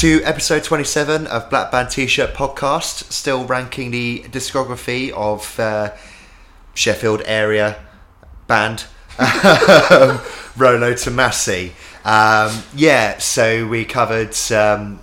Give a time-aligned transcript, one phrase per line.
[0.00, 3.12] to episode 27 of Black Band T-shirt podcast.
[3.12, 5.94] Still ranking the discography of uh,
[6.72, 7.76] Sheffield area
[8.46, 8.86] band
[9.18, 9.28] um,
[10.56, 11.72] Rolo Tomasi.
[12.02, 15.00] Um, yeah, so we covered um,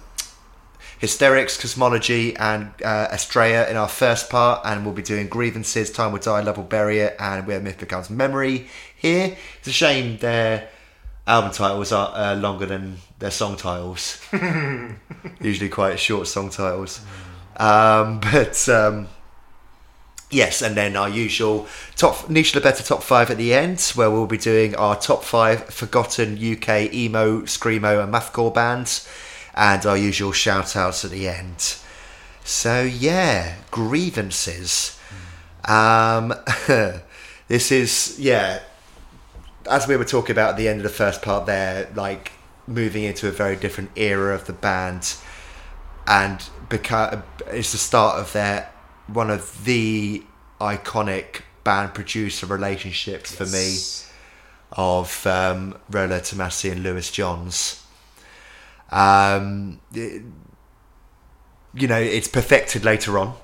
[0.98, 6.12] Hysterics, Cosmology, and uh, Astraea in our first part, and we'll be doing Grievances, Time
[6.12, 9.38] Will Die, Love Will Bury It, and Where Myth Becomes Memory here.
[9.60, 10.70] It's a shame their
[11.28, 14.22] album titles are uh, longer than their song titles.
[15.42, 17.02] Usually quite short song titles.
[17.58, 19.10] Um, but um,
[20.32, 24.10] yes, and then our usual top niche the better top five at the end, where
[24.10, 29.08] we'll be doing our top five forgotten UK emo, screamo, and mathcore bands,
[29.54, 31.76] and our usual shout outs at the end.
[32.44, 34.98] So yeah, grievances.
[35.66, 36.34] Um,
[37.50, 38.62] this is yeah,
[39.70, 42.32] as we were talking about at the end of the first part there, like
[42.68, 45.16] moving into a very different era of the band,
[46.06, 48.70] and because it's the start of their
[49.08, 50.24] one of the
[50.60, 53.78] iconic band producer relationships for me
[54.74, 57.84] of um, Rolo Tomasi and Lewis Johns.
[58.92, 60.24] Um, it-
[61.74, 63.36] you know, it's perfected later on,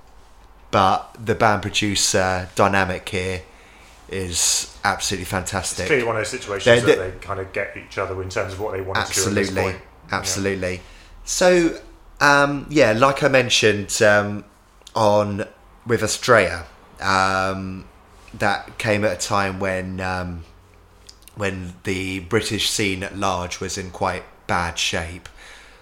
[0.71, 3.43] but the band producer dynamic here
[4.09, 5.87] is absolutely It's fantastic.
[5.87, 8.53] clearly one of those situations They're- that they kind of get each other in terms
[8.53, 9.75] of what they want to do absolutely.
[10.11, 10.81] absolutely.
[11.23, 11.79] So
[12.21, 14.45] um yeah like i mentioned um
[14.95, 15.45] on
[15.87, 16.65] with Astraea,
[17.01, 17.85] um
[18.35, 20.43] that came at a time when um
[21.35, 25.27] when the british scene at large was in quite bad shape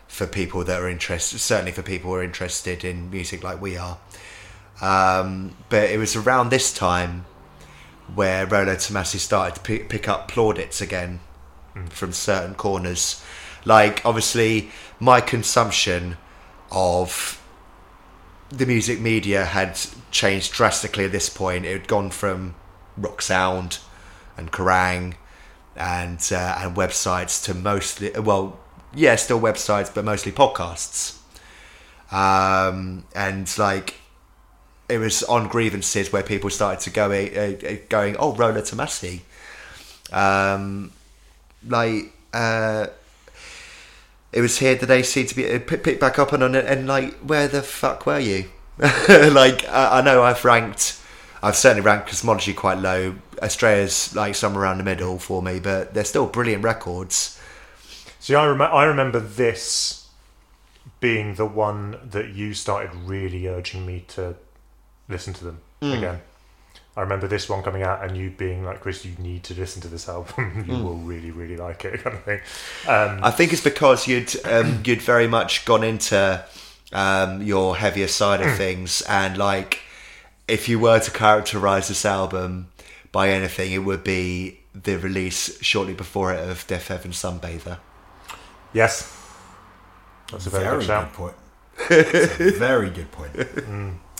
[0.07, 3.75] for people that are interested certainly for people who are interested in music like we
[3.77, 3.97] are.
[4.81, 7.25] Um but it was around this time
[8.15, 11.19] where Rolo Tomasi started to pick, pick up plaudits again
[11.89, 13.23] from certain corners.
[13.63, 16.17] Like, obviously, my consumption
[16.71, 17.41] of
[18.49, 19.79] the music media had
[20.11, 21.65] changed drastically at this point.
[21.65, 22.55] It had gone from
[22.97, 23.79] rock sound
[24.37, 25.15] and Kerrang
[25.75, 28.59] and uh, and websites to mostly, well,
[28.93, 31.19] yeah, still websites, but mostly podcasts.
[32.11, 34.00] Um, and like,
[34.91, 39.21] it was on grievances where people started to go uh, going, oh, Rolo Tomasi.
[40.11, 40.91] Um,
[41.65, 42.87] like uh,
[44.33, 46.55] it was here that they seemed to be uh, pick, pick back up and on
[46.55, 48.49] it and like where the fuck were you?
[49.07, 50.99] Like I, I know I've ranked
[51.43, 53.15] I've certainly ranked cosmology quite low.
[53.41, 57.39] Astraea's like somewhere around the middle for me but they're still brilliant records.
[58.19, 60.07] See, I, rem- I remember this
[60.99, 64.35] being the one that you started really urging me to
[65.11, 65.91] listen to them Hmm.
[65.93, 66.21] again.
[66.97, 69.81] I remember this one coming out and you being like, Chris, you need to listen
[69.83, 70.65] to this album.
[70.67, 72.39] you will really, really like it, kind of thing.
[72.87, 76.43] Um, I think it's because you'd um, you'd very much gone into
[76.91, 79.79] um, your heavier side of things, and like
[80.49, 82.67] if you were to characterize this album
[83.13, 87.77] by anything, it would be the release shortly before it of Deafheaven Sunbather.
[88.73, 89.17] yes.
[90.31, 91.33] That's a very, Very good good point.
[91.89, 93.35] It's a very good point.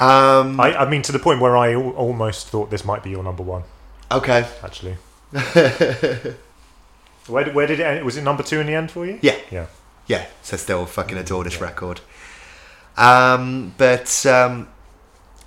[0.00, 3.10] Um, I, I mean, to the point where I al- almost thought this might be
[3.10, 3.64] your number one,
[4.10, 4.96] okay, actually.
[7.26, 8.04] where, did- where did it end?
[8.04, 9.18] Was it number two in the end for you?
[9.22, 9.66] yeah, Yeah.
[10.06, 10.26] yeah.
[10.42, 12.00] So still fucking adore this record.
[12.96, 14.68] Um, but um,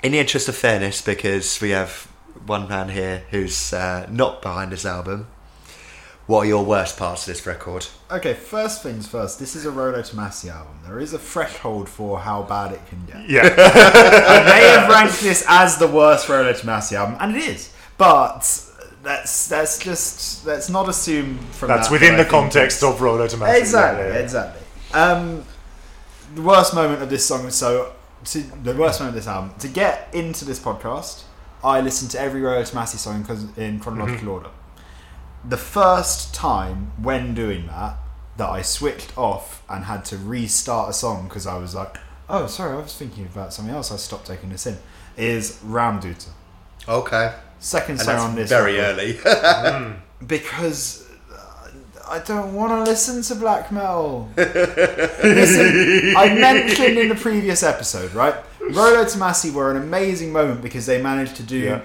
[0.01, 2.07] in the interest of fairness, because we have
[2.45, 5.27] one man here who's uh, not behind this album,
[6.33, 7.85] what are your worst parts of this record?
[8.09, 9.37] Okay, first things first.
[9.37, 10.73] This is a Rolo Tomasi album.
[10.83, 13.29] There is a threshold for how bad it can get.
[13.29, 13.43] Yeah.
[13.55, 17.71] I may have ranked this as the worst Rolo Tomasi album, and it is.
[17.99, 18.39] But
[19.03, 23.59] that's that's just let's not assume from That's that within the context of Rolo Tomasi.
[23.59, 24.23] Exactly, Yeah, yeah, yeah.
[24.23, 24.61] exactly.
[24.95, 25.43] Um,
[26.33, 27.47] the worst moment of this song.
[27.51, 27.93] So,
[28.25, 29.53] to, the worst moment of this album.
[29.59, 31.25] To get into this podcast,
[31.63, 33.23] I listened to every Rolo Tomasi song
[33.57, 34.29] in, in chronological Mm-hmm.
[34.29, 34.49] order.
[35.45, 37.95] The first time when doing that,
[38.37, 41.97] that I switched off and had to restart a song because I was like,
[42.29, 43.91] "Oh, sorry, I was thinking about something else.
[43.91, 44.77] I stopped taking this in."
[45.17, 46.29] Is Raumdeuter.
[46.87, 49.93] Okay, Second song on this very record early.
[50.27, 51.69] because uh,
[52.09, 54.29] I don't want to listen to black metal.
[54.37, 58.35] listen, I mentioned in the previous episode, right?
[58.61, 61.81] Rolo Tomasi were an amazing moment because they managed to do Yeah.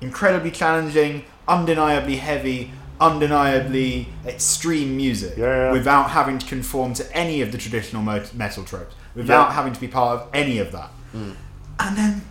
[0.00, 2.72] incredibly challenging, undeniably heavy,
[3.02, 5.72] undeniably extreme music Yeah, yeah.
[5.72, 9.54] without having to conform to any of the traditional metal tropes, without Yeah.
[9.54, 10.90] having to be part of any of that.
[11.12, 11.32] Hmm.
[11.80, 12.22] And then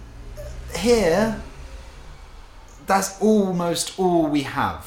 [0.75, 1.41] here,
[2.87, 4.85] that's almost all we have.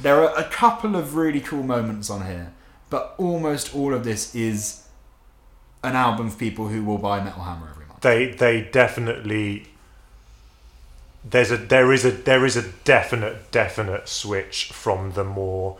[0.00, 2.52] There are a couple of really cool moments on here,
[2.90, 4.82] but almost all of this is
[5.82, 8.00] an album for people who will buy Metal Hammer every month.
[8.00, 9.67] they they definitely
[11.30, 15.76] there's a there is a there is a definite definite switch from the more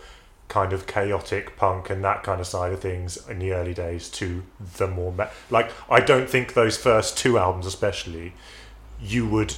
[0.48, 4.08] kind of chaotic punk and that kind of side of things in the early days
[4.08, 4.42] to
[4.78, 8.32] the more me- like I don't think those first two albums especially
[9.00, 9.54] you would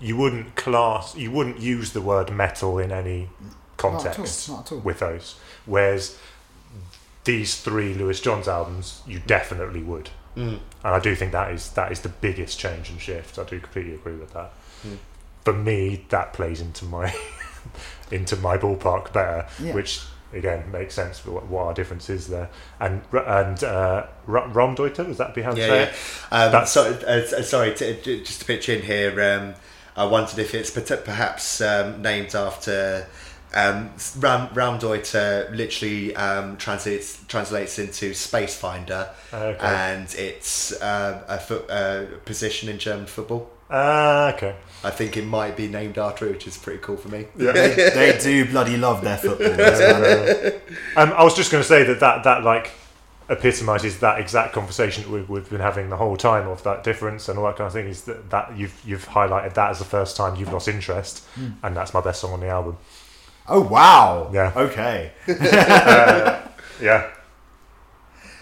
[0.00, 3.28] you wouldn't class you wouldn't use the word metal in any
[3.76, 4.78] context Not at all.
[4.80, 6.18] with those whereas
[7.24, 10.58] these three Lewis Johns albums you definitely would Mm.
[10.84, 13.38] and I do think that is that is the biggest change and shift.
[13.38, 14.52] I do completely agree with that.
[15.44, 17.14] For me, that plays into my
[18.10, 19.74] into my ballpark better, Yeah.
[19.74, 20.00] which
[20.32, 22.48] again makes sense for what, what our difference is there.
[22.80, 25.82] And and uh, R- Raumdeuter, was that be how to Yeah, say yeah.
[25.84, 25.94] it?
[26.30, 29.20] Um, That's- so, uh, uh, sorry, to, to- just to pitch in here.
[29.20, 29.54] Um,
[29.94, 33.06] I wondered if it's perhaps um, named after
[33.54, 35.50] um, Ram, Raumdeuter.
[35.54, 39.58] Literally um, translates translates into space finder, Okay.
[39.60, 43.50] and it's uh, a fo- uh, position in German football.
[43.74, 44.54] Ah, okay.
[44.84, 47.26] I think it might be named after it, which is pretty cool for me.
[47.38, 50.60] Yeah, they do bloody love their football.
[50.96, 52.72] Um, I was just going to say that that that like
[53.30, 57.28] epitomizes that exact conversation that we've, we've been having the whole time of that difference
[57.30, 57.86] and all that kind of thing.
[57.86, 61.24] Is that, that you've you've highlighted that as the first time you've lost interest,
[61.62, 62.76] and that's my best song on the album.
[63.48, 64.30] Oh wow!
[64.32, 64.52] Yeah.
[64.56, 65.12] Okay.
[66.80, 67.10] Yeah.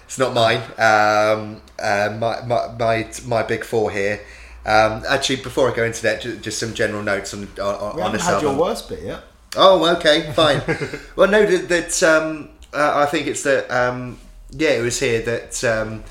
[0.04, 0.62] It's not mine.
[0.78, 4.20] Um, uh, my, my my my big four here.
[4.64, 7.62] Um, actually, before I go into that, just, just some general notes on on, We
[7.62, 8.50] on haven't this had album.
[8.56, 9.22] your worst bit yet.
[9.56, 10.62] Oh, okay, fine.
[11.16, 13.70] well, no, that, that um, uh, I think it's that.
[13.70, 14.18] Um,
[14.50, 16.02] yeah, it was here that um,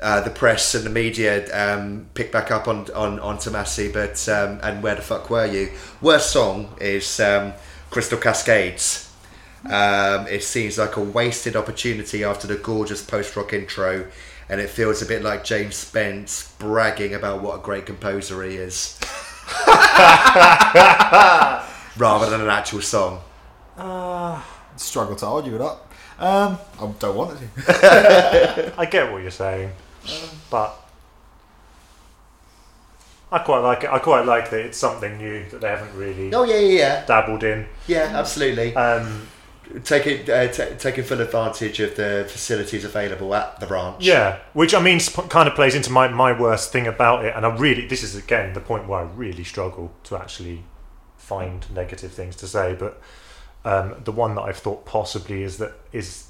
[0.00, 4.28] uh, the press and the media um, picked back up on on on Tomasi, but
[4.28, 5.70] um, and where the fuck were you?
[6.00, 7.52] Worst song is um,
[7.90, 9.12] Crystal Cascades.
[9.64, 14.06] Um, it seems like a wasted opportunity after the gorgeous post rock intro,
[14.48, 18.56] and it feels a bit like James Spence bragging about what a great composer he
[18.56, 18.98] is,
[21.98, 23.20] rather than an actual song.
[24.76, 25.92] Struggle to argue it up.
[26.18, 28.72] Um, I don't want to.
[28.78, 29.72] I get what you're saying,
[30.50, 30.79] but
[33.32, 33.90] I quite like it.
[33.90, 37.06] I quite like that it's something new that they haven't really Oh yeah, yeah, yeah,
[37.06, 37.66] dabbled in.
[37.86, 38.74] yeah, absolutely.
[38.74, 39.26] Um,
[39.84, 44.04] Taking uh, t- taking full advantage of the facilities available at the ranch.
[44.04, 47.32] yeah, which I mean sp- kind of plays into my, my worst thing about it,
[47.36, 50.64] and I really this is again the point where I really struggle to actually
[51.16, 53.00] find negative things to say, but
[53.64, 56.26] um, the one that I've thought possibly is that is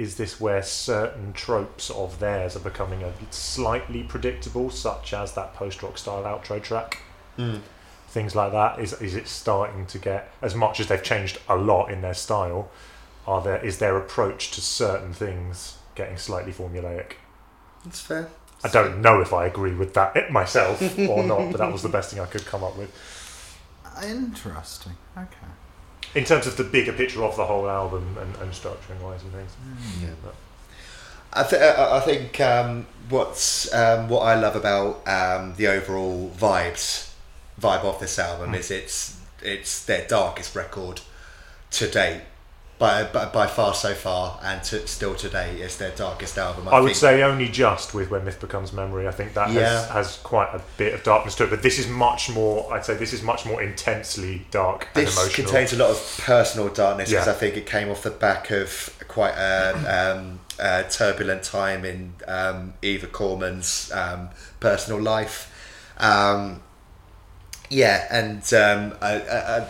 [0.00, 5.52] is this where certain tropes of theirs are becoming a slightly predictable, such as that
[5.54, 7.02] post rock style outro track.
[7.38, 7.60] Mm.
[8.08, 11.56] things like that is is it starting to get as much as they've changed a
[11.56, 12.68] lot in their style
[13.26, 17.12] are there is their approach to certain things getting slightly formulaic
[17.84, 18.28] That's fair.
[18.64, 21.82] i don't know if i agree with that it myself or not but that was
[21.82, 22.90] the best thing i could come up with
[24.02, 24.92] Interesting.
[25.16, 25.39] Okay.
[26.14, 29.32] In terms of the bigger picture of the whole album and, and structuring wise and
[29.32, 29.52] things
[30.02, 30.08] Yeah.
[30.22, 30.34] But-
[31.32, 36.28] I, th- I I think um, what's um, what I love about um, the overall
[36.36, 37.12] vibes
[37.60, 41.02] vibe of this album is it's it's their darkest record
[41.72, 42.22] to date.
[42.80, 46.80] By, by, by far so far and to, still today it's their darkest album I,
[46.80, 46.96] would think.
[46.96, 49.60] say only just with when myth becomes memory i think that Yeah.
[49.68, 52.86] has, has quite a bit of darkness to it but this is much more i'd
[52.86, 56.70] say this is much more intensely dark and this emotional contains a lot of personal
[56.70, 57.32] darkness because Yeah.
[57.32, 62.14] I think it came off the back of quite a, um, a turbulent time in
[62.26, 65.52] um, Eva Corman's um, personal life.
[65.98, 66.62] Um,
[67.68, 69.68] yeah, and um, I, I, I,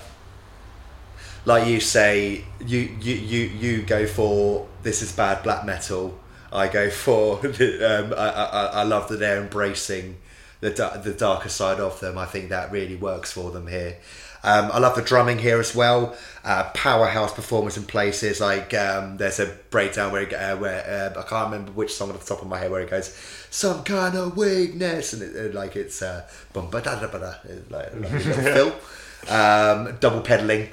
[1.44, 6.18] like you say, you, you you you go for this is bad black metal.
[6.52, 10.16] I go for um, I, I, I love that they're embracing
[10.60, 10.70] the
[11.02, 12.18] the darker side of them.
[12.18, 13.96] I think that really works for them here.
[14.42, 16.16] Um, I love the drumming here as well.
[16.44, 21.22] Uh, powerhouse performance in places like um, there's a breakdown where uh, where uh, I
[21.24, 23.14] can't remember which song off the top of my head where it goes
[23.50, 27.18] some kind of weakness and it, it- like it's uh, bum ba da da ba
[27.18, 28.74] da like, like a little fill.
[29.28, 30.70] Um, double pedaling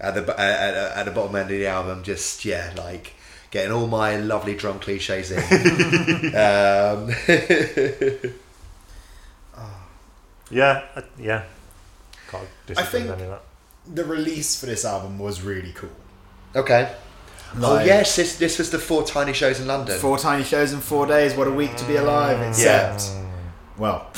[0.00, 2.02] at the uh, at, at the bottom end of the album.
[2.02, 3.14] Just yeah, like
[3.50, 6.34] getting all my lovely drum cliches in.
[6.36, 7.10] um,
[10.50, 11.44] Yeah, uh, yeah.
[12.28, 13.42] Can't disagree think- any of that.
[13.92, 15.90] The release for this album was really cool.
[16.54, 16.94] okay.
[17.56, 19.98] oh yes, this this was the four tiny shows in London.
[19.98, 21.34] Four tiny shows in four days.
[21.34, 22.38] What a week to be alive.
[22.58, 22.94] Yeah.
[22.94, 23.10] Except,
[23.78, 24.10] well,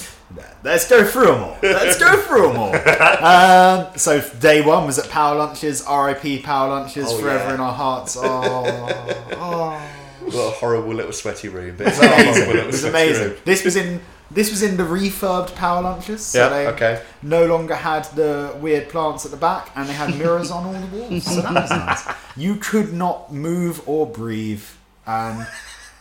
[0.64, 1.58] Let's go through them all.
[1.62, 2.74] Let's go through them all.
[3.22, 5.82] Um, so day one was at Power Lunches.
[5.82, 6.40] R.I.P.
[6.42, 7.54] Power Lunches Oh, forever yeah.
[7.54, 8.16] in our hearts.
[8.16, 8.22] Oh,
[9.32, 9.88] oh.
[10.24, 11.76] What a horrible little sweaty room.
[11.76, 12.56] But It was amazing.
[12.58, 13.34] It was amazing.
[13.44, 16.24] This was in this was in the refurbed Power Lunches.
[16.24, 17.02] So Yeah, they okay.
[17.22, 20.72] no longer had the weird plants at the back, and they had mirrors on all
[20.72, 21.24] the walls.
[21.24, 21.70] So that was
[22.06, 22.08] nice.
[22.36, 24.64] You could not move or breathe,
[25.06, 25.46] and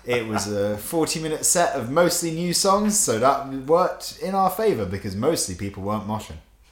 [0.05, 2.97] it was a forty-minute set of mostly new songs.
[2.99, 6.37] So that worked in our favour because mostly people weren't moshing.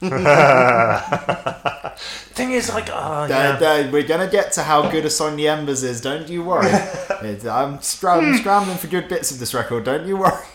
[2.32, 3.56] Thing is, like, oh, They- yeah.
[3.56, 6.00] they- we're gonna get to how good a song the Embers is.
[6.00, 6.70] Don't you worry.
[7.50, 9.84] I'm scram- scrambling for good bits of this record.
[9.84, 10.42] Don't you worry.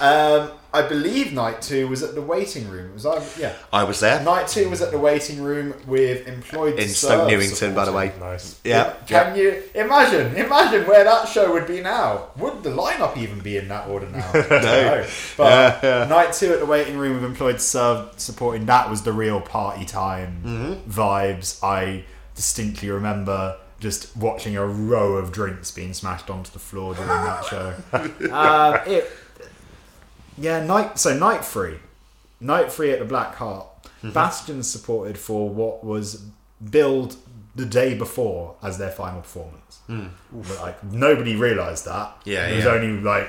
[0.00, 2.92] Um, I believe night two was at the waiting room.
[2.94, 3.24] Was I?
[3.38, 3.54] Yeah.
[3.72, 7.74] I was there Night two was at the waiting room with employed in Stoke Newington,
[7.74, 8.12] by the way.
[8.20, 8.60] nice.
[8.64, 8.94] Yeah.
[9.06, 10.34] Can you imagine?
[10.36, 12.30] Imagine where that show would be now.
[12.36, 14.30] Would the lineup even be in that order now?
[14.34, 15.06] no.
[15.36, 16.04] But Yeah, yeah.
[16.08, 19.40] night two at the waiting room with employed to serve supporting that was the real
[19.40, 20.90] party time Mm-hmm.
[20.90, 21.62] vibes.
[21.62, 22.04] I
[22.34, 27.44] distinctly remember just watching a row of drinks being smashed onto the floor during that
[27.44, 27.74] show.
[28.32, 29.10] um, it,
[30.38, 30.98] yeah, night.
[30.98, 31.78] So night free,
[32.40, 33.66] night free at the Black Heart.
[33.84, 34.10] Mm-hmm.
[34.10, 36.24] Bastion supported for what was
[36.70, 37.16] billed
[37.54, 39.80] the day before as their final performance.
[40.32, 42.16] But like nobody realised that.
[42.24, 42.72] Yeah, it was yeah.
[42.72, 43.28] only like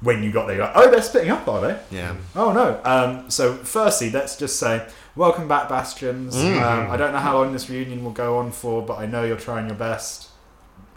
[0.00, 1.80] when you got there, like, oh, they're splitting up, are they?
[1.90, 2.16] Yeah.
[2.34, 2.80] Oh no.
[2.84, 6.36] Um, so firstly, let's just say welcome back, Bastions.
[6.36, 6.62] Mm.
[6.62, 9.24] Um, I don't know how long this reunion will go on for, but I know
[9.24, 10.30] you're trying your best.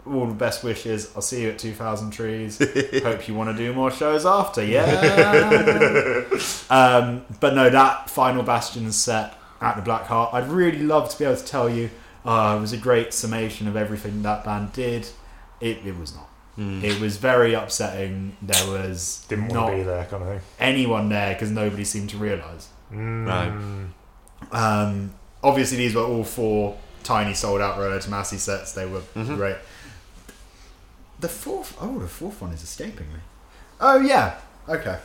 [0.06, 1.12] All the best wishes.
[1.14, 2.58] I'll see you at 2,000 Trees.
[3.02, 4.64] Hope you want to do more shows after.
[4.64, 4.86] Yeah.
[6.70, 11.18] um, but no, that final Bastion set at the Black Heart, I'd really love to
[11.18, 11.90] be able to tell you
[12.24, 15.08] uh, it was a great summation of everything that band did.
[15.60, 16.30] It, it was not.
[16.62, 18.36] It was very upsetting.
[18.42, 20.40] There was Didn't want not to be there, kind of thing.
[20.58, 22.68] anyone there because nobody seemed to realise.
[22.92, 23.88] Mm.
[24.52, 28.72] Um, obviously, these were all four tiny sold out Rolo Tomasi sets.
[28.72, 29.56] They were great.
[31.20, 33.20] The fourth, oh, the fourth one is escaping me.
[33.80, 34.36] Oh yeah,
[34.68, 34.98] okay.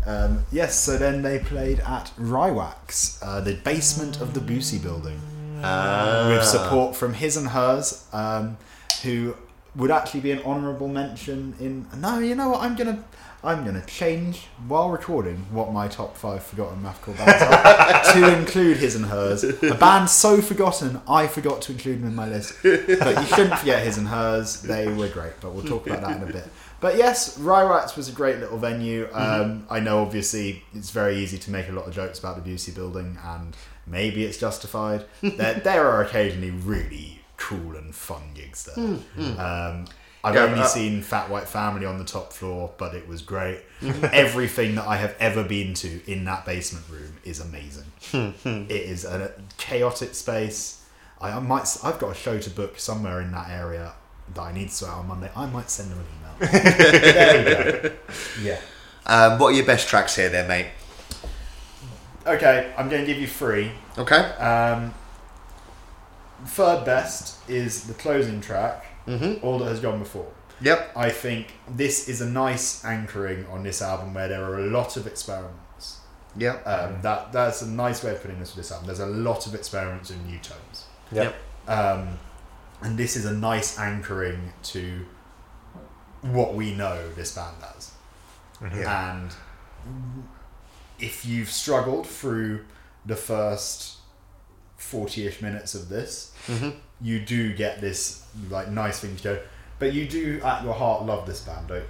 [0.07, 4.79] um, yes, so then they played at Rye Wax, uh, the basement of the Bussey
[4.79, 5.21] building,
[5.63, 6.27] Ah.
[6.29, 8.57] with support from his and hers, um,
[9.03, 9.35] who
[9.77, 11.87] would actually be an honourable mention in.
[12.01, 12.61] No, you know what?
[12.63, 13.05] I'm gonna.
[13.43, 18.77] I'm gonna change while recording what my top five forgotten mathcore bands are to include
[18.77, 19.45] his and hers.
[19.45, 22.59] A band so forgotten, I forgot to include them in my list.
[22.63, 24.61] But you shouldn't forget his and hers.
[24.61, 26.49] They were great, but we'll talk about that in a bit.
[26.81, 29.09] But yes, Rye Wax was a great little venue.
[29.13, 32.51] Um, I know, obviously, it's very easy to make a lot of jokes about the
[32.51, 35.05] Bussey building, and maybe it's justified.
[35.23, 38.77] there, there are occasionally really cool and fun gigs there.
[39.39, 39.87] Um,
[40.23, 43.23] I've Yeah, only uh, seen Fat White Family on the top floor, but it was
[43.23, 43.63] great.
[44.13, 47.85] Everything that I have ever been to in that basement room is amazing.
[48.13, 50.85] it is a chaotic space.
[51.21, 51.67] I, I might.
[51.83, 53.95] I've got a show to book somewhere in that area
[54.35, 55.31] that I need to sort out on Monday.
[55.35, 56.53] I might send them an email.
[57.13, 57.97] there we go.
[58.43, 58.61] Yeah.
[59.07, 60.67] Um, what are your best tracks here, then, mate?
[62.27, 63.73] Okay, I'm going to give you three.
[63.97, 64.17] Okay.
[64.17, 64.93] Um,
[66.47, 68.87] third best is the closing track.
[69.07, 69.45] Mm-hmm.
[69.45, 70.31] All that has gone before.
[70.61, 70.93] Yep.
[70.95, 74.97] I think this is a nice anchoring on this album where there are a lot
[74.97, 76.01] of experiments.
[76.37, 76.67] Yep.
[76.67, 78.87] Um, that that's a nice way of putting this for this album.
[78.87, 81.35] There's a lot of experiments in new tones, Yep.
[81.67, 82.19] um,
[82.83, 85.07] and this is a nice anchoring to
[86.23, 87.93] what we know this band does.
[88.63, 89.15] Yeah.
[89.17, 89.35] And
[91.01, 92.65] if you've struggled through
[93.07, 93.97] the first
[94.81, 96.75] forty-ish minutes of this, Mhm.
[97.01, 99.39] you do get this like nice thing to go.
[99.79, 101.85] But you do at your heart love this band, don't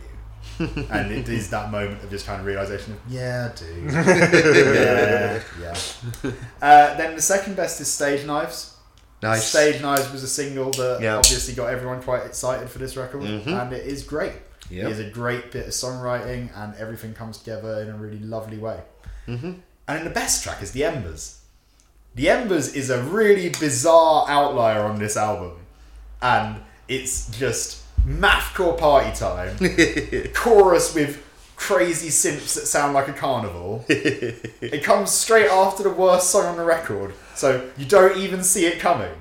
[0.59, 0.87] you?
[0.91, 3.87] and it is that moment of just kind of realization of yeah, I do.
[3.91, 6.31] yeah, yeah.
[6.63, 8.75] Uh, then the second best is Stage Knives.
[9.23, 9.45] Nice.
[9.45, 11.17] Stage Knives was a single that Yeah.
[11.17, 13.47] obviously got everyone quite excited for this record, Mhm.
[13.49, 14.33] and it is great.
[14.71, 14.87] Yep.
[14.87, 18.57] It is a great bit of songwriting, and everything comes together in a really lovely
[18.57, 18.81] way.
[19.29, 19.47] Mm-hmm.
[19.89, 21.40] And then the best track is The Embers.
[22.14, 25.52] The Embers is a really bizarre outlier on this album.
[26.21, 29.57] And it's just mathcore party time.
[30.35, 31.25] chorus with
[31.61, 33.85] crazy synths that sound like a carnival.
[33.88, 38.64] it comes straight after the worst song on the record, so you don't even see
[38.67, 39.12] it coming.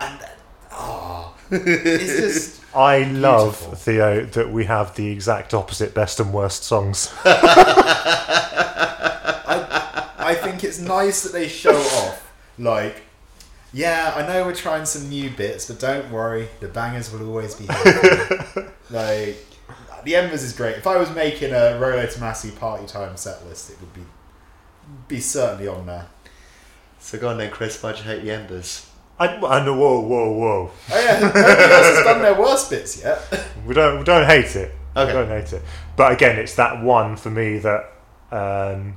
[0.00, 0.30] And then,
[0.72, 3.74] ah, it's just I love Beautiful.
[3.76, 7.14] Theo that we have the exact opposite best and worst songs.
[10.56, 13.02] Think it's nice that they show off, like,
[13.74, 17.54] yeah, I know we're trying some new bits, but don't worry, the bangers will always
[17.54, 18.72] be here.
[18.90, 19.44] like,
[20.04, 20.78] the Embers is great.
[20.78, 24.00] If I was making a Rolo Tomasi party time set list, it would be
[25.08, 26.06] be certainly on there.
[27.00, 27.82] So go on then, Chris.
[27.82, 28.88] Why'd you hate the Embers?
[29.18, 29.74] I, I know.
[29.74, 30.70] Whoa, whoa, whoa.
[30.90, 33.20] Oh yeah, nobody else has done their worst bits yet.
[33.66, 34.74] We don't we don't hate it.
[34.96, 35.06] Okay.
[35.06, 35.62] We don't hate it.
[35.96, 37.92] But again, it's that one for me that
[38.30, 38.96] um,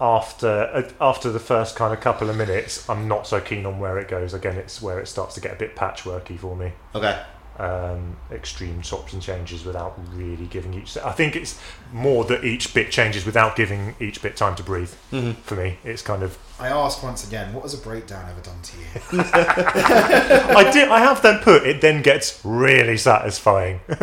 [0.00, 3.78] after uh, after the first kind of couple of minutes, I'm not so keen on
[3.80, 4.32] where it goes.
[4.34, 6.72] Again, it's where it starts to get a bit patchworky for me.
[6.94, 7.20] Okay.
[7.58, 10.96] Um, extreme swaps and changes without really giving each.
[10.98, 11.60] I think it's
[11.92, 14.92] more that each bit changes without giving each bit time to breathe.
[15.12, 15.34] Mhm.
[15.38, 18.60] For me, it's kind of I ask once again, what has a breakdown ever done
[18.62, 18.84] to you?
[19.22, 20.88] I did.
[20.88, 21.80] I have then put it.
[21.80, 23.80] Then gets really satisfying.
[23.88, 23.96] so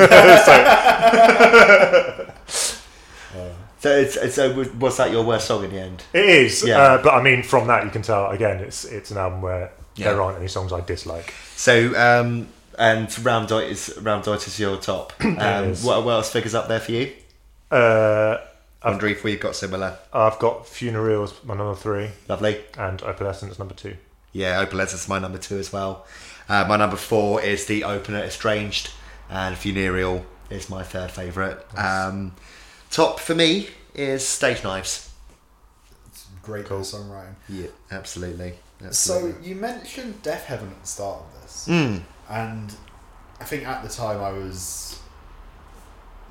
[3.86, 6.04] So it's, it's so was- was that your worst song in the end?
[6.12, 6.63] it is.
[6.65, 6.80] Yeah.
[6.82, 9.72] Uh, but I mean, from that you can tell again, it's it's an album where
[9.96, 10.06] Yeah.
[10.12, 11.32] there aren't any songs I dislike.
[11.56, 12.48] So um,
[12.80, 15.13] and Raumdeuter is Raumdeuter is your top.
[15.22, 15.84] Um, is.
[15.84, 17.12] what, what else figures up there for you?
[17.72, 18.38] Uh,
[18.82, 19.98] I wonder if we've got similar.
[20.13, 22.62] I've got Funerals, my number three, Lovely.
[22.77, 23.96] and Opalescence, number two.
[24.32, 26.06] Yeah, Opalescence is my number two as well.
[26.50, 28.89] Uh, my number four is the opener Estranged,
[29.30, 31.58] and Funereal is my third favourite.
[31.77, 32.34] Um,
[32.96, 35.10] top for me is Stage Knives.
[36.08, 36.80] It's great Cool.
[36.80, 37.36] songwriting.
[37.50, 38.54] Yeah, absolutely.
[38.92, 42.74] So you mentioned Deafheaven at the start of this, Mm, and
[43.42, 45.00] I think at the time I was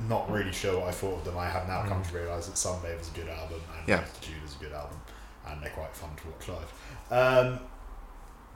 [0.09, 1.37] not really sure what I thought of them.
[1.37, 3.97] I have now come to realise that Sunbather is a good album and Yeah.
[3.97, 4.97] Multitude is a good album,
[5.47, 6.73] and they're quite fun to watch live.
[7.47, 7.61] Um,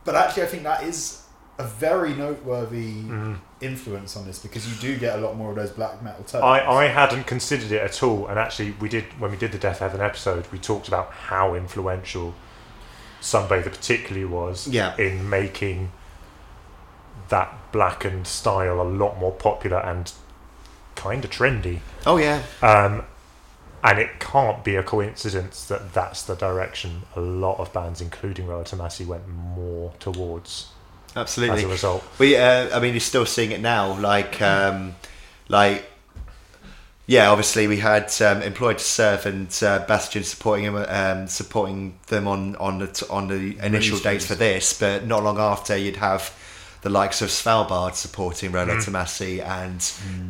[0.04, 1.22] but actually, I think that is
[1.58, 3.38] a very noteworthy Mm.
[3.60, 6.44] influence on this because you do get a lot more of those black metal tones.
[6.44, 9.58] I, I hadn't considered it at all, and actually, we did when we did the
[9.58, 10.46] Deafheaven episode.
[10.52, 12.34] We talked about how influential
[13.20, 14.96] Sunbather particularly was Yeah.
[14.96, 15.90] in making
[17.28, 20.10] that blackened style a lot more popular and
[20.94, 21.80] kind of trendy.
[22.06, 23.02] Oh yeah, Um,
[23.84, 28.46] and it can't be a coincidence that that's the direction a lot of bands, including
[28.46, 30.68] Rolo Tomasi, went more towards
[31.18, 31.58] absolutely.
[31.58, 32.04] as a result.
[32.18, 33.98] We, uh, I mean, you're still seeing it now.
[33.98, 34.94] Like, um,
[35.48, 35.84] like,
[37.06, 37.30] yeah.
[37.30, 42.28] Obviously, we had um, employed to serve and uh, Bastion supporting him, um, supporting them
[42.28, 44.78] on on the t- on the initial dates for this.
[44.78, 46.34] But not long after, you'd have
[46.82, 49.80] the likes of Svalbard supporting Rolo Tomasi and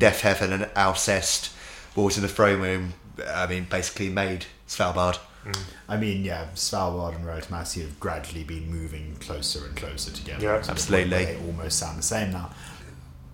[0.01, 1.53] Deafheaven and Alcest,
[1.95, 2.95] Wolves in the Throne Room.
[3.27, 5.19] I mean, basically made Svalbard.
[5.49, 5.63] Mm.
[5.89, 10.45] I mean, yeah, Svalbard and Rolo Tomasi have gradually been moving closer and closer together.
[10.45, 11.25] Yeah, to absolutely.
[11.25, 12.51] They almost sound the same now.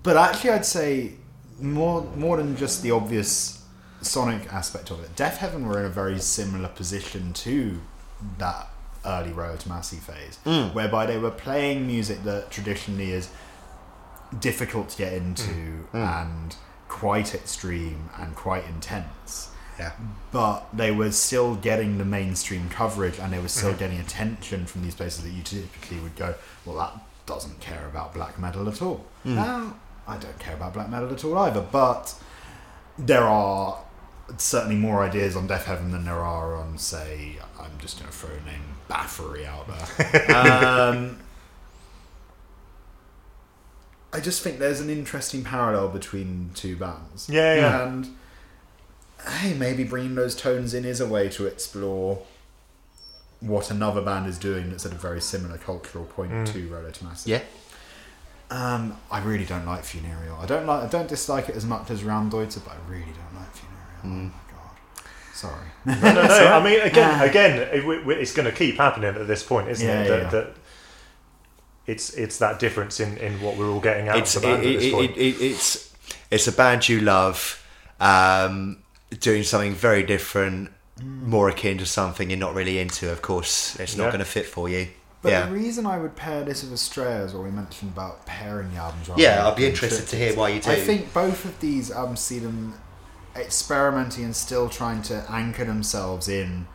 [0.02, 1.12] But actually, I'd say
[1.60, 3.62] more more than just the obvious
[4.00, 5.16] sonic aspect of it.
[5.16, 7.80] Deafheaven were in a very similar position to
[8.38, 8.68] that
[9.04, 10.74] early Rolo Tomasi phase, hmm.
[10.74, 13.30] whereby they were playing music that traditionally is
[14.40, 15.80] difficult to get into hmm.
[15.90, 15.96] Hmm.
[15.96, 16.56] and
[16.88, 19.92] quite extreme and quite intense Yeah.
[20.32, 23.78] but they were still getting the mainstream coverage and they were still Mm-hmm.
[23.78, 26.34] getting attention from these places that you typically would go,
[26.64, 26.92] well, that
[27.26, 29.04] doesn't care about black metal at all.
[29.24, 29.34] Mm.
[29.36, 29.74] Now,
[30.06, 32.14] I don't care about black metal at all either, but
[32.98, 33.78] there are
[34.38, 38.30] certainly more ideas on Deafheaven than there are on, say, I'm just going to throw
[38.30, 40.36] a name, Baffery out there.
[40.36, 41.18] um,
[44.12, 47.28] I just think there's an interesting parallel between two bands.
[47.28, 47.88] Yeah, yeah.
[47.88, 48.16] And
[49.28, 52.22] hey, maybe bringing those tones in is a way to explore
[53.40, 56.52] what another band is doing that's at a very similar cultural point Mm.
[56.52, 57.26] to Rolo Tomasi.
[57.26, 57.40] Yeah.
[58.50, 60.38] Um, I really don't like Funereal.
[60.40, 60.84] I don't like.
[60.84, 64.04] I don't dislike it as much as Raumdeuter, but I really don't like Funereal.
[64.04, 64.30] Mm.
[64.30, 65.10] Oh my god.
[65.34, 65.66] Sorry.
[66.14, 66.46] no, no, no.
[66.52, 67.24] I mean, again, Ah.
[67.30, 70.08] again, it, w- w- it's going to keep happening at this point, isn't Yeah, it?
[70.08, 70.30] That, yeah.
[70.30, 70.54] that
[71.86, 74.62] it's it's that difference in, in what we're all getting out it's of the band
[74.64, 75.10] it, at this it, point.
[75.16, 75.94] it, it, it's
[76.30, 77.62] it's a band you love
[78.00, 78.78] um,
[79.20, 80.70] doing something very different
[81.02, 84.10] more akin to something you're not really into of course it's not Yeah.
[84.10, 84.88] going to fit for you
[85.22, 88.24] But yeah the reason I would pair this with Astraea is what we mentioned about
[88.26, 89.08] pairing the albums.
[89.08, 91.90] rather yeah I'd be interested to hear why you do I think both of these
[91.90, 92.74] albums see them
[93.36, 96.66] experimenting and still trying to anchor themselves in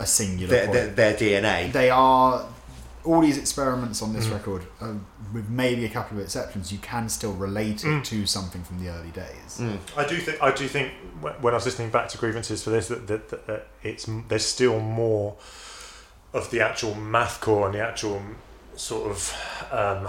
[0.00, 0.96] a singular their, point.
[0.96, 2.46] their, their dna they are
[3.04, 4.32] all these experiments on this Mm.
[4.32, 4.92] record, uh,
[5.32, 8.04] with maybe a couple of exceptions, you can still relate it Mm.
[8.04, 9.58] to something from the early days.
[9.58, 9.78] Mm.
[9.96, 12.88] I do think I do think when I was listening back to grievances for this
[12.88, 15.36] that, that, that, that it's there's still more
[16.32, 18.20] of the actual mathcore and the actual
[18.76, 19.34] sort of
[19.72, 20.08] um,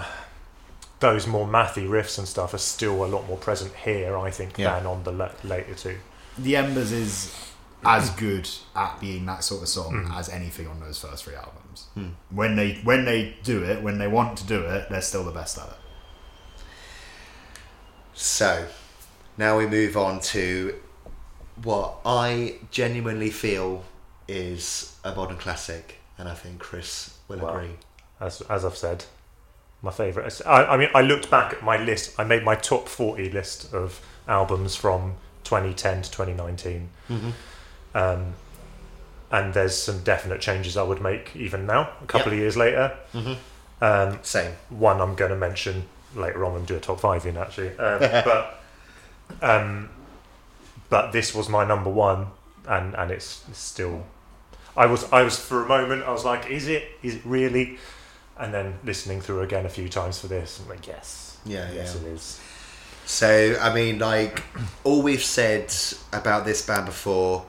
[1.00, 4.56] those more mathy riffs and stuff are still a lot more present here, I think,
[4.56, 4.76] Yeah.
[4.78, 5.98] than on the la- later two.
[6.38, 7.34] The Embers is
[7.84, 10.16] as good at being that sort of song Mm.
[10.18, 11.86] as anything on those first three albums.
[11.96, 12.12] Mm.
[12.30, 15.32] When they when they do it, when they want to do it, they're still the
[15.32, 15.78] best at it.
[18.14, 18.66] so
[19.38, 20.74] now we move on to
[21.62, 23.84] what I genuinely feel
[24.28, 27.54] is a modern classic, and I think Chris will Wow.
[27.56, 27.76] agree.
[28.20, 29.04] as as I've said,
[29.82, 30.40] my favourite.
[30.46, 32.14] I, I mean, I looked back at my list.
[32.18, 35.14] I made my top forty list of albums from
[35.44, 36.88] 2010 to 2019,
[37.94, 38.34] um,
[39.30, 42.34] and there's some definite changes I would make even now, a couple Yep.
[42.34, 42.96] of years later.
[43.14, 43.36] Mhm.
[43.80, 44.52] Um, Same.
[44.68, 47.98] one I'm going to mention later on and do a top five in actually, um,
[48.24, 48.60] but
[49.40, 49.88] um,
[50.90, 52.26] but this was my number one,
[52.68, 54.04] and and it's still.
[54.76, 57.78] I was I was for a moment I was like, is it is it really?
[58.38, 61.94] And then listening through again a few times for this, I'm like, yes, Yeah, yes,
[62.00, 62.08] yeah.
[62.08, 62.40] it is.
[63.04, 64.42] So, I mean, like,
[64.84, 65.72] all we've said
[66.12, 67.44] about this band before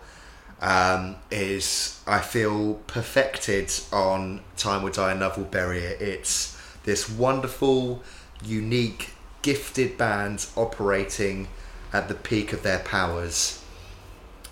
[0.64, 6.02] um, is I feel perfected on Time Will Die and Love Will Bury It.
[6.02, 8.02] It's this wonderful,
[8.44, 9.10] unique,
[9.42, 11.50] gifted band operating
[11.92, 13.62] at the peak of their powers.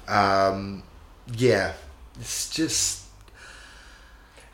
[0.07, 0.83] Um,
[1.33, 1.73] yeah,
[2.19, 3.05] it's just.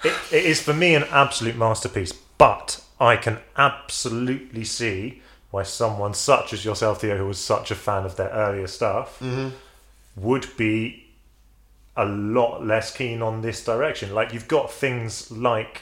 [0.04, 6.14] It, it is for me an absolute masterpiece, but I can absolutely see why someone
[6.14, 9.20] such as yourself, Theo, who was such a fan of their earlier stuff,
[10.16, 11.07] would be
[11.98, 14.14] a lot less keen on this direction.
[14.14, 15.82] Like you've got things like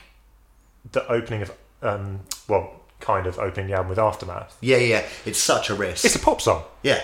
[0.91, 1.51] the opening of,
[1.81, 4.57] um, well, kind of opening the album with Aftermath.
[4.61, 6.05] Yeah, yeah, it's such a risk.
[6.05, 7.03] It's a pop song, yeah,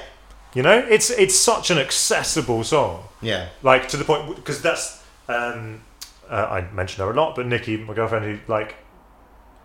[0.54, 0.80] you know.
[0.80, 3.04] It's it's such an accessible song.
[3.22, 5.82] yeah, like to the point because that's um,
[6.30, 8.76] uh, I mentioned her a lot, but Nikki, my girlfriend, who like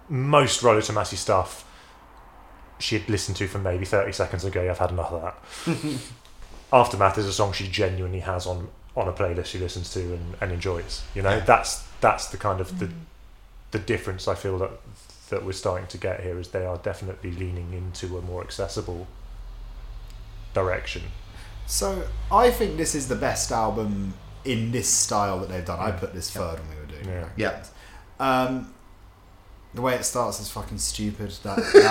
[0.09, 1.64] most Rolo Tomasi stuff,
[2.80, 4.68] she had listened to from maybe thirty seconds ago.
[4.68, 6.00] I've had enough of that.
[6.72, 10.35] Aftermath is a song she genuinely has on on a playlist she listens to and,
[10.40, 11.02] and enjoys.
[11.14, 11.40] You know, Yeah.
[11.44, 12.88] that's that's the kind of the
[13.72, 14.70] the difference I feel that
[15.30, 19.06] that we're starting to get here is they are definitely leaning into a more accessible
[20.54, 21.02] direction.
[21.66, 25.80] So I think this is the best album in this style that they've done.
[25.80, 27.28] I put this third when we were doing it.
[27.37, 27.64] yeah.
[28.20, 28.72] Um,
[29.74, 31.32] the way it starts is fucking stupid.
[31.42, 31.82] That, that, in-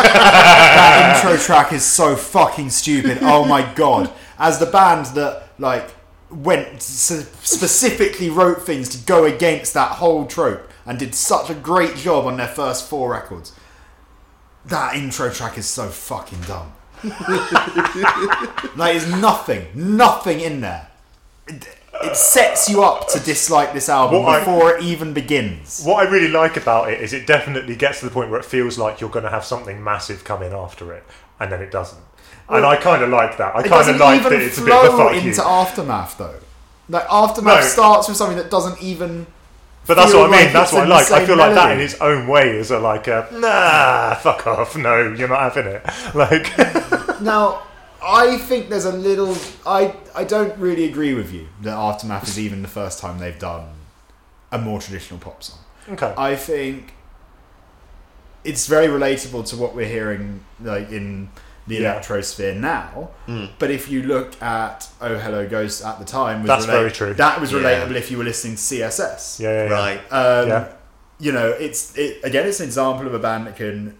[0.00, 3.18] that intro track is so fucking stupid.
[3.20, 4.10] Oh my god!
[4.38, 5.90] As the band that like
[6.34, 11.96] went specifically wrote things to go against that whole trope and did such a great
[11.96, 13.52] job on their first four records.
[14.66, 16.72] That intro track is so fucking dumb.
[18.76, 20.88] like, there's nothing, nothing in there.
[21.46, 21.68] It,
[22.02, 25.82] it sets you up to dislike this album What I- before it even begins.
[25.84, 28.44] What I really like about it is it definitely gets to the point where it
[28.46, 31.04] feels like you're going to have something massive come in after it,
[31.38, 32.02] and then it doesn't.
[32.48, 33.56] And I kind of like that.
[33.56, 35.42] I kind of like that it's a bit of a fuck into you.
[35.42, 36.40] aftermath though.
[36.88, 37.66] Like aftermath No.
[37.68, 39.26] starts with something that doesn't even.
[39.86, 40.44] But that's what I mean.
[40.44, 41.10] like that's what I like.
[41.10, 44.76] I feel like that in its own way is a like a nah, fuck off.
[44.76, 45.82] No, you're not having it.
[46.14, 46.56] Like
[47.20, 47.62] Now,
[48.02, 49.36] I think there's a little.
[49.66, 53.38] I I don't really agree with you that aftermath is even the first time they've
[53.38, 53.68] done
[54.52, 55.58] a more traditional pop song.
[55.90, 56.92] okay, I think
[58.42, 61.28] it's very relatable to what we're hearing like in
[61.66, 61.98] the Yeah.
[61.98, 63.10] electrosphere now.
[63.26, 63.50] Mm.
[63.58, 67.14] But if you look at Oh Hello Ghost at the time, was That's very true.
[67.14, 67.58] That was Yeah.
[67.60, 69.40] relatable if you were listening to CSS.
[69.40, 69.70] yeah, yeah, yeah.
[69.70, 70.00] Right.
[70.12, 70.64] Um, Yeah.
[71.20, 73.96] You know, it's it, again, it's an example of a band that can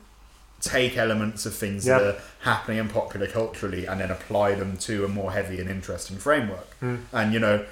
[0.60, 5.04] take elements of things that are happening in popular culturally and then apply them to
[5.04, 6.68] a more heavy and interesting framework.
[6.82, 7.00] Mm.
[7.12, 7.64] And you know,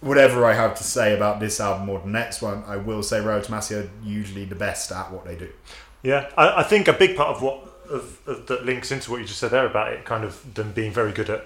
[0.00, 3.20] whatever I have to say about this album or the next one, I will say
[3.20, 5.48] Rolo Tomasi are usually the best at what they do.
[6.02, 9.20] Yeah, I, I think a big part of what of, of that links into what
[9.20, 11.44] you just said there about it, kind of them being very good at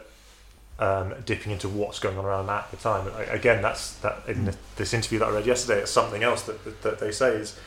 [0.79, 3.11] um, dipping into what's going on around at the time.
[3.17, 5.81] I, again, that's that in the, this interview that I read yesterday.
[5.81, 7.59] It's something else that, that that they say is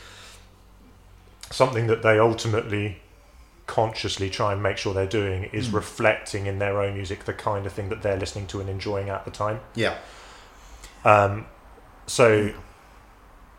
[1.50, 2.98] something that they ultimately
[3.66, 7.66] consciously try and make sure they're doing is reflecting in their own music the kind
[7.66, 9.60] of thing that they're listening to and enjoying at the time.
[9.74, 9.98] Yeah.
[11.04, 11.46] Um,
[12.06, 12.52] so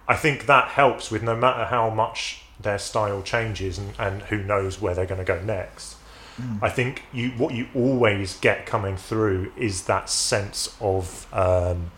[0.08, 4.44] I think that helps with no matter how much their style changes and, and who
[4.44, 5.96] knows where they're going to go next.
[6.62, 11.92] I think you what you always get coming through is that sense of um,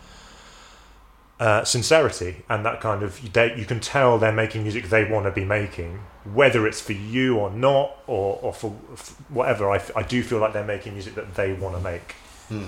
[1.38, 5.26] uh, sincerity and that kind of they, you can tell they're making music they want
[5.26, 9.70] to be making, whether it's for you or not or, or for, for whatever.
[9.70, 12.16] I do feel like they're making music that they want to make,
[12.48, 12.66] Hmm.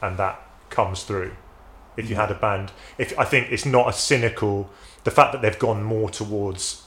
[0.00, 1.32] and that comes through.
[1.96, 4.70] If you had a band, if I think it's not a cynical,
[5.02, 6.85] the fact that they've gone more towards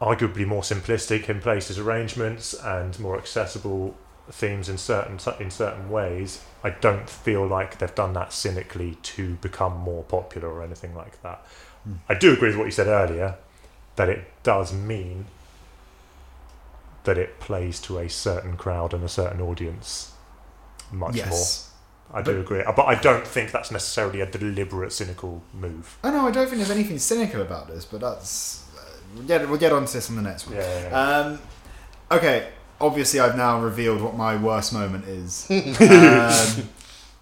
[0.00, 3.96] arguably more simplistic in places arrangements and more accessible
[4.30, 6.42] themes in certain in certain ways.
[6.62, 11.22] I don't feel like they've done that cynically to become more popular or anything like
[11.22, 11.44] that.
[12.08, 13.36] I do agree with what you said earlier
[13.94, 15.26] that it does mean
[17.04, 20.12] that it plays to a certain crowd and a certain audience
[20.90, 21.30] much yes.
[21.30, 22.20] more.
[22.20, 25.98] I do agree, Uh, but I don't think that's necessarily a deliberate cynical move.
[26.04, 28.64] Oh no, I don't think there's anything cynical about this, but that's
[29.16, 30.56] we'll get we'll get onto this on the next one.
[30.56, 31.18] Yeah, yeah, yeah.
[31.18, 31.38] Um,
[32.12, 32.48] okay,
[32.80, 35.46] obviously I've now revealed what my worst moment is.
[35.50, 36.68] um,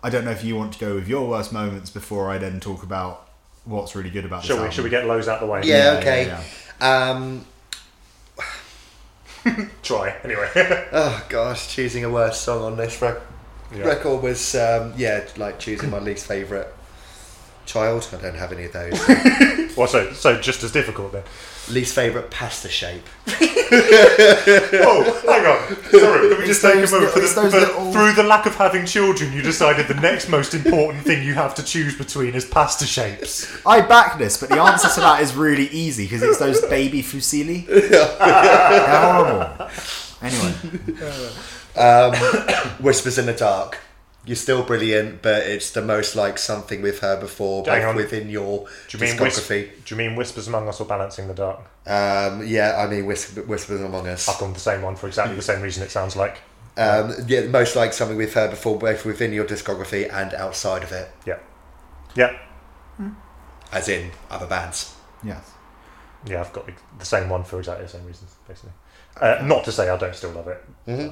[0.02, 2.60] I don't know if you want to go with your worst moments before I then
[2.60, 3.28] talk about
[3.64, 4.62] what's really good about this Shall we?
[4.64, 4.74] album.
[4.74, 5.62] Shall we get lows out the way?
[5.64, 6.26] Yeah, Yeah, okay.
[6.26, 7.46] yeah, Um,
[9.82, 10.48] Try anyway.
[10.92, 13.20] oh gosh, choosing a worst song on this rec-
[13.74, 13.84] Yeah.
[13.84, 16.66] record was um, yeah, like choosing my least favourite
[17.66, 18.08] child.
[18.12, 19.00] I don't have any of those.
[19.76, 21.24] Well, so so just as difficult then.
[21.68, 23.02] least favourite pasta shape.
[23.76, 25.82] Oh, hang on.
[25.90, 27.12] Sorry, can we just It's take a moment?
[27.12, 29.94] For little- it's the, for- little- Through the lack of having children, you decided the
[29.94, 33.48] next most important thing you have to choose between is pasta shapes.
[33.66, 37.02] I back this, but the answer to that is really easy because it's those baby
[37.02, 37.66] fusilli.
[37.88, 39.68] They're horrible.
[40.22, 40.54] Anyway,
[41.76, 42.14] Um,
[42.84, 43.78] Whispers in the Dark.
[44.26, 47.96] You're still brilliant, but it's the most like something we've heard before, Hang both on.
[47.96, 49.70] within your Do you mean whis- discography.
[49.84, 51.60] Do you mean Whispers Among Us or Balancing the Dark?
[51.86, 54.26] Um, yeah, I mean Whisper, Whispers Among Us.
[54.28, 55.82] I've gone the same one for exactly the same reason.
[55.82, 56.38] It sounds like.
[56.78, 60.90] Um, yeah, most like something we've heard before, both within your discography and outside of
[60.92, 61.38] it, Yeah,
[62.16, 62.36] yeah,
[63.72, 64.94] as in other bands.
[65.22, 65.50] yes.
[66.24, 66.40] yeah.
[66.40, 68.72] I've got the same one for exactly the same reasons, basically.
[69.20, 70.64] Uh, not to say I don't still love it.
[70.86, 71.08] hmm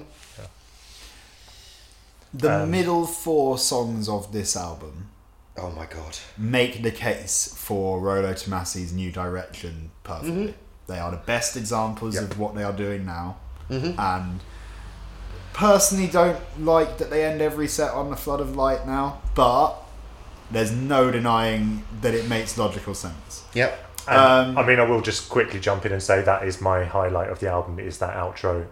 [2.35, 5.09] The Um, middle four songs of this album
[5.57, 6.17] Oh my god.
[6.39, 10.55] make the case for Rolo Tomasi's new direction perfectly.
[10.87, 12.25] They are the best examples Yep.
[12.25, 13.37] of what they are doing now,
[13.71, 13.99] Mhm.
[13.99, 14.41] and
[15.53, 19.19] personally don't like that they end every set on the flood of light now.
[19.35, 19.75] But
[20.51, 23.43] there's no denying that it makes logical sense.
[23.55, 23.79] Yep.
[24.09, 27.29] Um, I mean, I will just quickly jump in and say that is my highlight
[27.31, 27.79] of the album.
[27.79, 28.67] Is that outro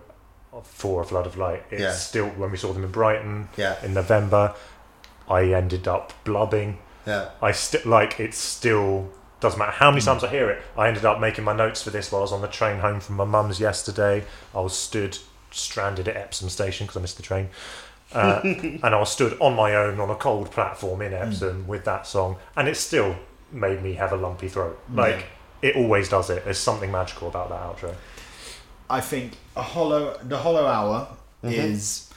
[0.63, 1.65] for a flood of light?
[1.71, 1.93] It's Yeah.
[1.93, 3.77] still when we saw them in Brighton Yeah.
[3.83, 4.55] in November.
[5.29, 6.79] I ended up blubbing.
[7.07, 7.31] Yeah.
[7.41, 9.11] I still like it's still
[9.41, 10.07] doesn't matter how many hmm.
[10.07, 10.63] times I hear it.
[10.77, 13.01] I ended up making my notes for this while I was on the train home
[13.01, 14.25] from my mum's yesterday.
[14.55, 15.19] I was stood
[15.51, 17.49] stranded at Epsom station because I missed the train,
[18.13, 21.23] uh, and I was stood on my own on a cold platform in hmm.
[21.23, 23.17] Epsom with that song, and it still
[23.51, 24.79] made me have a lumpy throat.
[24.89, 24.99] Hmm.
[24.99, 25.27] Like
[25.63, 26.45] it always does it.
[26.45, 27.95] There's something magical about that outro.
[28.91, 31.09] I think a hollow the hollow hour
[31.43, 32.11] is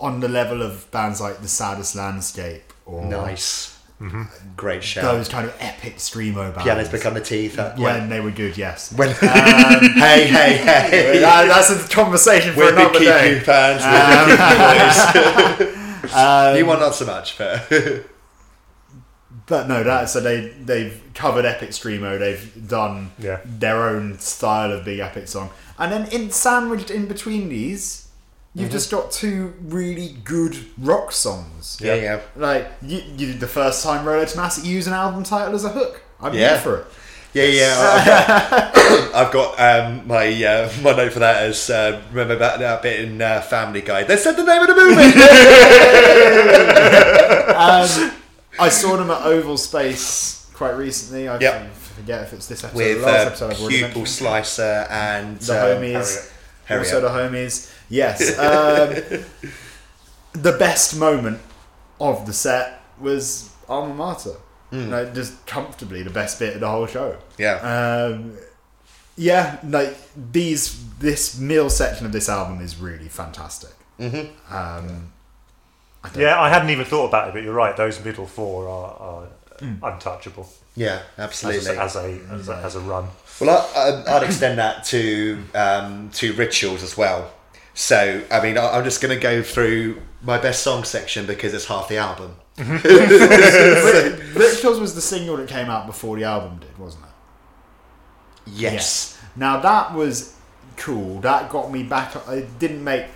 [0.00, 3.78] on the level of bands like the saddest landscape or Nice.
[4.00, 4.22] Mm-hmm.
[4.56, 5.00] Great show.
[5.02, 6.64] those kind of epic screamo bands.
[6.64, 7.56] Pianos become the teeth.
[7.56, 8.92] uh, when they were good, yes.
[8.92, 11.18] When, hey, hey, hey.
[11.20, 13.38] That- that's a conversation for We're another day.
[13.38, 13.82] fans.
[13.84, 14.38] We're big
[15.62, 16.12] keep you boys.
[16.14, 17.62] Um, you one not so much, but
[19.46, 22.16] but no, that so they they've covered epic screamo.
[22.18, 23.40] They've done Yeah.
[23.44, 28.08] their own style of big epic song, and then in sandwiched in between these,
[28.54, 28.72] you've Mm-hmm.
[28.72, 31.78] just got two really good rock songs.
[31.80, 32.20] yeah, yeah.
[32.36, 35.70] Like you, you did the first time Rolo Tomasi use an album title as a
[35.70, 36.02] hook.
[36.20, 36.50] I'm Yeah.
[36.50, 36.86] here for it.
[37.34, 37.74] Yeah, yeah.
[37.80, 38.76] I've got,
[39.26, 43.00] I've got um, my uh, my note for that as uh, remember that, that bit
[43.00, 44.02] in uh, Family Guy.
[44.04, 45.12] They said the name of the movie.
[47.52, 48.12] Um,
[48.58, 51.28] I saw them at Oval Space quite recently.
[51.28, 51.74] I Yep.
[51.74, 53.52] forget if it's this episode With or last uh, episode.
[53.52, 54.06] I've already Pupil.
[54.06, 55.92] Slicer and the um, homies.
[55.92, 56.32] Harriet.
[56.64, 56.86] Harriet.
[56.94, 57.72] Also the homies.
[57.88, 58.38] Yes.
[58.38, 59.24] Um,
[60.32, 61.40] the best moment
[62.00, 64.36] of the set was Alma Mater.
[64.70, 64.90] Hmm.
[64.90, 67.16] Like, just comfortably the best bit of the whole show.
[67.36, 67.56] Yeah,
[68.10, 68.38] Um,
[69.16, 69.94] yeah, like
[70.32, 73.72] these this middle section of this album is really fantastic.
[74.00, 74.30] Mhm.
[74.50, 75.12] Um,
[76.04, 77.76] I don't- Yeah, I hadn't even thought about it, but you're right.
[77.76, 79.26] Those middle four are, are
[79.60, 79.78] Mm.
[79.82, 81.76] untouchable yeah, absolutely.
[81.78, 83.06] as a as a, as a run.
[83.40, 87.30] Well, I, I, I'd extend that to um, to rituals as well.
[87.74, 91.54] So, I mean, I, I'm just going to go through my best song section because
[91.54, 92.34] it's half the album.
[94.34, 97.10] Rituals was the single that came out before the album did, wasn't it?
[98.46, 99.18] Yes.
[99.36, 100.34] Now that was
[100.76, 101.20] cool.
[101.20, 102.14] That got me back.
[102.28, 103.06] It didn't make.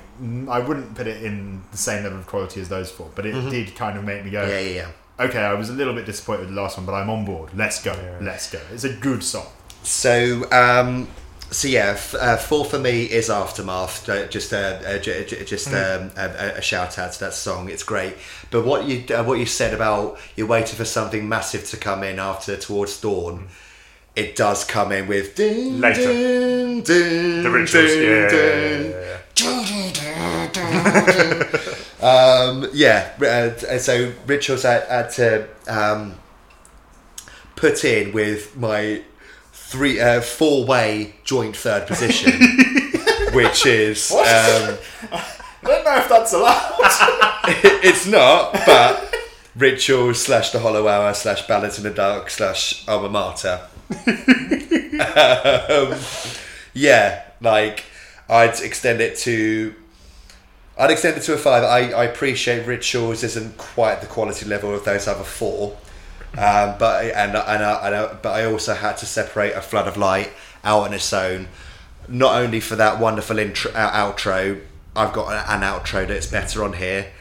[0.48, 3.50] I wouldn't put it in the same level of quality as those four, but it
[3.50, 4.40] did kind of make me go.
[4.42, 4.50] Mm-hmm.
[4.50, 4.74] Yeah, yeah,
[5.18, 5.24] yeah.
[5.26, 7.50] Okay, I was a little bit disappointed with the last one, but I'm on board.
[7.54, 7.92] Let's go.
[7.92, 8.18] Yeah.
[8.20, 8.60] Let's go.
[8.72, 9.46] It's a good song.
[9.82, 11.08] So, um,
[11.50, 14.08] so yeah, f- uh, four for me is Aftermath.
[14.08, 17.70] Uh, just uh, uh, j- j- just um, a, a shout out to that song.
[17.70, 18.14] It's great.
[18.50, 22.02] But what you uh, what you said about you're waiting for something massive to come
[22.02, 23.48] in after towards dawn.
[24.16, 26.00] It does come in with ding, Later.
[26.02, 28.90] ding, ding, The rituals, ding, yeah, ding.
[28.90, 29.18] yeah, yeah, yeah.
[32.02, 36.14] Um, yeah, uh, so rituals I had to um,
[37.56, 39.02] put in with my
[39.52, 42.32] three, uh, four way joint third position
[43.32, 44.78] which is um,
[45.12, 45.24] I
[45.62, 46.74] don't know if that's allowed.
[47.82, 49.14] it's not, but
[49.54, 53.60] rituals slash the Hollow Hour slash Balancing the Dark slash Alma Mater.
[55.70, 55.98] um,
[56.72, 57.84] yeah, like
[58.28, 59.74] I'd extend it to.
[60.78, 61.64] I'd extend it to a five.
[61.64, 65.76] I, I appreciate rituals isn't quite the quality level of those other four,
[66.32, 69.96] um, but and and, I, and but I also had to separate a flood of
[69.96, 70.32] light
[70.64, 71.48] out on its own,
[72.08, 74.60] not only for that wonderful intro outro.
[74.94, 77.12] I've got an, outro that's better on here,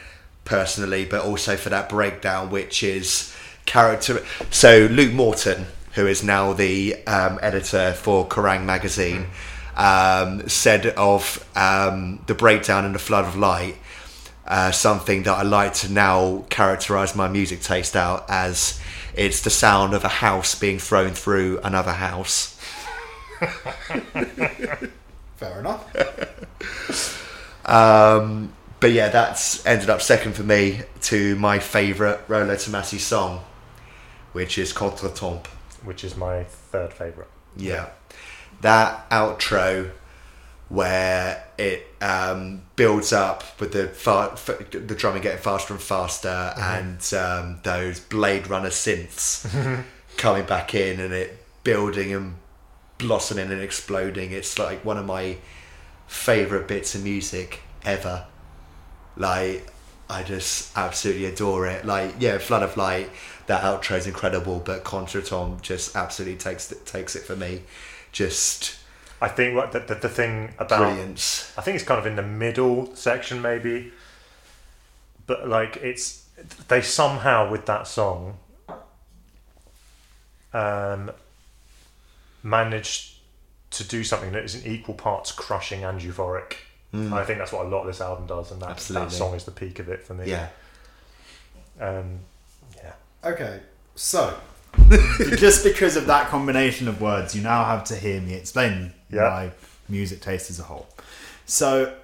[0.44, 4.24] personally, but also for that breakdown, which is character.
[4.50, 9.26] So Luke Morton, who is now the um, editor for Kerrang magazine,
[9.76, 13.76] um, said of um, the breakdown and the flood of light.
[14.46, 18.80] Uh, something that I like to now characterize my music taste out as
[19.14, 22.56] it's the sound of a house being thrown through another house.
[25.36, 25.84] Fair enough.
[27.68, 33.42] Um, but yeah, that's ended up second for me to my favourite Rolo Tomasi song,
[34.32, 35.46] which is Contretemps.
[35.82, 37.28] which is my third favourite.
[37.56, 37.88] Yeah.
[38.60, 39.90] That outro
[40.68, 46.52] where it um, builds up with the fa- f- the drumming getting faster and faster
[46.58, 49.46] and um, those Blade Runner synths
[50.16, 52.34] coming back in and it building and
[52.98, 54.32] blossoming and exploding.
[54.32, 55.36] It's like one of my
[56.08, 58.26] favorite bits of music ever.
[59.16, 59.68] Like
[60.08, 61.84] I just absolutely adore it.
[61.84, 63.10] Like yeah, Flood of Light.
[63.46, 67.62] That outro is incredible, but Contretemps just absolutely takes it, takes it for me.
[68.16, 68.78] Just
[69.20, 71.52] I think what the, the, the thing about brilliance.
[71.58, 73.92] I think it's kind of in the middle section maybe,
[75.26, 76.26] but like it's
[76.68, 78.38] they somehow with that song
[80.54, 81.10] um,
[82.42, 83.18] managed
[83.72, 86.54] to do something that is in equal parts crushing and euphoric.
[86.92, 89.34] And I think that's what a lot of this album does, and that, that song
[89.34, 90.30] is the peak of it for me.
[90.30, 90.48] Yeah.
[91.78, 92.20] Um,
[92.76, 92.94] yeah.
[93.22, 93.60] Okay,
[93.94, 94.34] so
[95.36, 99.22] just because of that combination of words, you now have to hear me explain Yeah.
[99.22, 99.50] my
[99.88, 100.86] music taste as a whole.
[101.46, 101.94] So,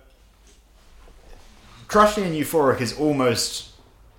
[1.88, 3.70] Crushing and Euphoric is almost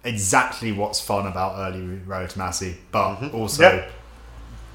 [0.03, 3.35] exactly what's fun about early Rolo Tomasi, but mm-hmm.
[3.35, 3.89] also Yeah.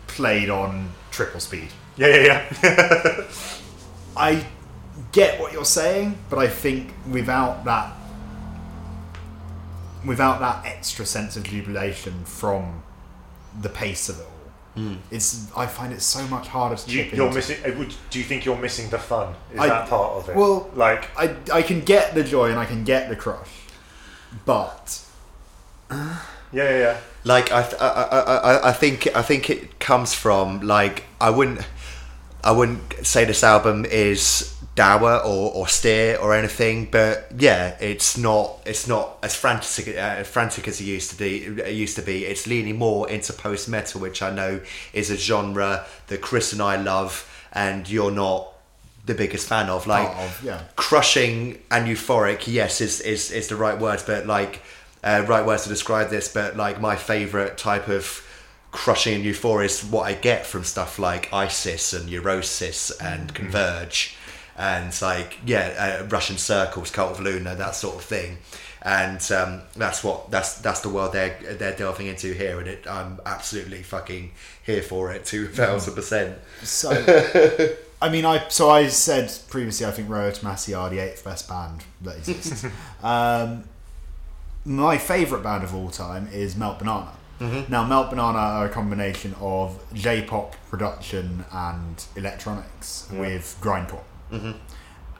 [0.06, 1.68] played on triple speed.
[1.96, 3.24] Yeah, yeah, yeah.
[4.16, 4.44] I
[5.12, 7.92] get what you're saying, but I think without that
[10.04, 12.82] without that extra sense of jubilation from
[13.60, 17.12] the pace of it all, it's I find it so much harder to you, chip
[17.14, 17.36] you're into.
[17.38, 17.56] missing.
[17.66, 19.34] uh, Would, do you think you're missing the fun?
[19.52, 20.36] Is I- that part of it?
[20.36, 23.50] well, like I I can get the joy and I can get the crush,
[24.44, 25.00] but
[25.90, 26.18] yeah,
[26.52, 26.96] yeah, yeah.
[27.24, 31.30] Like I, th- I, I, I, I think I think it comes from like I
[31.30, 31.60] wouldn't
[32.44, 38.60] I wouldn't say this album is dour or austere or anything, but yeah, it's not
[38.64, 41.46] it's not as frantic uh, frantic as it used to be.
[41.46, 42.24] It used to be.
[42.24, 44.60] It's leaning more into post metal, which I know
[44.92, 48.52] is a genre that Chris and I love, and you're not
[49.04, 49.88] the biggest fan of.
[49.88, 50.62] Like of, yeah.
[50.76, 54.62] crushing and euphoric yes is is, is the right words but like
[55.02, 58.24] uh, right words to describe this but like my favorite type of
[58.70, 64.17] crushing and euphoria is what i get from stuff like isis and neurosis and converge
[64.58, 68.38] and like yeah uh, russian circles cult of luna that sort of thing.
[68.80, 72.86] And um, that's what that's that's the world they're they're delving into here and it
[72.86, 74.30] i'm absolutely fucking
[74.64, 76.38] here for it 2000 percent.
[76.62, 76.90] So
[78.02, 81.48] I mean I so I said previously I think Rolo Tomasi are the eighth best
[81.48, 82.66] band that exists.
[83.02, 83.64] um,
[84.64, 87.12] my favourite band of all time is Melt Banana.
[87.40, 94.02] Now, Melt Banana are a combination of J-pop production and electronics with grindcore,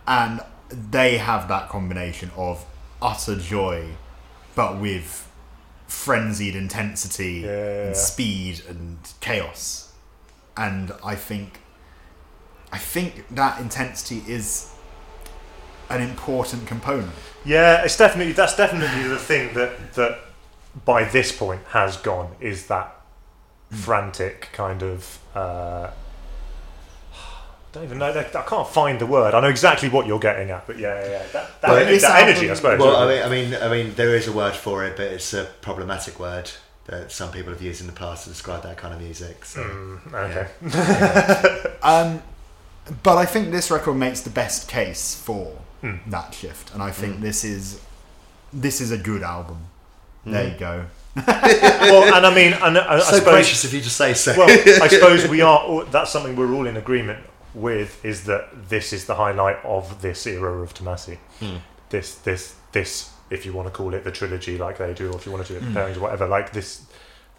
[0.07, 0.40] and
[0.71, 2.64] they have that combination of
[3.01, 3.87] utter joy,
[4.55, 5.31] but with
[5.87, 7.87] frenzied intensity Yeah.
[7.87, 9.92] and speed and chaos.
[10.56, 11.61] And I think,
[12.73, 14.71] I think that intensity is
[15.88, 17.13] an important component.
[17.44, 20.19] Yeah, it's definitely that's definitely the thing that that
[20.85, 22.94] by this point has gone is that
[23.71, 25.19] frantic kind of.
[25.35, 25.90] Uh,
[27.73, 28.10] don't even know.
[28.12, 29.35] I can't find the word.
[29.35, 31.23] I know exactly what you're getting at, but yeah, yeah, yeah.
[31.33, 32.79] That, that, Well, ener- that album- energy, I suppose.
[32.81, 35.33] Well, I mean, I mean, I mean, there is a word for it, but it's
[35.35, 36.50] a problematic word
[36.87, 39.44] that some people have used in the past to describe that kind of music.
[39.44, 39.62] So.
[39.62, 41.71] Mm, okay.
[41.83, 42.23] Um,
[43.02, 45.52] but I think this record makes the best case for
[45.83, 45.96] Hmm.
[46.08, 47.81] that shift, and I think this is
[48.52, 49.58] this is a good album.
[50.25, 50.33] Hmm.
[50.33, 50.85] There you go.
[51.27, 53.23] well, and I mean, and I, I suppose.
[53.25, 54.35] gracious of you just say so.
[54.37, 54.48] Well,
[54.83, 55.58] I suppose we are.
[55.60, 57.19] all- That's something we're all in agreement
[57.59, 61.19] with is that this is the highlight of this era of Tomasi.
[61.40, 61.56] Hmm.
[61.90, 65.17] This, this, this, if you want to call it the trilogy, like they do, or
[65.17, 66.87] if you want to do it the pairings or whatever, like this.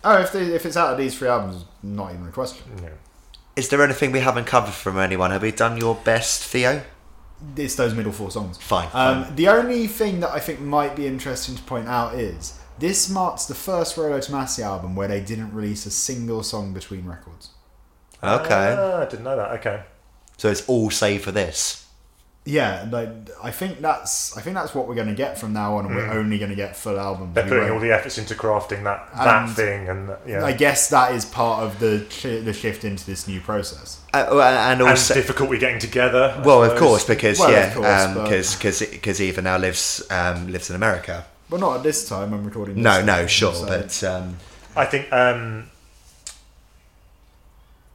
[0.03, 2.65] Oh, if they, if it's out of these three albums, not even a question.
[2.75, 2.93] You know,
[3.55, 5.31] Is there anything we haven't covered from anyone?
[5.31, 6.83] Have we done your best, Theo?
[7.55, 8.57] It's those middle four songs.
[8.57, 8.89] Fine.
[8.93, 9.35] Um, fine.
[9.35, 13.45] the only thing that I think might be interesting to point out is this marks
[13.45, 17.49] the first Rolo Tomasi album where they didn't release a single song between records.
[18.23, 18.75] Okay.
[18.77, 19.51] Ah, I didn't know that.
[19.59, 19.83] Okay.
[20.39, 21.85] So it's all save for this.
[22.45, 23.09] Yeah, like,
[23.43, 25.93] I think that's I think that's what we're going to get from now on, and
[25.95, 27.35] we're only going to get full albums.
[27.35, 30.53] They're We putting won't- all the efforts into crafting that that thing, and yeah, I
[30.53, 33.99] guess that is part of the sh- the shift into this new process.
[34.13, 36.33] Uh, well, and and also, difficulty getting together.
[36.37, 37.85] I well, of course, because Well, yeah, course,
[38.15, 41.25] but- because because because Eva now lives um, lives in America.
[41.49, 42.75] Well, not at this time I'm recording.
[42.75, 44.37] This No, no, sure, so- but um,
[44.75, 45.69] I think um,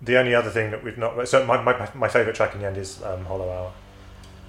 [0.04, 2.66] the only other thing that we've not so my my, my favorite track in the
[2.66, 3.72] end is um, Hollow Hour.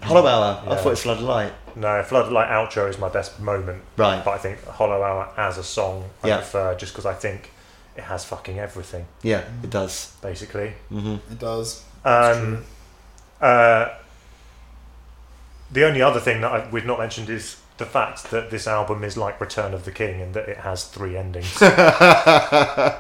[0.04, 0.62] Hollow Hour.
[0.66, 0.76] I Yeah.
[0.76, 1.54] thought it's Flood of Light.
[1.76, 4.24] No, Floodlight outro is my best moment, Right.
[4.24, 6.38] but I think Hollow Hour as a song I Yeah.
[6.38, 7.52] prefer just because I think
[7.98, 10.12] it has fucking everything Yeah, it does.
[10.22, 10.74] basically.
[10.90, 11.84] hmm it does.
[12.04, 12.64] Um,
[13.42, 13.90] uh,
[15.72, 19.04] the only other thing that I, we've not mentioned is the fact that this album
[19.04, 21.58] is like Return of the King and that it has three endings.
[21.62, 22.96] I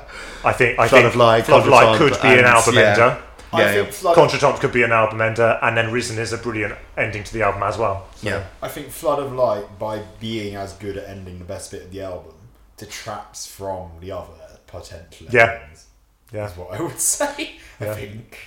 [0.53, 2.82] think I Flood think of Light, Floodlight Contretemps, could be an album yeah.
[2.91, 3.21] ender.
[3.53, 3.91] I Yeah, think yeah.
[3.93, 7.34] Flood, Contretemps could be an album ender, and then Risen is a brilliant ending to
[7.34, 8.07] the album as well.
[8.15, 8.43] So, Yeah.
[8.61, 11.91] I think Flood of Light, by being as good at ending the best bit of
[11.91, 12.34] the album,
[12.78, 15.59] detracts from the other potential Yeah.
[15.61, 15.86] endings.
[16.34, 16.47] yeah.
[16.51, 17.55] Is what I would say.
[17.80, 17.93] I Yeah.
[17.93, 18.38] think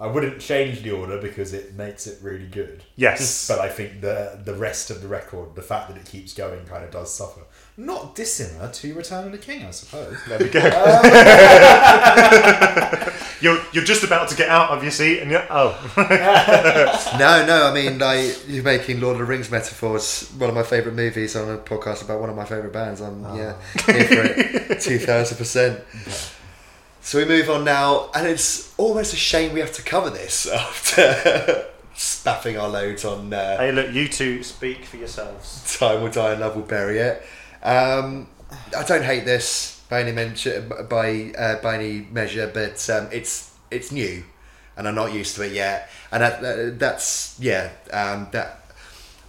[0.00, 2.84] I wouldn't change the order because it makes it really good.
[2.94, 3.48] Yes.
[3.48, 6.64] But I think the the rest of the record, the fact that it keeps going,
[6.66, 7.40] kind of does suffer.
[7.76, 10.16] Not dissimilar to Return of the King, I suppose.
[10.28, 10.60] There we go.
[10.60, 11.02] Um,
[13.40, 15.74] you're you're just about to get out of your seat, and you're oh,
[17.18, 17.66] No, no.
[17.66, 20.28] I mean, like you're making Lord of the Rings metaphors.
[20.38, 23.00] One of my favorite movies on a podcast about one of my favorite bands.
[23.00, 23.36] I'm ah.
[23.36, 24.80] yeah, here for it.
[24.80, 25.80] Two thousand percent.
[27.00, 30.46] So we move on now, and it's almost a shame we have to cover this
[30.52, 35.78] after spaffing our loads on uh, hey, look, you two speak for yourselves.
[35.78, 37.22] "Time Will Die and Love Will Bury It."
[37.62, 38.28] Um,
[38.76, 43.54] I don't hate this by any mention, by uh, by any measure, but um, it's
[43.70, 44.24] it's new,
[44.76, 45.90] and I'm not used to it yet.
[46.12, 48.60] And that, that, that's yeah, um, that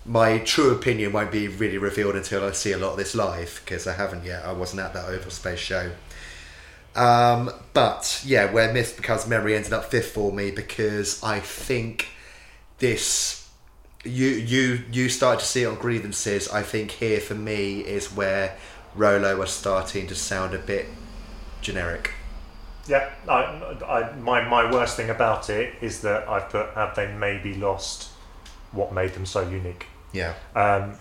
[0.05, 3.61] my true opinion won't be really revealed until I see a lot of this live
[3.63, 4.45] because I haven't yet.
[4.45, 5.91] I wasn't at that Oval Space show.
[6.95, 12.09] Um, but yeah, where Myth becomes memory ended up fifth for me because I think
[12.79, 13.49] this
[14.03, 16.49] you you you started to see it on grievances.
[16.49, 18.55] I think here for me is where
[18.95, 20.87] Rolo was starting to sound a bit
[21.61, 22.11] generic.
[22.87, 27.11] Yeah, I, I, my my worst thing about it is that I've put have they
[27.13, 28.09] maybe lost
[28.71, 29.85] what made them so unique.
[30.11, 30.95] Yeah, Um,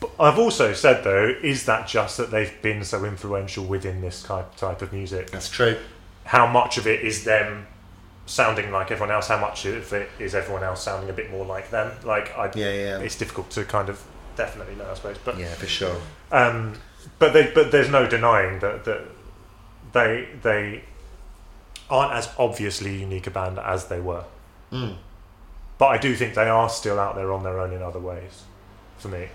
[0.00, 4.22] but I've also said though, is that just that they've been so influential within this
[4.22, 5.30] type type of music?
[5.30, 5.76] that's true.
[6.24, 7.66] How much of it is them
[8.26, 9.28] sounding like everyone else?
[9.28, 11.92] How much of it is everyone else sounding a bit more like them?
[12.04, 14.02] Like, I, Yeah, yeah, it's difficult to kind of
[14.36, 15.18] definitely know, I suppose.
[15.24, 15.96] But yeah, for sure.
[16.32, 16.74] um,
[17.18, 19.02] but they, but there's no denying that that
[19.92, 20.84] they they
[21.88, 24.24] aren't as obviously unique a band as they were.
[24.72, 24.96] Mm.
[25.78, 28.44] But I do think they are still out there on their own in other ways.
[28.98, 29.28] For me,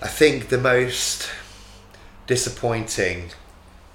[0.00, 1.28] I think the most
[2.26, 3.30] disappointing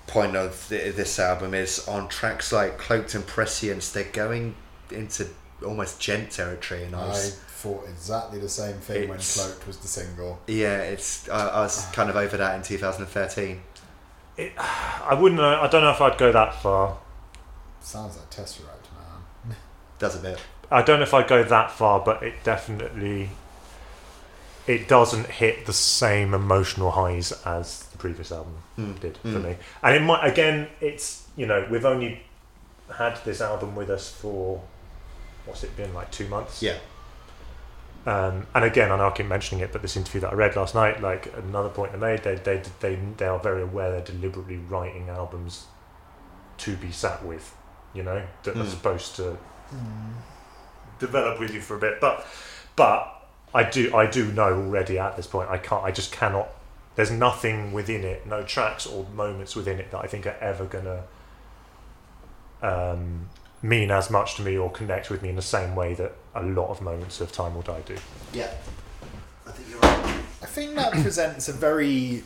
[0.08, 3.92] point of th- this album is on tracks like Cloaked and Prescience.
[3.92, 4.56] They're going
[4.92, 5.28] into
[5.66, 9.88] almost djent territory, and I I thought exactly the same thing when Cloaked was the
[9.88, 10.40] single.
[10.48, 13.62] yeah, it's I, I was kind of over that in 2013.
[14.38, 15.40] I wouldn't.
[15.40, 16.98] know- I don't know if I'd go that far.
[17.80, 18.88] Sounds like Tesseract,
[19.48, 19.56] man.
[20.00, 20.40] Does a bit.
[20.72, 23.30] I don't know if I'd go that far, but it definitely
[24.68, 29.00] it doesn't hit the same emotional highs as the previous album Mm.
[29.00, 29.44] did for Mm.
[29.44, 29.56] me.
[29.82, 32.24] And it might again, it's you know we've only
[32.98, 34.62] had this album with us for
[35.46, 36.62] what's it been like two months?
[36.62, 36.78] Yeah.
[38.06, 40.56] Um, and again, I know I keep mentioning it, but this interview that I read
[40.58, 44.02] last night, like another point they made, they they they they are very aware they're
[44.02, 45.66] deliberately writing albums
[46.58, 47.56] to be sat with,
[47.94, 48.70] you know, that are Mm.
[48.70, 49.38] supposed to
[51.00, 52.00] develop with you for a bit.
[52.02, 52.26] But
[52.76, 53.13] but
[53.54, 56.50] I do I do know already at this point I can't I just cannot.
[56.96, 60.66] There's nothing within it, no tracks or moments within it that I think are ever
[60.66, 61.04] gonna
[62.62, 63.30] um,
[63.62, 66.44] mean as much to me or connect with me in the same way that a
[66.44, 67.96] lot of moments of Time Will Die do.
[68.34, 68.52] Yeah.
[69.46, 70.22] I think you're right.
[70.42, 72.24] I think that presents a very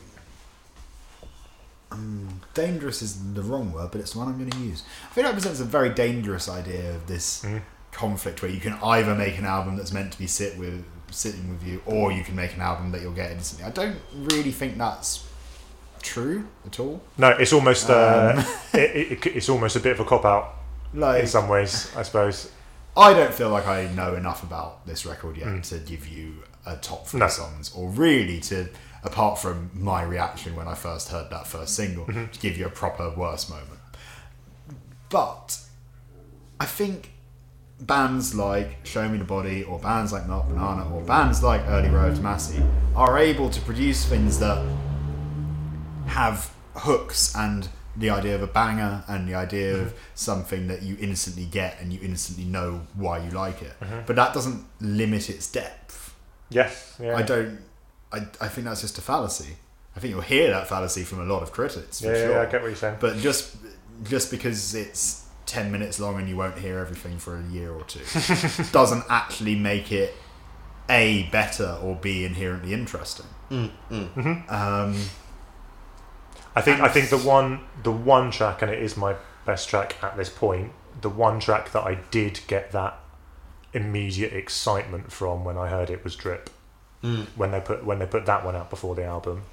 [1.91, 4.83] um, dangerous is the wrong word, but it's the one I'm going to use.
[5.09, 7.61] I think that presents a very dangerous idea of this Mm.
[7.91, 11.49] conflict where you can either make an album that's meant to be sit with sitting
[11.49, 13.65] with you, or you can make an album that you'll get instantly.
[13.65, 15.25] I don't really think that's
[16.01, 17.01] true at all.
[17.17, 18.45] No, it's almost uh, Um.
[18.73, 20.55] it, it, it's almost a bit of a cop out
[20.93, 22.51] Like, in some ways, I suppose.
[22.95, 25.63] I don't feel like I know enough about this record yet Mm.
[25.69, 27.27] to give you a top three No.
[27.27, 28.67] songs, or really to,
[29.03, 32.31] apart from my reaction when I first heard that first single, Mm-hmm.
[32.31, 33.79] to give you a proper worst moment.
[35.09, 35.59] But
[36.59, 37.11] I think
[37.81, 41.89] bands like Show Me the Body, or bands like Melt Banana, or bands like Early
[41.89, 44.65] Rolo Tomasi are able to produce things that
[46.07, 49.97] have hooks and the idea of a banger and the idea of mm-hmm.
[50.15, 53.73] something that you instantly get and you instantly know why you like it.
[53.79, 54.01] Mm-hmm.
[54.05, 56.15] But that doesn't limit its depth.
[56.49, 57.59] Yes, yeah, I don't.
[58.11, 59.57] I, I think that's just a fallacy.
[59.95, 62.31] I think you'll hear that fallacy from a lot of critics for yeah, sure.
[62.31, 62.97] yeah, I get what you're saying.
[62.99, 63.57] But just
[64.03, 67.83] just because it's ten minutes long and you won't hear everything for a year or
[67.85, 68.03] two
[68.71, 70.13] doesn't actually make it
[70.89, 73.25] a better or b inherently interesting.
[73.49, 74.13] Mm, mm.
[74.13, 74.53] Mm-hmm.
[74.53, 74.95] Um,
[76.55, 79.95] I think I think the one the one track, and it is my best track
[80.03, 80.71] at this point.
[81.01, 82.99] The one track that I did get that
[83.73, 86.49] immediate excitement from when I heard it was Drip.
[87.03, 87.27] Mm.
[87.35, 89.43] When they put when they put that one out before the album,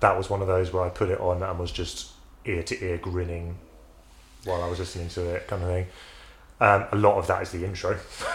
[0.00, 2.12] that was one of those where I put it on and was just
[2.44, 3.58] ear to ear grinning
[4.44, 5.86] while I was listening to it, kind of thing.
[6.60, 7.94] Um, a lot of that is the intro.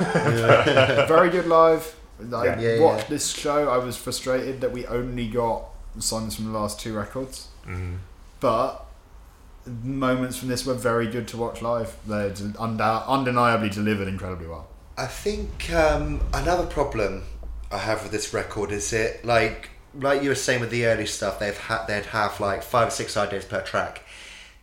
[1.07, 1.95] very good live.
[2.33, 2.59] I Yeah.
[2.59, 3.09] Yeah, watched yeah.
[3.09, 3.69] this show.
[3.69, 5.63] I was frustrated that we only got
[5.99, 7.97] songs from the last two records, Mm.
[8.39, 8.85] but
[9.83, 11.95] moments from this were very good to watch live.
[12.07, 14.67] They're undoub- undeniably delivered incredibly well.
[14.97, 17.23] I think um, another problem
[17.71, 21.05] I have with this record is it like like you were saying with the early
[21.05, 24.01] stuff they've had they'd have like five or six ideas per track.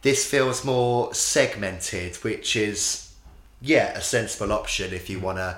[0.07, 3.13] This feels more segmented, which is
[3.61, 5.51] yeah a sensible option if you want to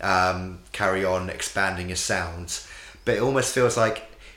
[0.00, 0.40] um,
[0.72, 2.66] carry on expanding your sounds.
[3.04, 3.96] But it almost feels like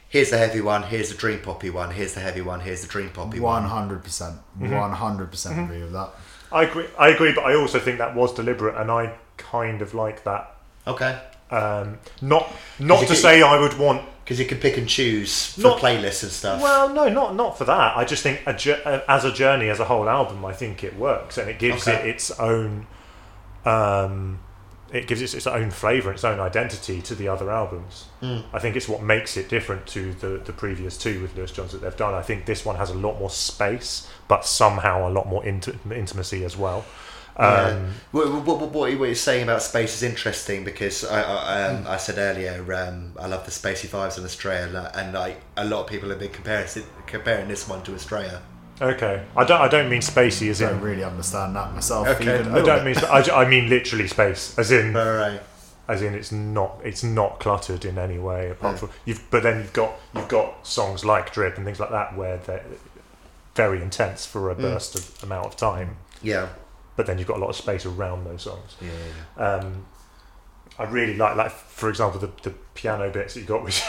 [0.10, 2.88] here's the heavy one, here's the dream poppy one, here's the heavy one, here's the
[2.88, 3.72] dream poppy One one.
[3.78, 4.76] hundred percent, Mm-hmm.
[4.76, 6.10] one hundred percent agree with that.
[6.52, 6.86] I agree.
[7.00, 10.44] I agree, but I also think that was deliberate, and I kind of like that.
[10.86, 11.20] Okay,
[11.50, 15.54] Um, not not to get- say I would want because you can pick and choose
[15.54, 16.62] for Not- playlists and stuff.
[16.62, 17.96] Well, no, not not for that.
[17.96, 18.52] I just think a,
[18.88, 21.88] uh, as a journey, as a whole album, I think it works and it gives
[21.88, 21.98] Okay.
[22.02, 22.88] it its own.
[23.66, 24.40] Um,
[24.92, 28.06] it gives it its own flavour, its own identity to the other albums.
[28.22, 28.44] Mm.
[28.54, 31.72] I think it's what makes it different to the the previous two with Lewis Johns
[31.74, 32.14] that they've done.
[32.14, 35.68] I think this one has a lot more space, but somehow a lot more int-
[35.92, 36.86] intimacy as well.
[37.40, 37.46] Yeah.
[37.66, 41.86] Um, What, what, what, what you're saying about space is interesting because I, I, um,
[41.88, 45.82] I said earlier um, I love the spacey vibes in Australia and, like a lot
[45.82, 46.68] of people have been comparing
[47.06, 48.42] comparing this one to Australia.
[48.82, 52.08] okay, I don't I don't mean spacey as I in don't really understand that myself.
[52.08, 55.42] Okay, even a I don't mean I, I mean literally space as in All right.
[55.88, 58.80] as in it's not it's not cluttered in any way apart Yeah.
[58.80, 62.16] from you've but then you've got you've got songs like drip and things like that
[62.18, 62.66] where they're
[63.56, 64.62] very intense for a Mm.
[64.62, 66.48] burst of amount of time Yeah.
[66.98, 68.92] But then you've got a lot of space around those songs Yeah.
[69.56, 69.86] um,
[70.80, 73.82] I really like like for example the, the piano bits that you got which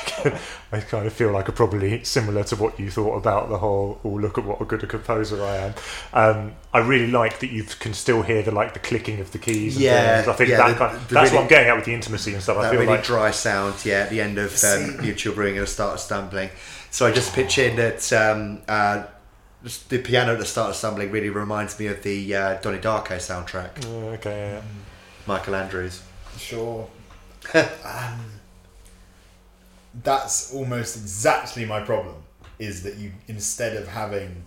[0.73, 4.01] I kind of feel like are probably similar to what you thought about the whole
[4.05, 5.75] oh look at what a good a composer I am
[6.15, 9.39] um, I really like that you can still hear the like the clicking of the
[9.39, 10.29] keys and Yeah, things.
[10.29, 11.95] I think yeah, that the- kind the that's really- what I'm getting at with the
[11.95, 15.01] intimacy and stuff I feel really like dry sound, yeah, at the end of um,
[15.03, 16.49] Mutual Ruin and start stumbling.
[16.91, 19.05] So I just pitch in that um, uh,
[19.65, 22.79] just the piano at the start of stumbling really reminds me of the uh, Donnie
[22.79, 24.63] Darko soundtrack, Yeah, okay yeah.
[25.27, 26.03] Michael Andrews.
[26.39, 26.89] Sure.
[27.55, 28.21] um,
[30.03, 32.15] that's almost exactly my problem.
[32.59, 34.45] Is that you instead of having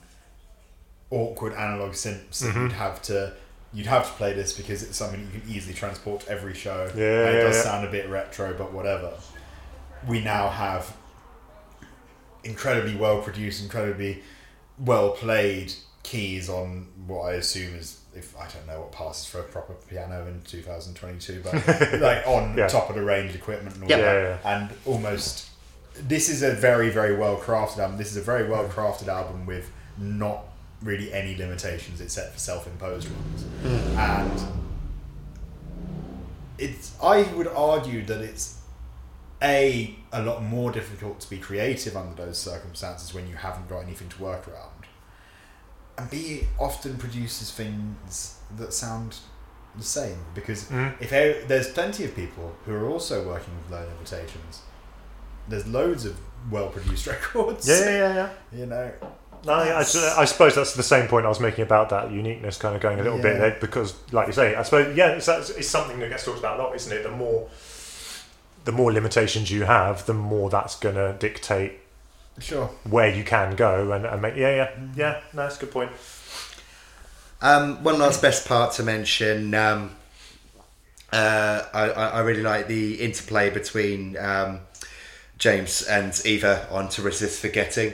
[1.09, 2.63] awkward analog synths, that Mhm.
[2.63, 3.33] you'd have to
[3.73, 6.91] you'd have to play this because it's something you can easily transport to every show.
[6.93, 7.61] Yeah, and it yeah, does yeah.
[7.63, 9.13] sound a bit retro, but whatever.
[10.07, 10.93] We now have
[12.43, 14.23] incredibly well produced, incredibly
[14.83, 15.73] well played
[16.03, 19.73] keys on what I assume is if I don't know what passes for a proper
[19.89, 21.53] piano in 2022, but
[22.01, 22.67] like on Yeah.
[22.67, 23.97] top of the range equipment and all Yeah.
[23.97, 25.47] that, Yeah, and almost
[25.95, 27.97] this is a very very well crafted album.
[27.97, 30.45] This is a very well crafted album with not
[30.81, 33.97] really any limitations except for self imposed ones, hmm.
[33.97, 34.41] and
[36.57, 38.59] it's I would argue that it's
[39.41, 43.79] a a lot more difficult to be creative under those circumstances when you haven't got
[43.79, 44.85] anything to work around,
[45.97, 49.17] and B often produces things that sound
[49.77, 50.93] the same because Mm.
[50.99, 54.59] if there- there's plenty of people who are also working with low limitations,
[55.47, 56.17] there's loads of
[56.49, 57.67] well produced records.
[57.67, 58.29] Yeah, yeah, yeah, yeah.
[58.59, 58.91] you know,
[59.45, 62.75] No, I, I suppose that's the same point I was making about that uniqueness kind
[62.75, 65.67] of going a little bit there because, like you say, I suppose yeah, it's, it's
[65.67, 67.01] something that gets talked about a lot, isn't it?
[67.03, 67.47] The more
[68.65, 71.73] the more limitations you have, the more that's going to dictate
[72.39, 72.67] Sure.
[72.89, 75.21] where you can go and, and make yeah yeah yeah.
[75.33, 75.91] No, that's a good point.
[77.41, 79.53] Um, one last best part to mention.
[79.53, 79.95] Um,
[81.11, 84.59] uh, I, I I really like the interplay between um,
[85.37, 87.93] James and Eva on "To Resist Forgetting."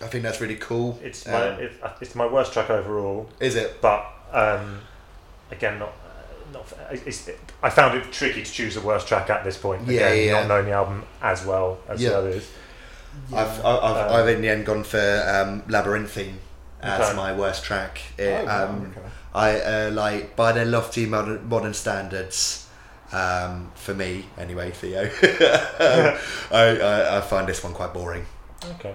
[0.00, 0.98] I think that's really cool.
[1.02, 3.80] It's my Um, it, it's my worst track overall, is it?
[3.80, 4.80] but um,
[5.50, 5.92] again not.
[6.52, 7.30] Not, it's,
[7.62, 9.86] I found it tricky to choose the worst track at this point.
[9.86, 10.32] Yeah, Again, yeah.
[10.40, 12.10] not knowing the album as well as Yeah.
[12.10, 12.50] the others.
[13.32, 14.98] I've, I've, I've, Um, I've in the end gone for
[15.28, 16.38] um, Labyrinthine
[16.80, 17.16] as Okay.
[17.16, 18.00] my worst track.
[18.18, 19.06] It, Oh, um, okay.
[19.34, 22.68] I uh, like by their lofty modern, modern standards.
[23.12, 26.18] Um, for me, anyway, Theo, um,
[26.50, 28.24] I, I, I find this one quite boring.
[28.76, 28.94] Okay.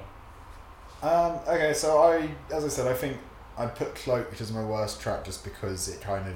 [1.04, 3.18] Um, okay, so I, as I said, I think
[3.58, 6.34] I put Cloak, which is my worst track, just because it kind of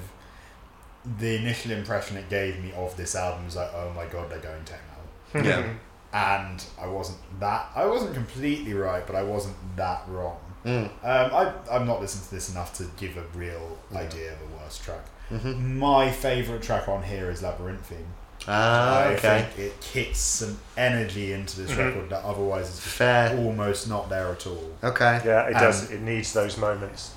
[1.19, 4.39] the initial impression it gave me of this album was like, oh my god, they're
[4.39, 5.65] going techno, Yeah.
[6.13, 7.69] and I wasn't that.
[7.75, 10.37] I wasn't completely right, but I wasn't that wrong.
[10.65, 10.85] Mm.
[10.85, 14.57] Um, I I'm not listened to this enough to give a real idea of a
[14.63, 15.05] worst track.
[15.31, 15.77] Mhm.
[15.77, 18.05] My favourite track on here is Labyrinthine.
[18.47, 19.47] Ah, I okay.
[19.55, 21.77] think it kicks some energy into this Mhm.
[21.77, 23.37] record that otherwise is Fair.
[23.37, 24.71] almost not there at all.
[24.83, 25.21] Okay.
[25.25, 25.89] Yeah, it does.
[25.91, 27.11] It needs those moments.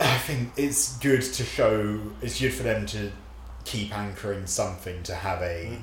[0.00, 2.00] I think it's good to show.
[2.22, 3.10] It's good for them to
[3.64, 5.78] keep anchoring something to have a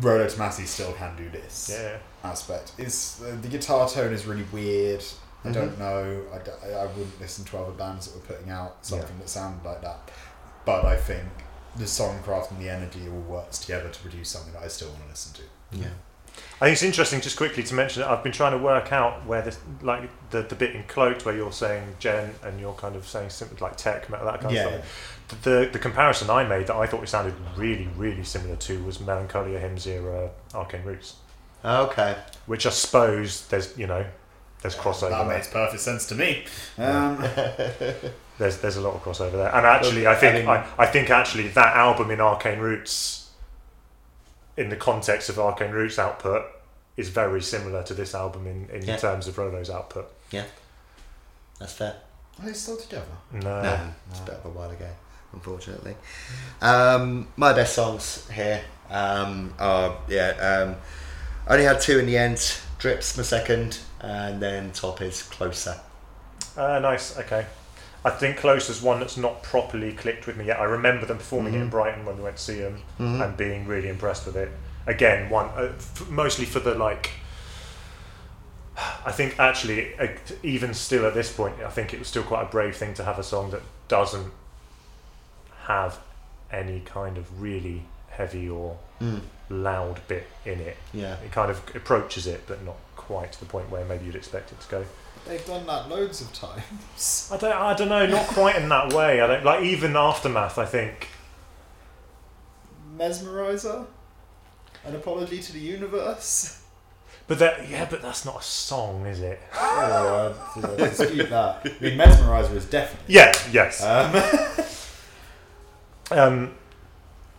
[0.00, 1.98] Rolo Tomasi still can do this Yeah.
[2.22, 2.72] aspect.
[2.78, 5.04] It's uh, the guitar tone is really weird.
[5.44, 5.54] I Mhm.
[5.54, 6.22] don't know.
[6.32, 9.28] I, d- I- I wouldn't listen to other bands that were putting out something that
[9.28, 10.10] sounded like that.
[10.64, 11.24] But I think
[11.76, 15.02] the songcraft and the energy all works together to produce something that I still want
[15.04, 15.42] to listen to.
[15.78, 15.88] Yeah.
[16.60, 19.26] I think it's interesting, just quickly to mention that I've been trying to work out
[19.26, 22.96] where this, like the, the bit in Cloaked where you're saying djent and you're kind
[22.96, 24.66] of saying something like tech metal, that kind Yeah.
[24.68, 25.42] of stuff.
[25.42, 29.00] The, the comparison I made that I thought it sounded really, really similar to was
[29.00, 31.16] Melancholia Hymn Zero Arcane Roots,
[31.64, 32.16] Okay.
[32.46, 34.06] which I suppose there's, you know,
[34.62, 35.10] there's crossover.
[35.10, 35.36] That there.
[35.36, 36.44] makes perfect sense to me.
[36.78, 37.22] Um,
[38.38, 41.08] There's there's a lot of crossover there, and actually, I think I I, I, think
[41.08, 43.23] actually that album in Arcane Roots,
[44.56, 46.44] in the context of Arcane Roots output,
[46.96, 48.96] is very similar to this album in, in Yeah.
[48.96, 50.10] terms of Rolo's output.
[50.30, 50.44] Yeah,
[51.58, 51.96] that's fair.
[52.40, 53.04] are they still together?
[53.32, 53.80] No, no,
[54.10, 54.88] it's a bit of a while ago,
[55.32, 55.96] unfortunately.
[56.62, 60.30] Um, my best songs here um, are yeah.
[60.30, 60.76] Um,
[61.46, 62.58] I only had two in the end.
[62.78, 65.80] Drips my second, and then top is closer.
[66.56, 67.18] Uh, nice.
[67.18, 67.46] Okay.
[68.04, 70.60] I think Close is one that's not properly clicked with me yet.
[70.60, 71.70] I remember them performing it in Mhm.
[71.70, 73.24] Brighton when we went to see them Mhm.
[73.24, 74.50] and being really impressed with it.
[74.86, 77.10] Again, one uh, f- mostly for the like.
[79.06, 80.08] I think actually, uh,
[80.42, 83.04] even still at this point, I think it was still quite a brave thing to
[83.04, 84.32] have a song that doesn't
[85.66, 85.98] have
[86.52, 89.22] any kind of really heavy or Mm.
[89.48, 90.76] loud bit in it.
[90.92, 91.14] Yeah.
[91.24, 94.52] It kind of approaches it, but not quite to the point where maybe you'd expect
[94.52, 94.84] it to go.
[95.26, 97.30] They've done that loads of times.
[97.32, 97.52] I don't.
[97.52, 98.06] I don't know.
[98.06, 99.20] Not quite in that way.
[99.20, 100.58] I don't like even aftermath.
[100.58, 101.08] I think.
[102.98, 103.86] Mesmerizer?
[104.84, 106.62] An apology to the universe?
[107.26, 107.68] But that.
[107.68, 107.86] Yeah.
[107.88, 109.40] But that's not a song, is it?
[109.54, 111.62] oh, I dispute that.
[111.64, 113.14] I mean, Mesmerizer is definitely.
[113.14, 113.32] Yeah.
[113.50, 113.82] Yes.
[113.82, 114.22] Um,
[116.10, 116.54] Um.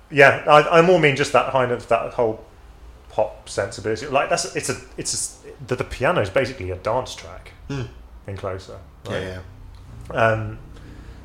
[0.09, 0.43] Yeah.
[0.47, 2.43] I, I more mean just that kind of that whole
[3.09, 4.07] pop sensibility.
[4.07, 4.55] Like that's.
[4.55, 4.77] It's a.
[4.97, 5.44] It's a.
[5.67, 7.87] The, the piano is basically a dance track Mm.
[8.27, 8.79] in closer.
[9.09, 9.39] Yeah,
[10.11, 10.15] yeah.
[10.15, 10.59] Um,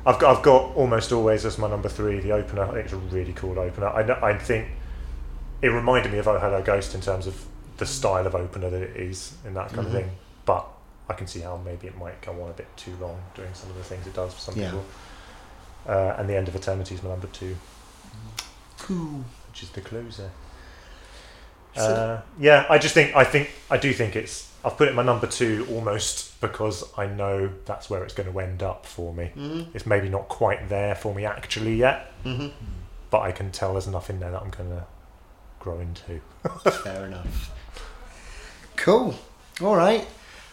[0.05, 2.63] I've got I've got almost always as my number three the opener.
[2.63, 3.87] I think it's a really cool opener.
[3.89, 4.67] I know, I think
[5.61, 7.45] it reminded me of Oh Hello Ghost in terms of
[7.77, 9.85] the style of opener that it is and that kind Mhm.
[9.87, 10.11] of thing.
[10.45, 10.65] But
[11.09, 13.69] I can see how maybe it might go on a bit too long doing some
[13.69, 14.67] of the things it does for some Yeah.
[14.71, 14.85] people.
[15.87, 17.55] Uh, and the end of eternity is my number two,
[18.79, 19.23] Cool.
[19.49, 20.29] which is the closer.
[21.75, 24.49] So- Uh, yeah, I just think I think I do think it's.
[24.63, 28.39] I've put it my number two almost because I know that's where it's going to
[28.39, 29.31] end up for me.
[29.35, 29.75] Mm-hmm.
[29.75, 32.49] It's maybe not quite there for me actually yet, Mm-hmm.
[33.09, 34.83] but I can tell there's enough in there that I'm going to
[35.59, 36.21] grow into.
[36.83, 37.51] Fair enough.
[38.75, 39.15] Cool.
[39.61, 40.05] All right.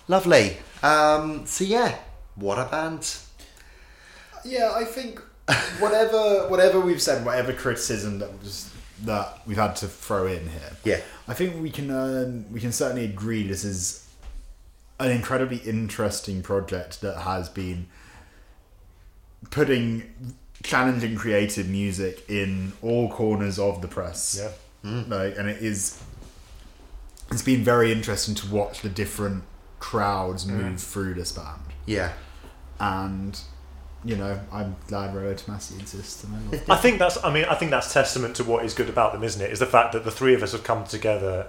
[0.07, 0.57] Lovely.
[0.83, 1.97] Um, so yeah,
[2.37, 3.15] what a band.
[4.45, 5.21] yeah, I think
[5.81, 8.73] whatever whatever we've said, whatever criticism that was
[9.05, 11.01] that we've had to throw in here, Yeah.
[11.27, 14.07] I think we can um, we can certainly agree this is
[14.99, 17.87] an incredibly interesting project that has been
[19.51, 24.41] putting challenging creative music in all corners of the press.
[24.41, 24.91] Yeah.
[24.91, 25.05] Mm.
[25.05, 25.09] Mm.
[25.09, 26.03] Like, and it is
[27.31, 29.45] it's been very interesting to watch the different
[29.79, 30.55] crowds mm.
[30.55, 31.61] move through this band.
[31.87, 32.13] Yeah.
[32.81, 33.39] And
[34.05, 36.71] you know, I'm glad Rolo Tomasi exists and I love.
[36.71, 37.23] I think that's.
[37.25, 39.51] I mean, I think that's testament to what is good about them, isn't it?
[39.51, 41.49] Is the fact that the three of us have come together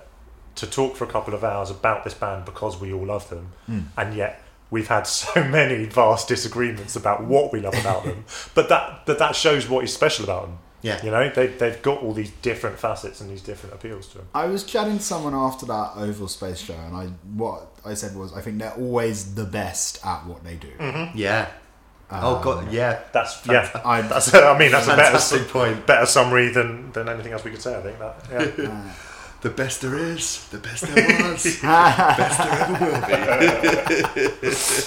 [0.56, 3.52] to talk for a couple of hours about this band because we all love them,
[3.66, 3.82] hmm.
[3.98, 8.26] and yet we've had so many vast disagreements about what we love about them.
[8.54, 10.60] But that, but that shows what is special about them.
[10.82, 11.04] Yeah.
[11.04, 14.28] You know, they they've got all these different facets and these different appeals to them.
[14.34, 18.16] I was chatting to someone after that Oval Space show, and I what I said
[18.16, 20.72] was I think they're always the best at what they do.
[20.80, 21.18] Mm-hmm.
[21.18, 21.50] Yeah.
[22.12, 23.00] Ah, oh god, yeah.
[23.12, 23.70] That's yeah.
[23.86, 24.34] I- that's.
[24.34, 25.86] I mean, that's a better point.
[25.86, 27.78] better summary than than anything else we could say.
[27.78, 28.16] I think that.
[28.32, 28.68] Yeah.
[28.72, 28.96] Ah.
[29.42, 30.96] The best there is, the best there
[31.32, 33.02] was, the best there ever will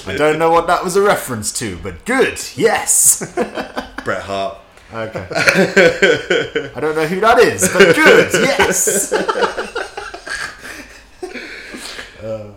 [0.05, 0.13] be.
[0.13, 3.23] I don't know what that was a reference to, but good, yes.
[4.05, 4.59] Bret Hart.
[4.93, 5.27] Okay.
[6.77, 9.11] I don't know who that is, but good, yes.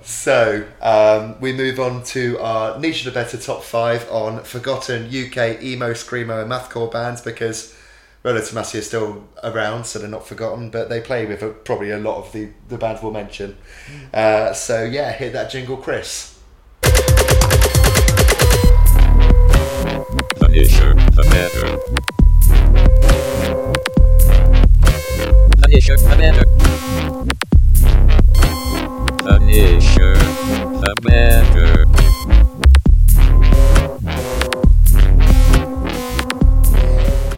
[0.04, 5.08] So um, we move on to our niche of the better top five on forgotten
[5.08, 7.76] UK emo, screamo, and mathcore bands because
[8.24, 11.92] Rolo Tomasi is still around, so they're not forgotten, but they play with uh, probably
[11.92, 13.56] a lot of the, the bands we'll mention.
[14.14, 16.40] Uh, so yeah, hit that jingle, Chris.
[16.82, 16.92] The
[20.52, 21.78] isher, the better.
[25.58, 26.46] The isher, the better.
[29.26, 31.16] The isher, the.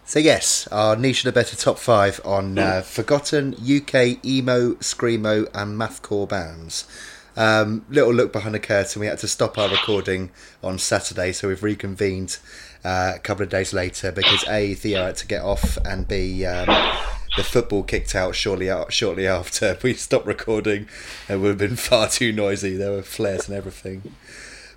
[0.04, 5.48] So yes, our niche of the better top five on uh, forgotten UK emo, screamo,
[5.54, 6.86] and mathcore bands.
[7.38, 9.00] Um, little look behind the curtain.
[9.00, 10.30] We had to stop our recording
[10.62, 12.36] on Saturday, so we've reconvened
[12.84, 16.44] uh, a couple of days later because a Theo had to get off, and b
[16.44, 16.68] um,
[17.36, 20.88] the football kicked out shortly out, shortly after we stopped recording.
[21.28, 22.76] It would have been far too noisy.
[22.76, 24.14] There were flares and everything.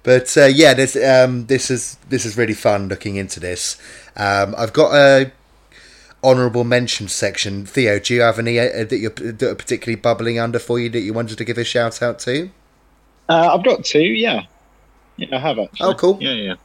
[0.03, 3.79] But uh, yeah, this um, this is this is really fun looking into this.
[4.15, 5.31] Um, I've got a
[6.23, 7.65] honourable mention section.
[7.65, 10.89] Theo, do you have any uh, that you're that are particularly bubbling under for you
[10.89, 12.49] that you wanted to give a shout out to?
[13.29, 14.45] Uh, I've got two, yeah.
[15.17, 15.87] Yeah, I have actually.
[15.87, 16.17] Oh, cool.
[16.19, 16.55] Yeah, yeah.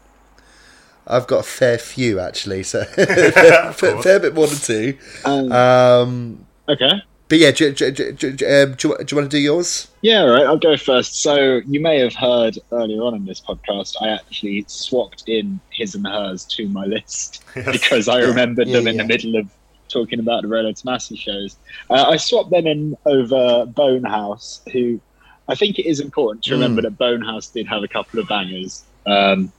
[1.06, 4.98] I've got a fair few actually, so fair, fair, fair bit more than two.
[5.24, 7.02] Um, Um, okay.
[7.28, 9.88] but yeah, do, do, do, do, um, do, you- do you want to do yours?
[10.02, 10.44] Yeah, all right.
[10.46, 11.20] I'll go first.
[11.22, 15.94] So you may have heard earlier on in this podcast, I actually swapped in his
[15.94, 19.02] and hers to my list because I remembered Yeah, them in yeah.
[19.02, 19.48] the middle of
[19.88, 21.56] talking about the Rolo Tomasi shows.
[21.90, 25.00] Uh, I swapped them in over Bonehouse, who
[25.48, 28.82] I think it is important to remember that Bonehouse did have a couple of bangers.
[29.06, 29.52] Um,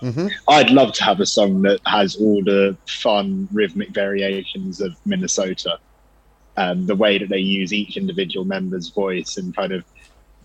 [0.00, 4.92] hmm I'd love to have a song that has all the fun rhythmic variations of
[5.06, 5.78] Minnesota.
[6.56, 9.84] Um, the way that they use each individual member's voice and kind of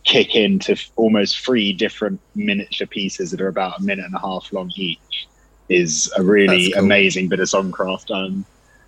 [0.06, 4.20] kick into f- almost three different miniature pieces that are about a minute and a
[4.20, 5.28] half long each
[5.68, 6.84] is a really cool.
[6.86, 8.10] amazing bit of songcraft.
[8.10, 8.45] Um,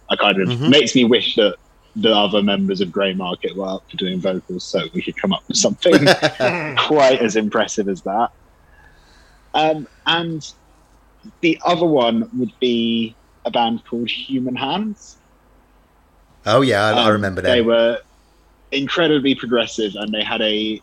[0.10, 0.70] I kind of Mhm.
[0.70, 1.58] makes me wish that
[1.96, 5.34] the other members of Grey Market were up for doing vocals so we could come
[5.34, 6.06] up with something
[6.88, 8.30] quite as impressive as that.
[9.54, 10.42] Um, and
[11.42, 15.18] the other one would be a band called Human Hands.
[16.46, 18.00] Oh yeah, I, I Um, remember They were
[18.72, 20.82] incredibly progressive and they had a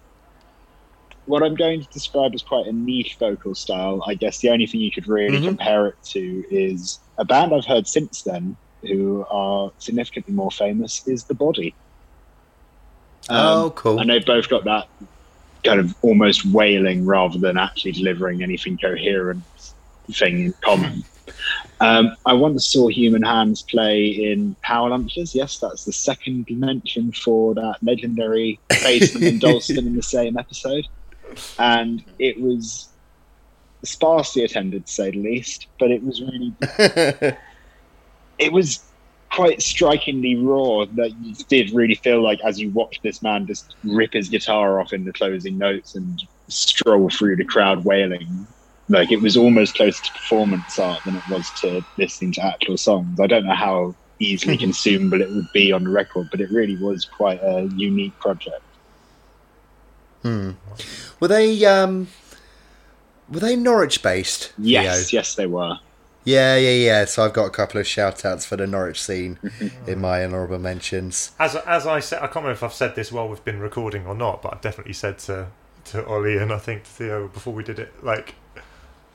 [1.24, 4.00] what I'm going to describe as quite a niche vocal style.
[4.06, 5.48] I guess the only thing you could really Mhm.
[5.48, 11.02] compare it to is a band I've heard since then who are significantly more famous
[11.06, 11.74] is The Body.
[13.28, 13.98] Um, oh cool.
[13.98, 14.86] and they've both got that
[15.66, 19.42] kind of almost wailing rather than actually delivering anything coherent
[20.12, 21.04] thing in common.
[21.80, 25.34] Um, I once saw Human Hands play in Power Lunches.
[25.34, 30.86] Yes, that's the second mention for that legendary basement in Dalston in the same episode.
[31.58, 32.88] And it was
[33.82, 36.54] sparsely attended, to say the least, but it was really
[38.38, 38.82] it was
[39.32, 43.74] quite strikingly raw that you did really feel like as you watched this man just
[43.84, 48.46] rip his guitar off in the closing notes and stroll through the crowd wailing
[48.88, 52.76] like it was almost closer to performance art than it was to listening to actual
[52.76, 56.50] songs i don't know how easily consumable it would be on the record but it
[56.50, 58.62] really was quite a unique project
[60.22, 60.52] Hmm.
[61.20, 62.08] Were they um,
[63.28, 64.52] were they Norwich based?
[64.58, 65.18] yes Theo?
[65.20, 65.78] yes they were
[66.26, 67.04] Yeah, yeah, yeah.
[67.04, 69.38] So I've got a couple of shout outs for the Norwich scene
[69.86, 71.30] in my honourable mentions.
[71.38, 74.06] As as I said, I can't remember if I've said this while we've been recording
[74.06, 75.46] or not, but I've definitely said to
[75.86, 78.34] to Ollie and I think to Theo before we did it, like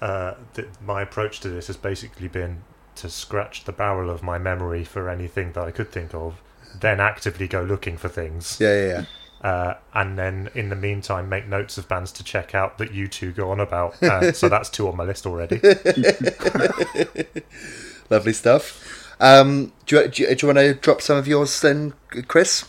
[0.01, 2.63] uh, that my approach to this has basically been
[2.95, 6.41] to scratch the barrel of my memory for anything that I could think of,
[6.79, 8.57] then actively go looking for things.
[8.59, 9.05] Yeah, yeah, yeah.
[9.41, 13.07] Uh, and then, in the meantime, make notes of bands to check out that you
[13.07, 14.01] two go on about.
[14.03, 15.59] Uh, so that's two on my list already.
[18.09, 19.15] Lovely stuff.
[19.19, 21.93] Um, do, you, do, you, do you want to drop some of yours then,
[22.27, 22.65] Chris?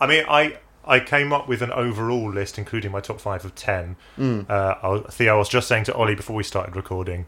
[0.00, 3.54] I mean, I I came up with an overall list, including my top five of
[3.54, 3.96] ten.
[4.48, 7.26] Uh, I was, Theo, I was just saying to Ollie before we started recording,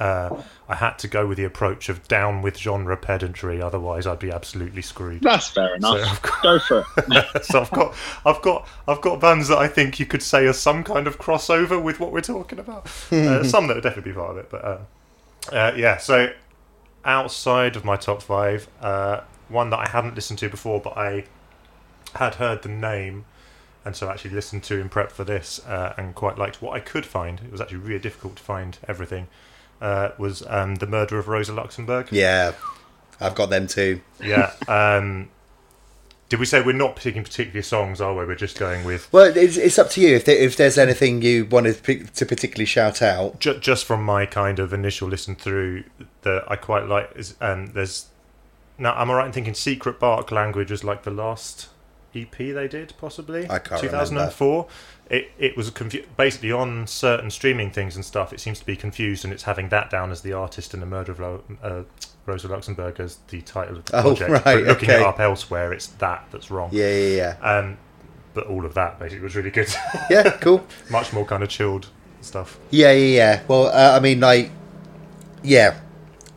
[0.00, 4.18] uh, I had to go with the approach of down with genre pedantry, otherwise I'd
[4.18, 5.22] be absolutely screwed.
[5.22, 5.98] That's fair enough.
[5.98, 7.44] So I've got- Go for it.
[7.44, 7.94] so I've got,
[8.26, 11.18] I've got, I've got bands that I think you could say are some kind of
[11.18, 12.86] crossover with what we're talking about.
[13.12, 14.78] uh, some that would definitely be part of it, but um,
[15.52, 15.96] uh, yeah.
[15.96, 16.32] So
[17.04, 21.24] outside of my top five, uh, one that I hadn't listened to before, but I
[22.14, 23.24] had heard the name,
[23.84, 26.74] and so I actually listened to in prep for this, uh, and quite liked what
[26.74, 27.40] I could find.
[27.40, 29.28] It was actually really difficult to find everything.
[29.80, 32.08] Uh, was um, the murder of Rosa Luxemburg?
[32.10, 32.52] Yeah,
[33.20, 34.00] I've got them too.
[34.22, 34.52] Yeah.
[34.66, 35.28] Um,
[36.28, 38.24] did we say we're not picking particular songs, are we?
[38.26, 41.22] We're just going with Well, it's, it's up to you if there, if there's anything
[41.22, 43.40] you wanted to pick- to particularly shout out.
[43.40, 45.84] ju- just from my kind of initial listen through
[46.22, 47.10] that I quite like.
[47.16, 48.08] Is um, there's
[48.76, 51.68] now am I right in thinking Secret Bark Language was like the last
[52.14, 53.48] EP they did, possibly?
[53.48, 54.66] I can't 2004.
[55.10, 58.32] It it was confu- basically on certain streaming things and stuff.
[58.32, 60.86] It seems to be confused, and it's having that down as the artist and the
[60.86, 61.82] murder of Lo- uh,
[62.26, 64.30] Rosa Luxemburg as the title of the Oh, project.
[64.30, 65.00] right, but looking okay.
[65.00, 66.70] it up elsewhere, it's that that's wrong.
[66.72, 67.56] Yeah, yeah, yeah.
[67.58, 67.78] Um,
[68.34, 69.68] but all of that basically was really good.
[70.10, 70.30] yeah.
[70.40, 70.64] Cool.
[70.90, 71.88] Much more kind of chilled
[72.20, 72.58] stuff.
[72.70, 73.42] Yeah, yeah, yeah.
[73.48, 74.50] Well, uh, I mean, like,
[75.42, 75.80] yeah,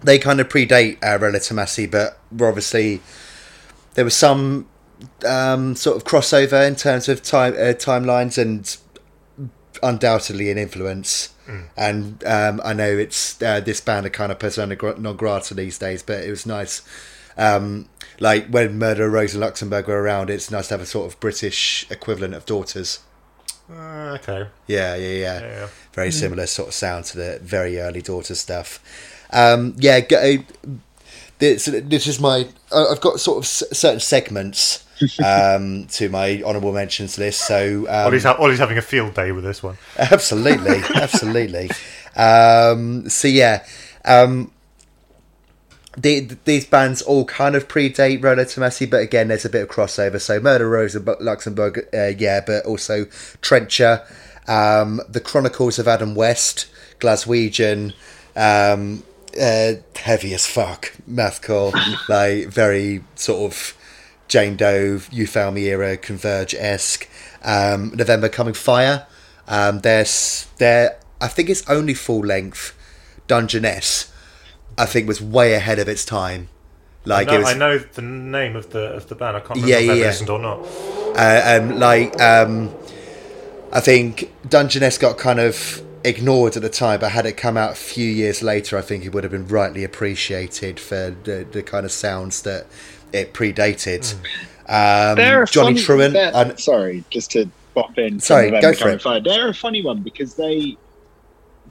[0.03, 3.01] they kind of predate uh, but we're obviously
[3.93, 4.67] there was some
[5.25, 8.77] um, sort of crossover in terms of time uh, timelines and
[9.83, 11.29] undoubtedly an influence.
[11.75, 15.77] And um, I know it's uh, this band are kind of persona non grata these
[15.77, 16.81] days, but it was nice.
[17.37, 17.89] Um,
[18.21, 21.19] like when Murder of Rosa Luxemburg were around, it's nice to have a sort of
[21.19, 22.99] British equivalent of Daughters.
[23.69, 24.47] Uh, okay.
[24.67, 25.39] Yeah, yeah, yeah.
[25.41, 25.67] Yeah.
[25.93, 28.79] Very similar sort of sound to the very early Daughter stuff.
[29.33, 30.37] Um, yeah, go,
[31.39, 32.47] this, this is my.
[32.71, 34.85] I- I've got sort of certain segments
[35.23, 37.45] um, to my honourable mentions list.
[37.47, 39.77] So um, Ollie's, ha- Ollie's having a field day with this one.
[39.97, 41.69] absolutely, absolutely.
[42.15, 43.65] Um, so yeah,
[44.05, 44.51] um,
[45.97, 49.69] the, these bands all kind of predate Rolo Tomasi, but again, there's a bit of
[49.69, 50.19] crossover.
[50.19, 53.05] So Murder Rosa Bu- Luxemburg, uh, yeah, but also
[53.41, 54.03] Trencher,
[54.47, 56.67] um, the Chronicles of Adam West,
[56.99, 57.93] Glaswegian.
[58.35, 59.03] Um,
[59.39, 61.73] uh, heavy as fuck, mathcore,
[62.09, 63.77] like very sort of
[64.31, 67.09] Jane Doe, You Found Me era, Converge esque.
[67.43, 69.05] Um, November Coming Fire.
[69.45, 70.97] Um, there's there.
[71.19, 72.73] I think it's only full length.
[73.27, 74.09] Dungeness.
[74.77, 76.47] I think was way ahead of its time.
[77.03, 79.35] Like No, it was, I know the name of the of the band.
[79.35, 80.05] I can't remember Yeah, if yeah.
[80.05, 80.59] listened or not.
[81.17, 82.73] uh, um, like um,
[83.73, 87.71] I think Dungeness got kind of ignored at the time, but had it come out
[87.73, 91.61] a few years later, I think it would have been rightly appreciated for the, the
[91.63, 92.65] kind of sounds that
[93.13, 94.13] it predated.
[94.67, 98.19] Um, Johnny funny, Truant, and- sorry, just to bop in.
[98.19, 99.01] Sorry, go for it.
[99.01, 99.19] Fire.
[99.19, 100.77] They're a funny one because they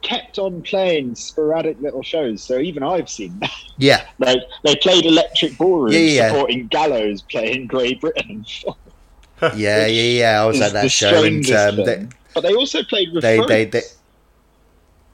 [0.02, 2.42] kept on playing sporadic little shows.
[2.42, 3.50] So even I've seen that.
[3.78, 6.28] yeah, Like they played Electric Ballroom Yeah, yeah, yeah.
[6.30, 8.44] supporting Gallows playing Grey Britain.
[9.42, 10.42] yeah, yeah, yeah.
[10.42, 13.48] I was at that show, and um, they, but they also played they, Refrains.
[13.48, 13.86] they, they,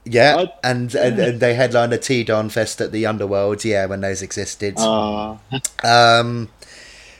[0.07, 3.85] yeah, I- and, and and they headlined a T Don Fest at the Underworld, yeah,
[3.85, 4.75] when those existed.
[4.77, 5.37] Ah,
[5.83, 6.49] um,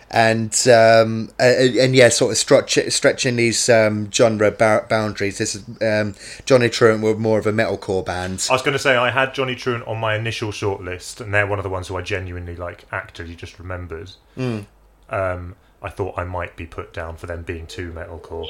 [0.10, 5.38] and um, and, and yeah, sort of stretch, stretching these um, genre ba- boundaries.
[5.38, 6.16] This is um,
[6.46, 8.48] Johnny Truant were more of a metalcore band.
[8.50, 11.46] I was going to say I had Johnny Truant on my initial shortlist, and they're
[11.48, 14.12] one of the ones who I genuinely like actively just remembered.
[14.38, 18.48] Um, I thought I might be put down for them being too metalcore,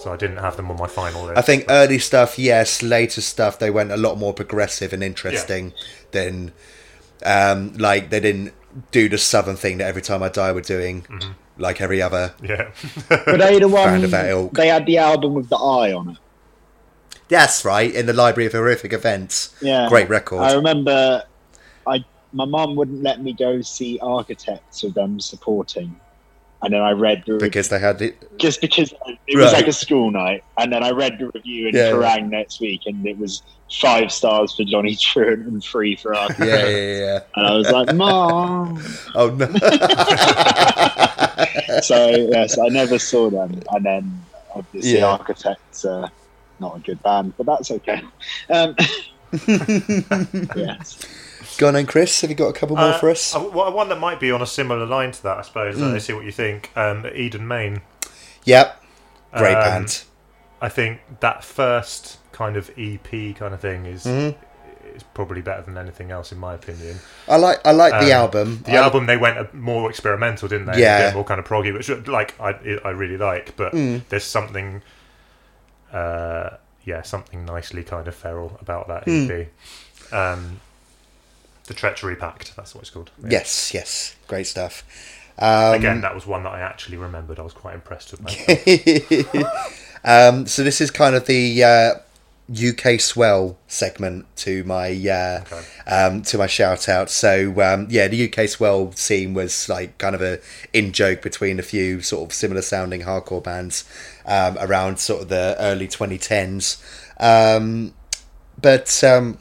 [0.00, 1.38] so I didn't have them on my final list.
[1.38, 2.82] I think early stuff, yes.
[2.82, 5.72] Later stuff, they went a lot more progressive and interesting
[6.12, 6.52] than
[7.24, 8.54] um, like they didn't
[8.92, 11.04] do the southern thing that every time I die we're doing,
[11.58, 12.34] like every other.
[12.42, 12.70] yeah,
[13.26, 14.02] were they the one?
[14.10, 14.52] That ilk.
[14.54, 16.16] They had the album with the eye on it.
[17.28, 19.54] That's right, in the Library of Horrific Events.
[19.62, 20.40] Yeah, Great record.
[20.40, 21.22] I remember,
[21.86, 25.94] I my mum wouldn't let me go see Architects with them supporting,
[26.62, 28.38] and then I read the because they had it.
[28.38, 28.92] just because
[29.26, 32.28] it was like a school night, and then I read the review in Yeah, Kerrang
[32.30, 33.42] next week, and it was
[33.80, 36.46] five stars for Johnny Truant and three for Architects.
[36.46, 37.20] Yeah, yeah, yeah.
[37.36, 38.82] And I was like, Mom.
[39.14, 39.46] Oh no.
[41.82, 44.22] so yes, I never saw them, and then
[44.54, 45.06] obviously Yeah.
[45.06, 46.10] Architects are
[46.58, 48.02] not a good band, but that's okay.
[48.50, 48.74] Um,
[50.56, 50.98] yes.
[51.58, 52.20] Go on then, Chris.
[52.22, 53.34] Have you got a couple more Uh, for us?
[53.34, 55.76] well, one that might be on a similar line to that, I suppose.
[55.76, 55.94] Hmm.
[55.94, 56.70] Uh, see what you think.
[56.76, 57.82] Um, Eden, Maine.
[58.44, 58.82] Yep.
[59.36, 60.02] Great Um, band.
[60.62, 64.38] I think that first kind of EP kind of thing is Mm-hmm.
[64.96, 66.98] is probably better than anything else in my opinion.
[67.28, 68.62] I like I like the Um, album.
[68.66, 70.80] The I- album they went more experimental, didn't they?
[70.80, 71.12] Yeah.
[71.14, 73.54] more kind of proggy, which like I I really like.
[73.56, 74.02] But Mm.
[74.08, 74.82] there's something,
[75.92, 76.50] uh,
[76.84, 79.30] yeah, something nicely kind of feral about that Mm.
[79.30, 79.48] EP.
[80.12, 80.60] Um,
[81.70, 83.12] the Treachery Pact, that's what it's called.
[83.22, 83.28] Yeah.
[83.30, 84.82] Yes, yes, great stuff.
[85.38, 87.38] Um, Again, that was one that I actually remembered.
[87.38, 89.44] I was quite impressed with myself.
[90.04, 91.94] um, so this is kind of the uh,
[92.52, 95.62] UK swell segment to my uh, Okay.
[95.86, 97.08] um, to my shout out.
[97.08, 100.40] So um, yeah, the UK swell scene was like kind of a
[100.72, 103.84] in joke between a few sort of similar sounding hardcore bands
[104.26, 106.82] um, around sort of the early 2010s.
[107.20, 107.94] Um,
[108.60, 109.38] but um,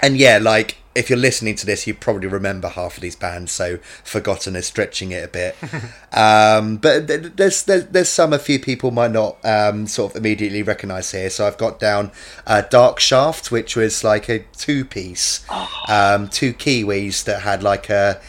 [0.00, 3.52] and yeah, like if you're listening to this, you probably remember half of these bands.
[3.52, 5.56] So forgotten is stretching it a bit.
[6.12, 10.62] um, but there's, there's there's some a few people might not um, sort of immediately
[10.62, 11.30] recognise here.
[11.30, 12.10] So I've got down
[12.46, 15.44] uh, Dark Shaft, which was like a two piece,
[15.88, 18.20] um, two Kiwis that had like a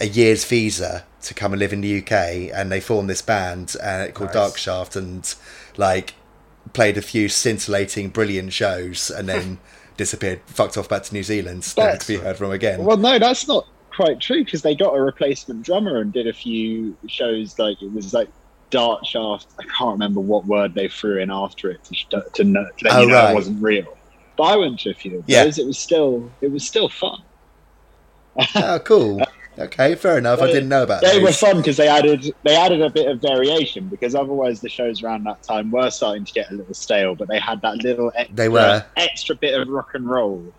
[0.00, 3.76] a year's visa to come and live in the UK, and they formed this band
[3.82, 4.34] uh, called Nice.
[4.34, 5.34] Dark Shaft, and
[5.76, 6.14] like
[6.72, 9.58] played a few scintillating, brilliant shows, and then
[10.00, 12.82] disappeared, fucked off back to New Zealand, never to be heard from again.
[12.82, 16.32] Well, no, that's not quite true because they got a replacement drummer and did a
[16.32, 17.58] few shows.
[17.58, 18.30] Like it was like
[18.70, 19.48] Dart Shaft.
[19.58, 22.94] I can't remember what word they threw in after it to, to, know, to let
[22.94, 23.32] Oh, you know right.
[23.32, 23.94] it wasn't real.
[24.38, 25.44] But I went to a few of Yeah.
[25.44, 27.20] It was still it was still fun.
[28.54, 29.20] oh, cool.
[29.60, 30.40] Okay, fair enough.
[30.40, 31.12] I didn't know about that.
[31.12, 34.68] They were fun because they added they added a bit of variation because otherwise the
[34.68, 37.14] shows around that time were starting to get a little stale.
[37.14, 38.84] But they had that little extra, They were.
[38.96, 40.52] extra bit of rock and roll.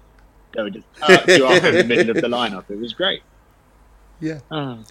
[0.55, 0.85] They would just
[1.27, 2.69] you up in the middle of the lineup.
[2.69, 3.23] It was great.
[4.19, 4.39] Yeah.
[4.51, 4.83] Oh.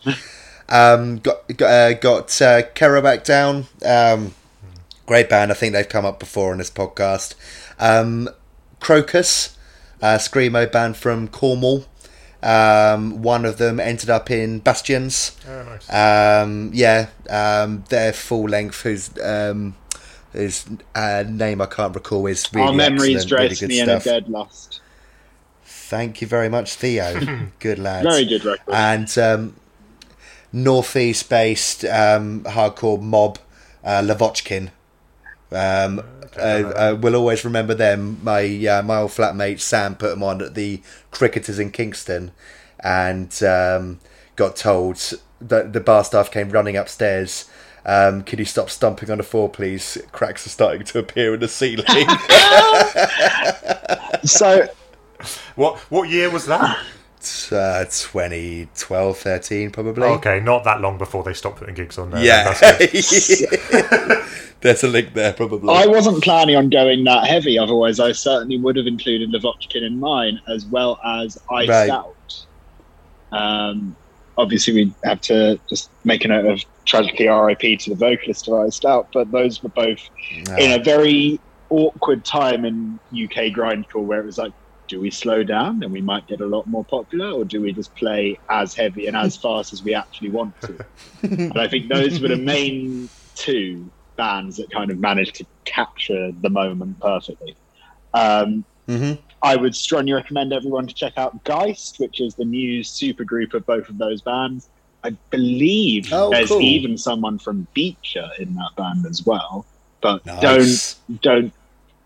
[0.69, 3.67] Um, got got, uh, got uh, Kerouac down.
[3.85, 4.35] Um,
[5.07, 5.51] great band.
[5.51, 7.35] I think they've come up before on this podcast.
[7.79, 8.29] Um,
[8.81, 9.57] Crocus,
[10.01, 11.85] uh, screamo band from Cornwall.
[12.43, 15.37] Um, one of them ended up in Bastions.
[15.47, 15.93] Oh, nice.
[15.93, 19.77] Um, yeah, um, their full length, whose um,
[20.33, 20.65] whose
[20.95, 23.89] uh, name I can't recall, is really Our memories excellent, really dress good me in
[23.91, 24.81] a dead lust.
[25.65, 27.49] Thank you very much, Theo.
[27.59, 28.05] good lad.
[28.05, 28.73] Very good record.
[28.73, 29.57] And um,
[30.53, 33.39] northeast based um, hardcore mob,
[33.85, 34.71] uh, Lavochkin.
[35.53, 36.01] Um,
[36.37, 38.19] uh, uh, we'll always remember them.
[38.23, 40.81] My uh, my old flatmate Sam put them on at the
[41.11, 42.33] Cricketers in Kingston,
[42.81, 44.01] and um,
[44.37, 47.49] got told that the bar staff came running upstairs.
[47.85, 49.99] Um, could you stop stomping on the floor, please?
[50.13, 51.87] Cracks are starting to appear in the ceiling.
[54.25, 54.69] So
[55.55, 56.79] What what year was that?
[57.53, 60.05] Uh, 2012, 13, probably.
[60.05, 62.25] okay, not that long before they stopped putting gigs on there.
[62.25, 62.53] Yeah.
[64.61, 65.75] There's a link there, probably.
[65.75, 67.59] I wasn't planning on going that heavy.
[67.59, 71.91] Otherwise, I certainly would have included Lavochkin in mine as well as Ice Right.
[71.91, 72.47] Out.
[73.33, 73.97] Um,
[74.37, 78.55] obviously, we have to just make a note of tragically RIP to the vocalist of
[78.55, 80.01] Iced Out, but those were both
[80.51, 81.41] Ah, in a very
[81.71, 84.53] awkward time in UK grindcore where it was like,
[84.91, 87.73] do we slow down and we might get a lot more popular, or do we
[87.73, 90.79] just play as heavy and as fast as we actually want to?
[91.23, 96.33] and I think those were the main two bands that kind of managed to capture
[96.43, 97.57] the moment perfectly.
[98.13, 99.19] Um, mhm.
[99.43, 103.55] I would strongly recommend everyone to check out Geist, which is the new super group
[103.55, 104.69] of both of those bands.
[105.03, 106.61] I believe Oh, there's cool.
[106.61, 109.67] even someone from Beecher in that band as well.
[110.03, 110.97] But Nice.
[111.09, 111.55] don't don't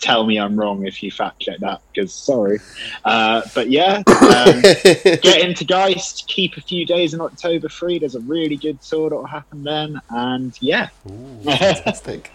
[0.01, 2.59] tell me I'm wrong if you fact check that because sorry.
[3.05, 6.26] Uh, but yeah, um, get into Geist.
[6.28, 7.99] Keep a few days in October free.
[7.99, 10.88] There's a really good tour that'll happen then, and yeah,
[11.45, 12.30] Fantastic.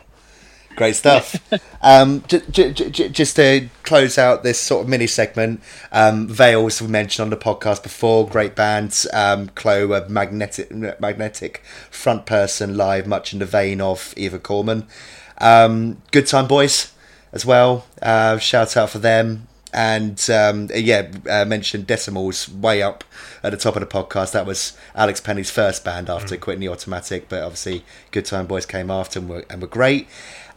[0.75, 1.35] Great stuff.
[1.81, 6.81] um, j- j- j- just to close out this sort of mini segment, um, Vales
[6.81, 8.25] we mentioned on the podcast before.
[8.25, 9.05] Great bands.
[9.11, 14.87] Um, Chloe, a magnetic magnetic front person live, much in the vein of Eva Corman.
[15.39, 16.93] Um, Good Time Boys
[17.31, 17.85] as well.
[18.01, 19.47] Uh, shout out for them.
[19.71, 23.03] And um, yeah, uh, mentioned Decimals way up
[23.43, 24.31] at the top of the podcast.
[24.31, 28.65] That was Alex Pennie's first band after quitting the Automatic, but obviously Good Time Boys
[28.65, 30.07] came after and were, and were great.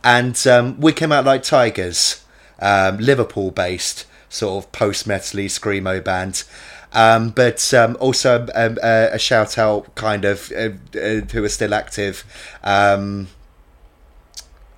[0.02, 2.24] And um, we came out like Tigers,
[2.58, 6.44] um, Liverpool based, sort of post metally screamo band.
[6.94, 11.48] Um, but um, also um, a, a shout out, kind of, uh, uh, who are
[11.48, 12.24] still active.
[12.64, 13.28] Um,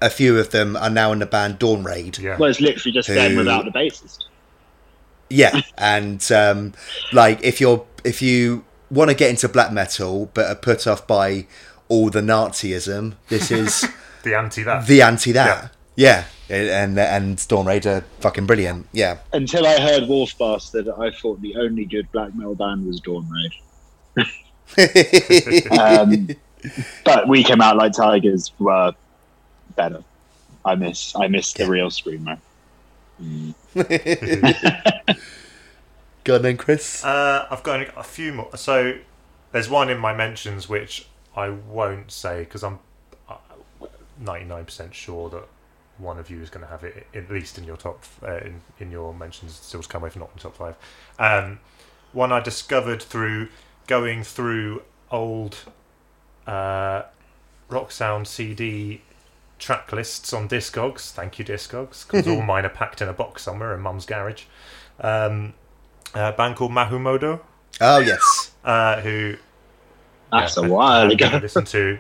[0.05, 2.19] a few of them are now in the band Dawn Raid.
[2.19, 2.37] Yeah.
[2.37, 4.19] well, it's literally just them without the bassist.
[5.31, 6.75] Yeah, and um,
[7.13, 11.07] like if you're if you want to get into black metal but are put off
[11.07, 11.47] by
[11.89, 13.15] all the Nazism.
[13.29, 13.87] This is
[14.23, 14.87] The anti that.
[14.87, 15.73] the anti that.
[15.97, 16.25] Yeah.
[16.51, 18.87] And and Dawn Raid are fucking brilliant.
[18.93, 19.19] Yeah.
[19.33, 23.29] Until I heard Wolf Bastard, I thought the only good black metal band was Dawn
[23.31, 23.53] Raid.
[25.79, 26.29] Um,
[27.05, 28.93] but We Came Out Like Tigers were
[29.77, 30.03] better.
[30.65, 32.39] I miss I miss the real screamer.
[36.25, 37.05] Go on then, Chris.
[37.05, 38.57] Uh, I've got a few more.
[38.57, 38.99] So
[39.53, 41.07] there's one in my mentions which
[41.37, 42.79] I won't say because I'm
[43.29, 43.37] uh,
[44.23, 45.45] 99% sure that
[45.99, 48.63] one of you is going to have it at least in your top uh, in,
[48.81, 49.55] in your mentions.
[49.55, 50.77] Still to come away from not in top five.
[51.19, 51.61] Um,
[52.13, 53.49] one I discovered through
[53.87, 55.57] going through old
[56.47, 57.03] uh,
[57.69, 59.03] rock sound CD
[59.59, 61.11] track lists on Discogs.
[61.13, 64.45] Thank you, Discogs, because all mine are packed in a box somewhere in Mum's garage.
[65.01, 65.55] Um,
[66.15, 67.41] a band called Mahumodo,
[67.81, 68.53] Oh yes.
[68.65, 69.37] uh, who
[70.31, 71.25] That's yeah, a I- while I ago.
[71.27, 71.99] hadn't listened to.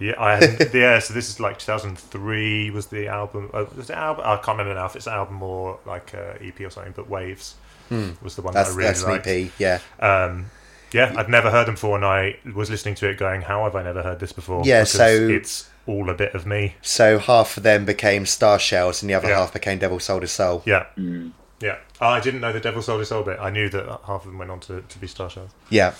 [0.00, 0.98] Yeah, I hadn't, yeah.
[0.98, 3.48] So this is like 2003 was the album.
[3.54, 4.24] Uh, was it album?
[4.26, 6.92] I can't remember now if it's an album or like a EP or something.
[6.96, 7.54] But Waves
[7.90, 8.56] was the one Hmm.
[8.56, 9.26] That's that I really that's an liked.
[9.28, 9.50] EP.
[9.58, 9.78] Yeah.
[10.00, 10.50] Um,
[10.92, 13.74] yeah, I'd never heard them before, and I was listening to it, going, "How have
[13.76, 16.74] I never heard this before?" Yeah, Because so- it's all a bit of me.
[16.82, 19.38] So half of them became Star Shells, and the other Yeah.
[19.40, 20.62] half became Devil Sold His Soul.
[20.64, 20.86] Yeah,
[21.60, 21.76] yeah.
[22.00, 23.38] Oh, I didn't know the Devil Sold His Soul bit.
[23.40, 25.50] I knew that half of them went on to, to be Star Shells.
[25.70, 25.94] Yeah.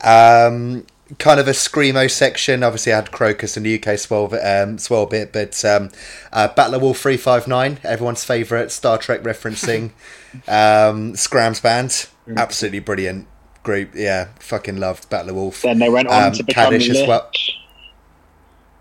[0.00, 0.86] Um,
[1.18, 2.62] kind of a screamo section.
[2.62, 5.90] Obviously, I had Crocus and the UK swell, um, swell bit, but um,
[6.32, 9.90] uh, Battle of Wolf three five nine, everyone's favourite Star Trek referencing
[10.48, 13.26] um, Scrams band, absolutely brilliant
[13.62, 13.90] group.
[13.94, 15.62] Yeah, fucking loved Battle of Wolf.
[15.62, 17.30] Then they went on Um, to become Kaddish as well.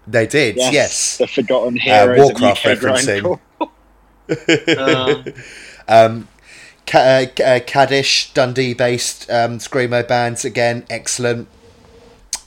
[0.05, 1.17] They did, Yes, yes.
[1.17, 3.39] the forgotten heroes Warcraft of UK referencing.
[3.39, 3.39] grindcore.
[4.77, 5.33] Um,
[5.87, 6.27] Um,
[6.85, 11.47] Ca- uh, Ca- uh, Kaddish, Dundee-based um, screamo bands again, excellent.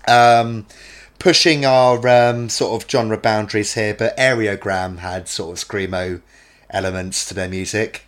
[0.08, 0.66] Um,
[1.18, 6.20] pushing our um, sort of genre boundaries here, but Aerogramme had sort of screamo
[6.70, 8.04] elements to their music.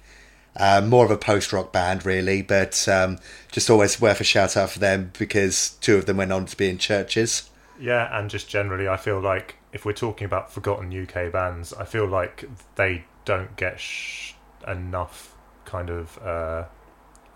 [0.57, 3.19] Um, more of a post-rock band, really, but um,
[3.53, 6.57] just always worth a shout out for them because two of them went on to
[6.57, 7.49] be in Chvrches.
[7.81, 11.85] Yeah, and just generally, I feel like if we're talking about forgotten UK bands, I
[11.85, 14.33] feel like they don't get sh-
[14.67, 16.19] enough kind of.
[16.19, 16.65] Uh,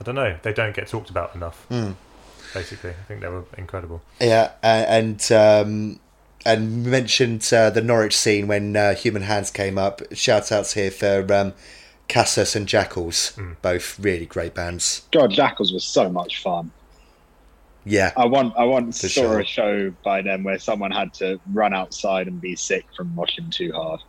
[0.00, 0.36] I don't know.
[0.42, 1.66] They don't get talked about enough.
[2.54, 4.02] Basically, I think they were incredible.
[4.20, 6.00] Yeah, and um,
[6.44, 10.02] and mentioned uh, the Norwich scene when uh, Human Hands came up.
[10.12, 11.52] Shout outs here for um,
[12.08, 15.02] Cassus and Jackals, both really great bands.
[15.12, 16.70] God, Jackals was so much fun.
[17.84, 19.40] Yeah, I want I once For saw sure.
[19.40, 23.50] a show by them where someone had to run outside and be sick from watching
[23.50, 24.00] too hard.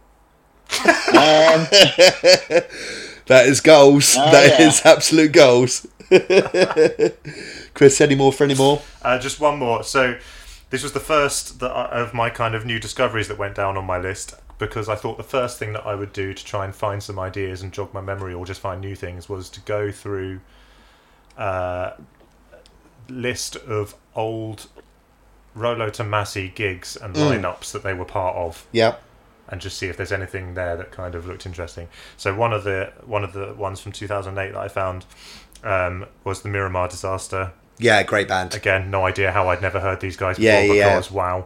[0.86, 1.68] um,
[3.28, 4.16] that is goals.
[4.18, 4.92] Oh, That is yeah.
[4.92, 5.88] absolute goals.
[7.74, 8.82] Chris, any more for any more?
[9.02, 9.84] Uh, just one more.
[9.84, 10.18] So,
[10.70, 13.78] this was the first that I, of my kind of new discoveries that went down
[13.78, 16.64] on my list because I thought the first thing that I would do to try
[16.66, 19.60] and find some ideas and jog my memory or just find new things was to
[19.62, 20.40] go through
[21.38, 21.92] uh,
[23.10, 24.68] list of old
[25.56, 28.96] Rolo Tomasi gigs and lineups that they were part of Yeah,
[29.50, 31.90] and just see if there's anything there that kind of looked interesting.
[32.18, 35.06] So one of the one of the ones from 2008 that I found
[35.64, 37.54] um, was the Miramar disaster.
[37.78, 38.56] yeah, great band.
[38.56, 40.90] Again, no idea how I'd never heard these guys before Yeah, yeah, yeah.
[40.90, 41.46] because wow.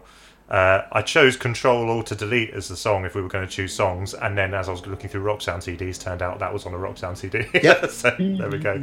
[0.49, 3.52] Uh, I chose Control All to Delete as the song if we were going to
[3.53, 6.53] choose songs, and then as I was looking through Rock Sound CDs, turned out that
[6.53, 7.45] was on a Rock Sound CD.
[7.53, 7.90] Yep.
[7.90, 8.82] so there we go.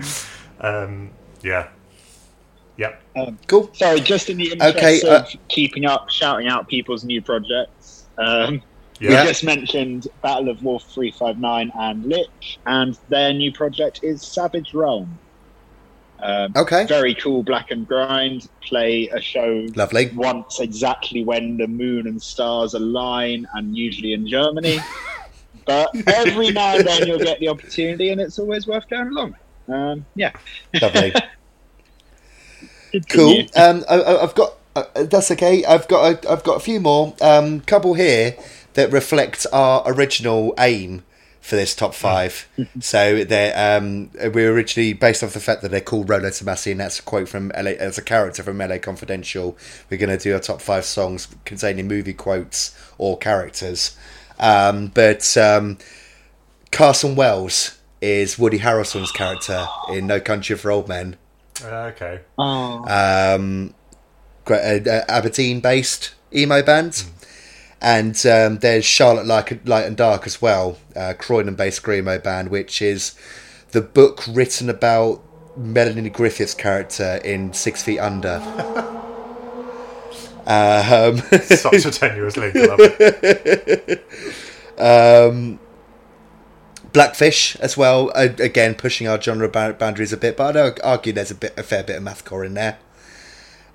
[0.61, 1.11] Um,
[1.43, 1.69] yeah.
[2.77, 3.03] Yep.
[3.47, 3.71] Cool.
[3.75, 8.05] sorry, just in the interest Okay, of uh, keeping up, shouting out people's new projects.
[8.19, 8.61] Um, Yeah.
[9.11, 9.23] Yeah.
[9.23, 14.73] We just mentioned Battle of Wolf 359 and Lich, and their new project is Savage
[14.73, 15.19] Realm.
[16.21, 18.49] Um, Okay, Very cool black and grind.
[18.63, 20.11] Play a show lovely.
[20.15, 24.79] once exactly when the moon and stars align, and usually in Germany.
[25.67, 29.35] but every now and then you'll get the opportunity, and it's always worth going along.
[29.69, 30.31] Um, yeah,
[30.81, 31.13] Lovely.
[33.03, 33.49] Continue.
[33.49, 33.63] Cool.
[33.63, 34.55] Um, I, I've got.
[34.77, 35.65] Uh, that's okay.
[35.65, 36.25] I've got.
[36.25, 37.15] A, I've got a few more.
[37.21, 38.37] Um, couple here
[38.75, 41.05] that reflect our original aim
[41.41, 42.49] for this top five.
[42.81, 46.81] so they're um, we're originally based off the fact that they're called Rolo Tomasi, and
[46.81, 49.57] that's a quote from LA as a character from LA Confidential.
[49.91, 53.97] We're going to do a top five songs containing movie quotes or characters.
[54.39, 55.79] Um, but um,
[56.73, 61.17] Carson Wells is Woody Harrelson's character in No Country for Old Men
[61.63, 62.21] Uh, okay.
[62.39, 63.75] Oh, um,
[64.45, 67.05] gra- uh, uh, Aberdeen based emo band.
[67.81, 72.49] And um, there's Charlotte Light, Light and Dark as well, uh, Croydon based Screamo band,
[72.49, 73.15] which is
[73.73, 75.23] the book written about
[75.55, 78.41] Melanie Griffith's character in Six Feet Under.
[80.47, 82.57] Um, Such a tenuous link.
[82.57, 84.07] I love it.
[84.79, 85.59] um,
[86.95, 88.13] Blackfish as well.
[88.17, 91.65] Uh, again, pushing our genre boundaries a bit, but I'd argue there's a bit, a
[91.65, 92.79] fair bit of mathcore in there.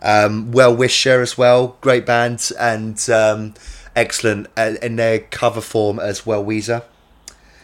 [0.01, 3.55] Um, well Wisher as well, great band and um,
[3.95, 6.43] excellent uh, in their cover form as well.
[6.45, 6.83] Weezer.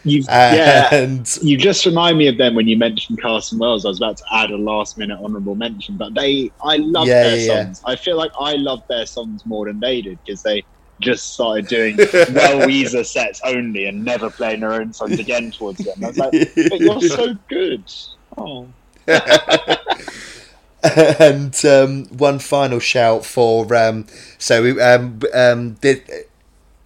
[0.04, 3.84] You've, yeah, And you just remind me of them when you mentioned Carson Wells.
[3.84, 7.22] I was about to add a last minute honourable mention, but they, I love Yeah,
[7.22, 7.66] their yeah, yeah.
[7.66, 7.80] songs.
[7.86, 10.64] I feel like I love their songs more than they did because they
[11.00, 15.78] just started doing well Weezer sets only and never playing their own songs again towards
[15.78, 16.04] them.
[16.04, 17.84] I was like, but you're so good.
[18.38, 18.68] Oh,
[20.82, 24.06] and um, one final shout for um,
[24.38, 26.08] so we um, um, did,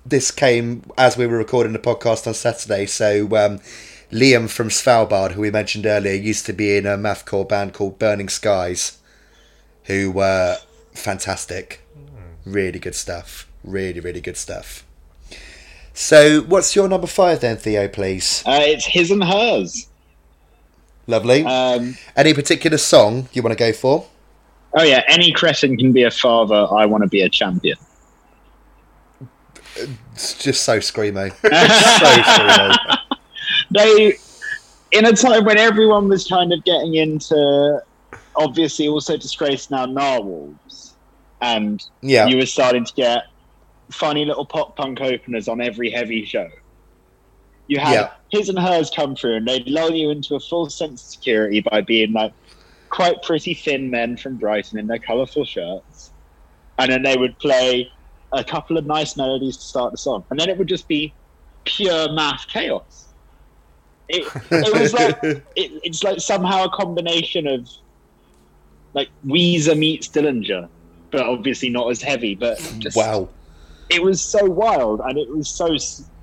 [0.04, 2.86] this came as we were recording the podcast on Saturday.
[2.86, 3.60] So um,
[4.10, 7.98] Liam from Svalbard, who we mentioned earlier, used to be in a mathcore band called
[7.98, 8.98] Burning Skies,
[9.84, 10.58] who were
[10.92, 11.80] fantastic,
[12.44, 14.84] really good stuff, really really good stuff.
[15.92, 17.88] So, what's your number five then, Theo?
[17.88, 19.88] Please, uh, it's his and hers.
[21.06, 21.44] lovely.
[21.44, 24.06] Um, Any particular song you want to go for?
[24.74, 26.66] oh yeah, any Crescent can be a father.
[26.72, 27.76] I want to be a champion.
[30.12, 31.30] It's just so screamo.
[31.40, 31.48] so
[32.22, 32.76] screamo.
[33.70, 34.14] they
[34.92, 37.80] in a time when everyone was kind of getting into
[38.36, 40.94] obviously also disgraced now narwhals
[41.40, 42.26] and Yeah.
[42.26, 43.24] you were starting to get
[43.90, 46.48] funny little pop punk openers on every heavy show
[47.66, 48.10] you had Yeah.
[48.30, 51.60] his and hers come through and they'd lull you into a full sense of security
[51.60, 52.32] by being like
[52.88, 56.10] quite pretty thin men from brighton in their colourful shirts
[56.78, 57.90] and then they would play
[58.32, 61.12] a couple of nice melodies to start the song and then it would just be
[61.64, 63.08] pure math chaos
[64.08, 67.68] it, it was like it, it's like somehow a combination of
[68.94, 70.68] like Weezer meets Dillinger,
[71.10, 72.34] but obviously not as heavy.
[72.34, 73.28] But just, wow.
[73.90, 75.76] It was so wild, and it was so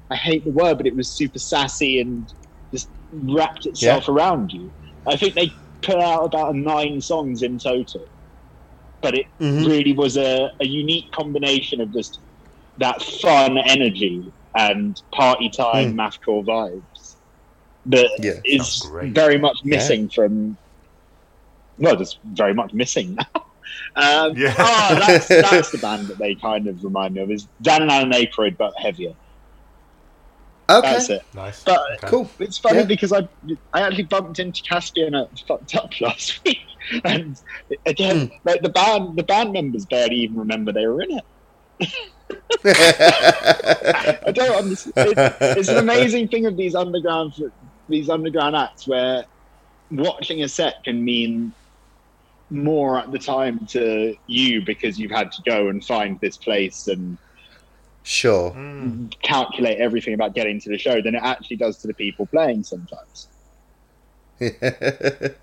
[0.09, 2.31] I hate the word, but it was super sassy and
[2.73, 4.73] just wrapped itself around you.
[5.05, 8.05] I think they put out about nine songs in total,
[9.01, 9.67] but it Mhm.
[9.67, 12.19] really was a, a unique combination of just
[12.77, 15.97] that fun energy and party time Hmm.
[15.97, 17.15] mathcore vibes
[17.85, 20.57] that Yeah, is very much missing from
[21.77, 23.25] well just very much missing now
[23.95, 24.53] um, Yeah.
[24.57, 27.91] oh that's, that's the band that they kind of remind me of is Dan and
[27.91, 29.13] Alan Aykroyd but heavier
[30.69, 30.91] Okay.
[30.91, 31.63] that's it Nice.
[31.63, 32.07] But- Okay.
[32.07, 32.29] Cool.
[32.39, 32.85] it's funny Yeah.
[32.85, 33.27] because I
[33.73, 36.59] I actually bumped into Caspian at Fucked Up last week,
[37.05, 37.39] and
[37.85, 38.33] again, Hmm.
[38.43, 41.25] like the band, the band members barely even remember they were in it.
[42.65, 44.93] I don't understand.
[45.17, 47.33] It's, it's an amazing thing of these underground
[47.89, 49.25] these underground acts where
[49.91, 51.53] watching a set can mean
[52.49, 56.87] more at the time to you because you've had to go and find this place
[56.87, 57.17] and
[58.03, 58.55] sure.
[59.21, 62.63] Calculate everything about getting to the show than it actually does to the people playing
[62.63, 63.27] sometimes.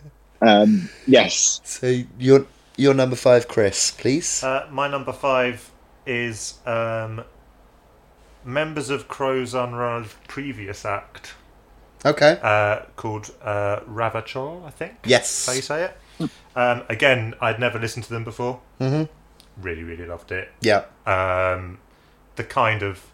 [0.43, 1.61] Um, yes.
[1.65, 4.43] so your your number five, Chris, please.
[4.43, 5.71] Uh, my number five
[6.07, 7.25] is um,
[8.45, 11.35] members of Crows-An-Wra's previous act
[12.05, 12.39] okay.
[12.43, 14.95] uh, called uh, Ravachol, I think.
[15.05, 15.47] Yes.
[15.47, 15.97] How you say it?
[16.57, 18.61] Um, again, I'd never listened to them before.
[18.81, 19.09] Mhm.
[19.61, 20.51] Really, really loved it.
[20.61, 20.85] Yeah.
[21.07, 21.79] Um,
[22.37, 23.11] the kind of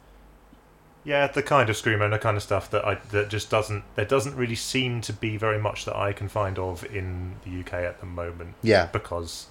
[1.02, 3.84] yeah, the kind of screamo and the kind of stuff that I that just doesn't
[3.94, 7.60] there doesn't really seem to be very much that I can find of in the
[7.60, 8.54] UK at the moment.
[8.62, 8.86] Yeah.
[8.92, 9.46] because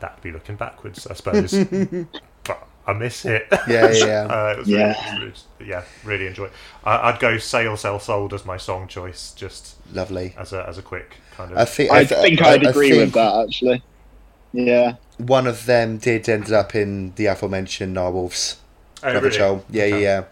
[0.00, 1.52] that'd be looking backwards, I suppose.
[2.44, 3.46] but I miss it.
[3.68, 4.22] Yeah, yeah, yeah.
[4.30, 5.12] uh, it was Yeah.
[5.14, 6.46] Really, it was- yeah, really enjoy.
[6.46, 6.52] it.
[6.84, 10.34] I I'd go "Sail, Sell, Sold" as my song choice, just Lovely.
[10.36, 11.58] as a as a quick kind of.
[11.58, 11.90] I think.
[11.90, 13.82] I th- think I- I'd I agree think with that actually.
[14.52, 14.94] Yeah.
[15.18, 18.56] One of them did end up in the aforementioned Narwhals.
[19.02, 19.38] Oh, Trevor really?
[19.38, 19.64] Chol.
[19.70, 20.02] Yeah, yeah, Okay.
[20.02, 20.24] yeah.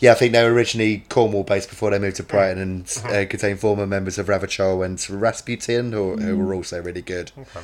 [0.00, 3.08] Yeah, I think they were originally Cornwall based before they moved to Brighton and Uh-huh.
[3.08, 7.32] uh, contained former members of Ravachol and Rasputin, who, who were also really good.
[7.36, 7.60] Okay.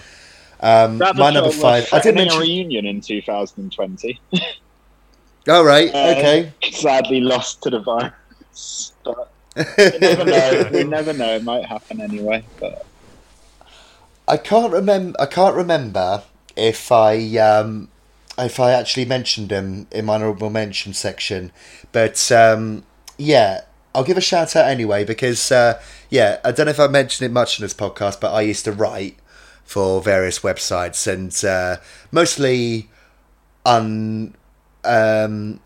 [0.60, 1.84] Um, my number five.
[1.92, 2.38] I did threatening mention.
[2.38, 4.20] a reunion in 2020.
[5.48, 5.90] All right.
[5.94, 6.52] Uh, okay.
[6.72, 8.93] Sadly lost to the virus.
[9.56, 10.68] You never know.
[10.72, 11.36] we never know.
[11.36, 12.44] It might happen anyway.
[12.58, 12.84] But
[14.26, 15.20] I can't remember.
[15.20, 16.22] I can't remember
[16.56, 17.88] if I um,
[18.38, 21.52] if I actually mentioned him in my honorable mention section,
[21.92, 22.84] but um,
[23.16, 23.62] yeah,
[23.94, 27.26] I'll give a shout out anyway because uh, yeah, I don't know if I mentioned
[27.30, 29.16] it much in this podcast, but I used to write
[29.64, 32.88] for various websites and uh, mostly
[33.64, 34.34] un
[34.84, 35.60] um,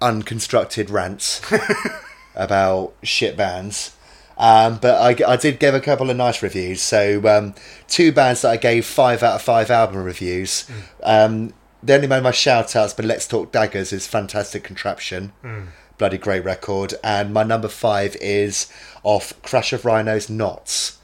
[0.00, 1.40] unconstructed rants
[2.36, 3.96] about shit bands.
[4.38, 6.82] Um, but I, I did give a couple of nice reviews.
[6.82, 7.54] So um,
[7.88, 10.70] two bands that I gave five out of five album reviews.
[11.02, 15.32] Um, the only one of my shout outs, but Let's Talk Daggers is Fantastic Contraption.
[15.42, 15.60] Hmm.
[15.98, 16.94] Bloody great record.
[17.02, 18.70] And my number five is
[19.02, 20.98] off Crash of Rhinos Knots.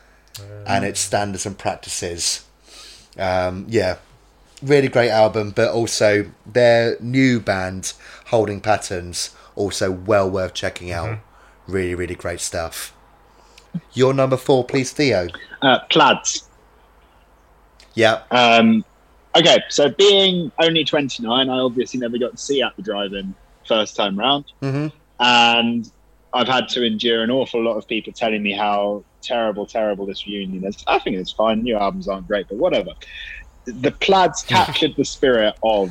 [0.67, 2.45] And its standards and practices.
[3.19, 3.97] Um, yeah,
[4.63, 7.93] really great album, but also their new band,
[8.27, 11.19] Holding Patterns, also well worth checking out.
[11.67, 12.95] Really, really great stuff.
[13.93, 15.29] Your number four, please, Theo.
[15.63, 16.49] Uh, plaids.
[17.95, 18.23] Yeah.
[18.31, 18.85] Um,
[19.37, 23.35] okay, so being only 29, I obviously never got to see at the drive-in
[23.67, 24.89] first time round, hmm
[25.21, 25.91] and
[26.33, 30.27] I've had to endure an awful lot of people telling me how terrible, terrible this
[30.27, 30.83] reunion is.
[30.87, 31.63] I think it's fine.
[31.63, 32.91] New albums aren't great, but whatever.
[33.67, 35.91] The Plaids captured the spirit of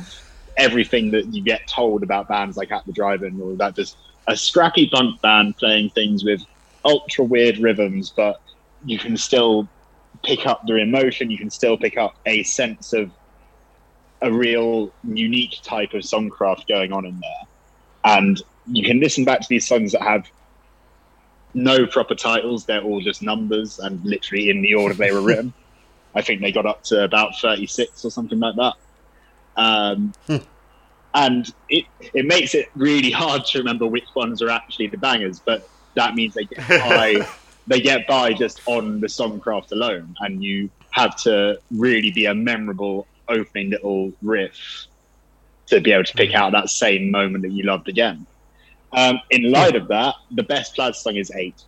[0.56, 3.96] everything that you get told about bands like At the Drive-In, or that just
[4.26, 6.42] a scrappy punk band playing things with
[6.84, 8.40] ultra weird rhythms, but
[8.84, 9.68] you can still
[10.22, 11.30] pick up the emotion.
[11.30, 13.10] You can still pick up a sense of
[14.20, 19.40] a real unique type of songcraft going on in there, and you can listen back
[19.40, 20.30] to these songs that have
[21.54, 22.64] no proper titles.
[22.64, 25.52] They're all just numbers and literally in the order they were written.
[26.14, 28.74] I think they got up to about 36 or something like that.
[29.56, 30.12] Um,
[31.14, 31.84] And it,
[32.14, 36.14] it makes it really hard to remember which ones are actually the bangers, but that
[36.14, 37.26] means they get by,
[37.66, 40.16] they get by just on the songcraft alone.
[40.20, 44.86] And you have to really be a memorable opening little riff
[45.66, 48.26] to be able to pick out that same moment that you loved again.
[48.92, 51.62] Um, in light of that, the best plaid song is eight.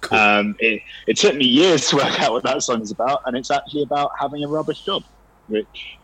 [0.00, 0.18] Cool.
[0.18, 3.36] Um, it, it took me years to work out what that song is about, and
[3.36, 5.02] it's actually about having a rubbish job,
[5.48, 5.96] which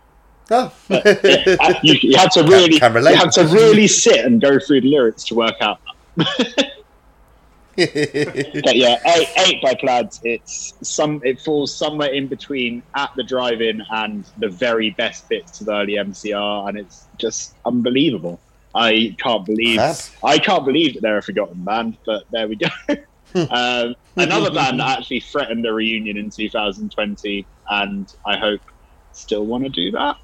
[0.50, 0.72] Oh.
[0.88, 3.12] you, you had to really, can relate.
[3.12, 5.80] you had to really sit and go through the lyrics to work out.
[7.74, 10.20] But yeah, eight, eight by Plaids.
[10.24, 11.22] It's some.
[11.24, 15.94] It falls somewhere in between at the drive-in and the very best bits of early
[15.94, 18.40] MCR, and it's just unbelievable.
[18.74, 19.80] I can't believe.
[20.22, 22.68] I can't believe that they're a forgotten band, but there we go.
[23.34, 28.60] um, another band that actually threatened a reunion in 2020, and I hope
[29.12, 30.16] still want to do that.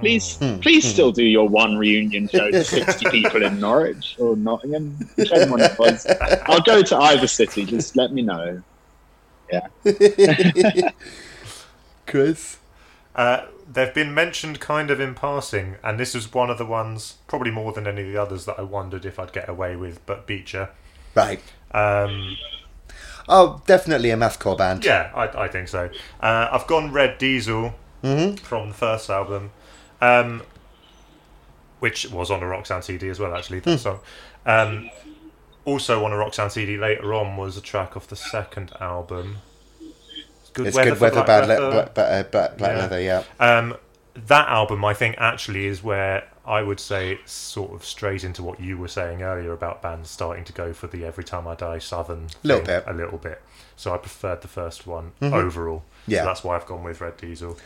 [0.00, 0.58] Please, Hmm.
[0.60, 5.50] please still do your one reunion show to 60 people in Norwich or Nottingham, whichever
[5.50, 6.06] one it was.
[6.46, 7.64] I'll go to either city.
[7.64, 8.62] Just let me know.
[9.52, 9.68] Yeah.
[12.06, 12.58] Chris.
[13.14, 17.16] Uh, they've been mentioned kind of in passing, and this was one of the ones,
[17.26, 20.04] probably more than any of the others, that I wondered if I'd get away with.
[20.06, 20.70] But Beecher,
[21.14, 21.40] Right.
[21.72, 22.36] um,
[23.28, 24.84] Oh, definitely a mathcore band.
[24.84, 25.90] yeah, I, I think so.
[26.20, 28.40] Uh, I've gone Red Diesel Mhm.
[28.40, 29.50] from the first album,
[30.02, 30.42] um,
[31.80, 33.60] which was on a Rock Sound CD as well, actually.
[33.60, 34.00] That song.
[34.46, 34.90] Um,
[35.64, 39.38] also on a Rock Sound CD later on was a track off the second album.
[40.52, 41.90] Good It's good weather, Black bad le- Leather.
[41.94, 42.66] black, uh, black Yeah.
[42.78, 43.00] leather.
[43.00, 43.22] Yeah.
[43.40, 43.76] Um,
[44.14, 48.42] that album, I think, actually is where I would say it's sort of straight into
[48.42, 51.54] what you were saying earlier about bands starting to go for the "Every Time I
[51.54, 52.84] Die" southern Little thing bit.
[52.86, 53.40] a little bit.
[53.76, 55.32] So I preferred the first one Mhm.
[55.32, 55.84] overall.
[56.06, 56.20] Yeah.
[56.20, 57.56] so that's why I've gone with Red Diesel.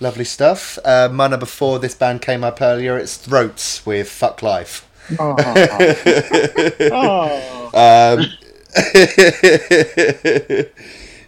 [0.00, 0.78] Lovely stuff.
[0.84, 1.78] Uh, my number four.
[1.78, 2.98] This band came up earlier.
[2.98, 4.88] It's Throats with "Fuck Life."
[5.18, 5.36] Oh.
[7.74, 8.20] Um,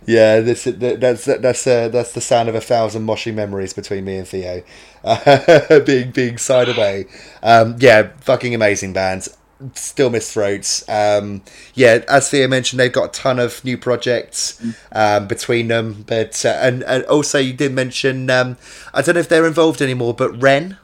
[0.06, 4.18] yeah, this that's that's uh, that's the sound of a thousand moshing memories between me
[4.18, 4.62] and Theo,
[5.02, 7.06] uh, being being side away.
[7.42, 9.26] Um, yeah, fucking amazing band.
[9.74, 10.86] Still miss throats.
[10.88, 11.42] Um,
[11.74, 14.62] yeah, as Theo mentioned, they've got a ton of new projects
[14.92, 16.04] um, between them.
[16.06, 18.58] But uh, and, and also you did mention um,
[18.92, 20.76] I don't know if they're involved anymore, but Ren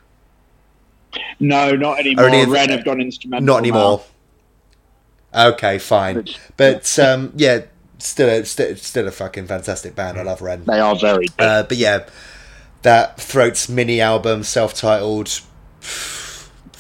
[1.39, 2.27] No, not anymore.
[2.27, 3.47] Only Ren have gone instrumental.
[3.47, 4.05] not anymore.
[5.35, 6.27] Okay, fine.
[6.57, 7.63] But um, yeah,
[7.99, 10.19] still, a, still, still a fucking fantastic band.
[10.19, 10.65] I love Ren.
[10.65, 11.27] They are very.
[11.39, 12.07] Uh, but yeah,
[12.83, 15.41] that Throats mini album, self-titled,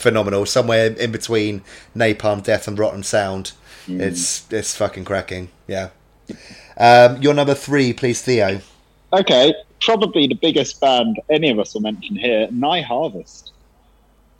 [0.02, 0.44] phenomenal.
[0.44, 1.62] Somewhere in between
[1.96, 3.52] Napalm Death and Rotten Sound.
[3.88, 5.48] It's it's fucking cracking.
[5.66, 5.88] Yeah.
[6.76, 8.60] Um, your number three, please, Theo.
[9.12, 13.52] Okay, probably the biggest band any of us will mention here, Nai Harvest.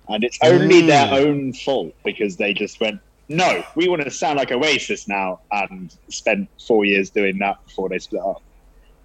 [0.08, 0.86] And it's only Mm.
[0.86, 5.40] their own fault because they just went, no, we want to sound like Oasis now,
[5.50, 8.42] and spent four years doing that before they split up.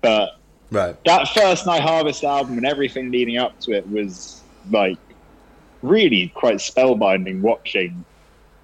[0.01, 0.37] But
[0.71, 0.95] Right.
[1.05, 4.97] that first Nai Harvest album and everything leading up to it was like
[5.81, 8.05] really quite spellbinding watching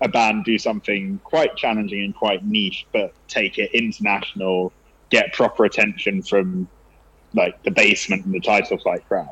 [0.02, 4.74] a band do something quite challenging and quite niche, but take it international,
[5.10, 6.70] get proper attention from
[7.34, 9.28] like the basement and the title fight crowd.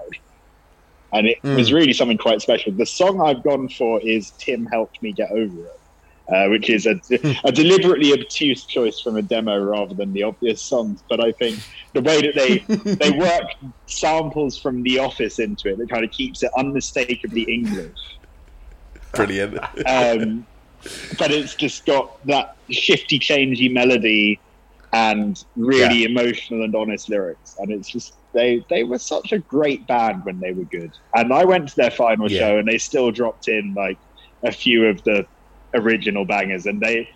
[1.13, 1.57] And it Mm.
[1.57, 2.71] was really something quite special.
[2.71, 5.80] The song I've gone for is Tim Helped Me Get Over It.
[6.33, 6.95] Uh, which is a,
[7.43, 11.03] a deliberately obtuse choice from a demo rather than the obvious songs.
[11.09, 11.59] But I think
[11.93, 12.59] the way that they
[12.95, 13.43] they work
[13.87, 17.97] samples from The Office into it that kind of keeps it unmistakably English.
[19.13, 19.57] Brilliant.
[19.85, 20.45] Um,
[21.17, 24.41] but it's just got that shifty, changey melody
[24.93, 29.87] and really emotional and honest lyrics, and it's just they they were such a great
[29.87, 30.91] band when they were good.
[31.15, 32.39] And I went to their final Yeah.
[32.39, 33.99] show, and they still dropped in like
[34.45, 35.25] a few of the
[35.73, 37.09] original bangers, and they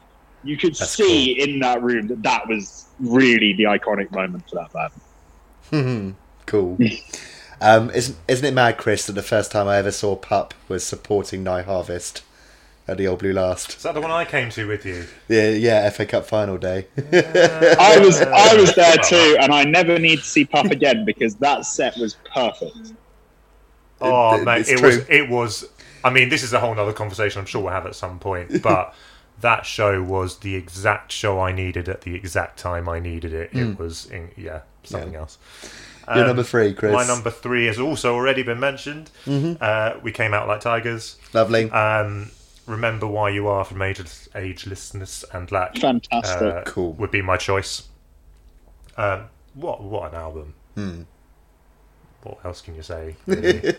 [0.44, 4.56] you could That's see in that room that that was really the iconic moment for
[4.74, 4.92] that
[5.72, 6.16] band.
[6.46, 6.78] cool.
[7.62, 10.86] Um, isn't isn't it mad, Chris, that the first time I ever saw Pup was
[10.86, 12.22] supporting Nai Harvest
[12.86, 13.78] at the Old Blue Last?
[13.78, 15.06] Is that the one I came to with you?
[15.30, 16.86] Yeah, yeah, FA Cup final day.
[17.14, 21.36] I was I was there too, and I never need to see Pup again because
[21.36, 22.92] that set was perfect.
[24.02, 24.88] Oh, It- mate, it true.
[24.90, 25.10] was.
[25.10, 25.70] It was.
[26.06, 27.40] I mean, this is a whole other conversation.
[27.40, 28.62] I'm sure we'll have at some point.
[28.72, 28.94] But
[29.42, 33.50] that show was the exact show I needed at the exact time I needed it.
[33.54, 35.20] It was, in, yeah, something Yeah.
[35.20, 35.38] else.
[36.08, 36.94] Your Um, number three, Chris.
[36.94, 39.10] My number three has also already been mentioned.
[39.28, 41.18] Uh, we came out like tigers.
[41.34, 41.70] Lovely.
[41.72, 42.30] Um,
[42.68, 45.76] remember why you are from ageless, agelessness and lack.
[45.78, 46.42] Fantastic.
[46.54, 46.94] Uh, Cool.
[46.94, 47.84] would be my choice.
[48.98, 49.26] Um,
[49.56, 50.54] what what an album!
[50.76, 51.02] Hmm.
[52.24, 53.16] What else can you say?
[53.28, 53.74] really?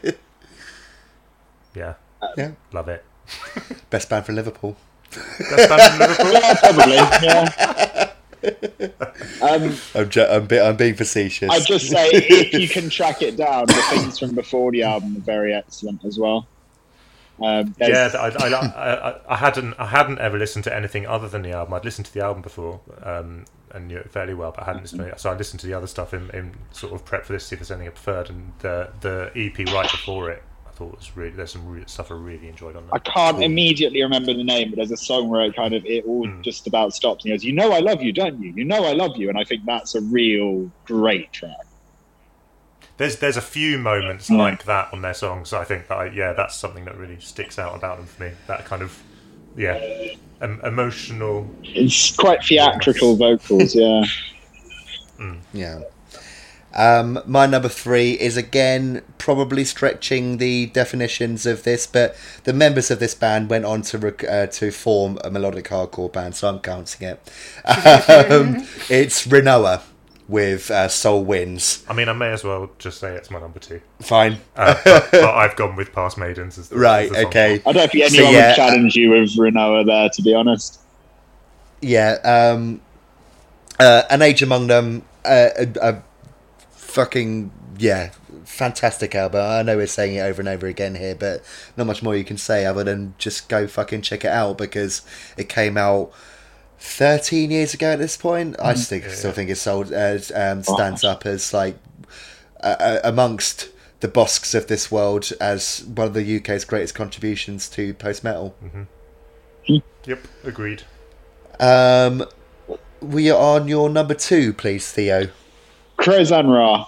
[1.75, 1.95] yeah,
[2.37, 2.53] yeah.
[2.73, 3.05] love it.
[3.91, 4.77] Best band for Liverpool.
[5.11, 6.33] Best band in Liverpool.
[6.33, 6.95] yeah, probably.
[7.27, 8.13] Yeah.
[9.43, 11.51] Um, I'm, ju- I'm, be- I'm being facetious.
[11.51, 15.17] I'd just say if you can track it down, the things from before the album
[15.17, 16.47] are very excellent as well.
[17.43, 21.43] Um, Yeah, I, I, I, I hadn't I hadn't ever listened to anything other than
[21.43, 21.75] the album.
[21.75, 24.83] I'd listened to the album before um, and knew it fairly well, but I hadn't
[24.83, 25.21] listened to it.
[25.21, 27.55] So I listened to the other stuff in, in sort of prep for this, see
[27.57, 28.31] if there's anything I preferred.
[28.31, 32.11] And the the EP right before it, I thought was really there's some re- stuff
[32.11, 32.95] I really enjoyed on that.
[32.95, 36.05] I can't immediately remember the name, but there's a song where it kind of it
[36.05, 36.43] all Hmm.
[36.43, 38.53] just about stops and he goes, "You know I love you, don't you?
[38.55, 41.53] You know I love you," and I think that's a real great track.
[42.99, 44.39] There's there's a few moments Mm.
[44.39, 45.53] like that on their songs.
[45.53, 48.31] I think that I, yeah, that's something that really sticks out about them for me.
[48.47, 49.03] That kind of
[49.57, 49.79] yeah,
[50.43, 51.49] em- emotional.
[51.63, 54.05] It's quite theatrical vocals, yeah.
[55.55, 55.81] Yeah.
[56.77, 62.91] Um, my number three is again probably stretching the definitions of this, but the members
[62.91, 66.49] of this band went on to rec- uh, to form a melodic hardcore band, so
[66.49, 67.21] I'm counting it.
[67.67, 69.83] Um, it's Rinoa
[70.29, 71.85] with uh, Soul Winds.
[71.89, 73.81] I mean, I may as well just say it's my number two.
[74.03, 77.05] Fine, Uh, but, but I've gone with Past Maidens as the, right?
[77.05, 77.27] as the song.
[77.29, 80.35] Okay, I don't think So, anyone yeah, would challenge you with Rinoa there, to be
[80.35, 80.81] honest.
[81.81, 82.13] yeah.
[82.25, 82.81] Um,
[83.79, 86.03] uh, an age among them, uh, a, a
[86.97, 88.11] fucking yeah,
[88.45, 89.43] fantastic album.
[89.45, 91.45] I know we're saying it over and over again here, but
[91.77, 95.03] not much more you can say other than just go fucking check it out because
[95.37, 96.11] it came out
[96.79, 98.57] 13 years ago at this point.
[98.59, 101.77] I still, still think it sold as um, stands up as like
[102.63, 103.69] uh, uh, amongst
[104.01, 108.57] the Bossks of this world as one of the UK's greatest contributions to post metal.
[110.05, 110.85] Yep, agreed.
[111.61, 112.25] Um,
[113.03, 115.29] we are on your number two, please, Theo.
[115.97, 116.87] Crows-An-Wra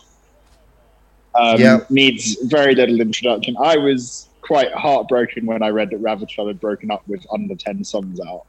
[1.34, 1.80] um, Yeah.
[1.90, 3.56] needs very little introduction.
[3.62, 7.84] I was quite heartbroken when I read that Ravachol had broken up with under 10
[7.84, 8.46] songs out.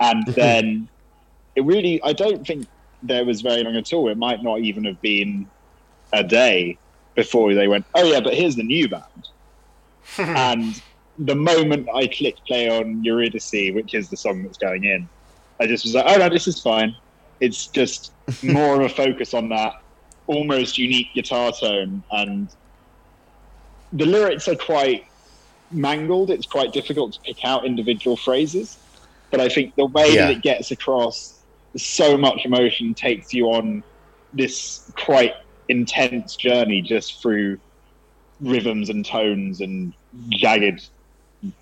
[0.00, 0.88] And then
[1.56, 2.66] it really, I don't think
[3.02, 4.08] there was very long at all.
[4.08, 5.46] It might not even have been
[6.12, 6.78] a day
[7.14, 9.28] before they went, oh, yeah, but here's the new band.
[10.18, 10.80] and
[11.18, 15.08] the moment I clicked play on Eurydice, which is the song that's going in,
[15.60, 16.94] I just was like, oh, no, this is fine.
[17.40, 18.12] It's just
[18.42, 19.72] more of a focus on that
[20.26, 22.48] almost unique guitar tone and
[23.92, 25.02] the lyrics are quite
[25.72, 28.78] mangled it's quite difficult to pick out individual phrases
[29.32, 30.26] but i think the way Yeah.
[30.26, 31.44] that it gets across
[31.76, 33.82] so much emotion takes you on
[34.32, 35.32] this quite
[35.68, 37.58] intense journey just through
[38.40, 39.92] rhythms and tones and
[40.30, 40.80] jagged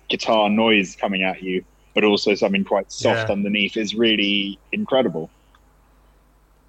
[0.09, 1.63] guitar noise coming at you
[1.95, 3.33] but also something quite soft Yeah.
[3.33, 5.31] underneath is really incredible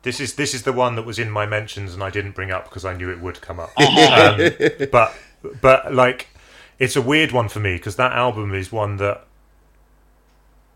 [0.03, 2.51] This is this is the one that was in my mentions and I didn't bring
[2.51, 3.71] up because I knew it would come up.
[3.79, 4.51] um,
[4.91, 5.15] but
[5.61, 6.29] but like
[6.79, 9.27] it's a weird one for me because that album is one that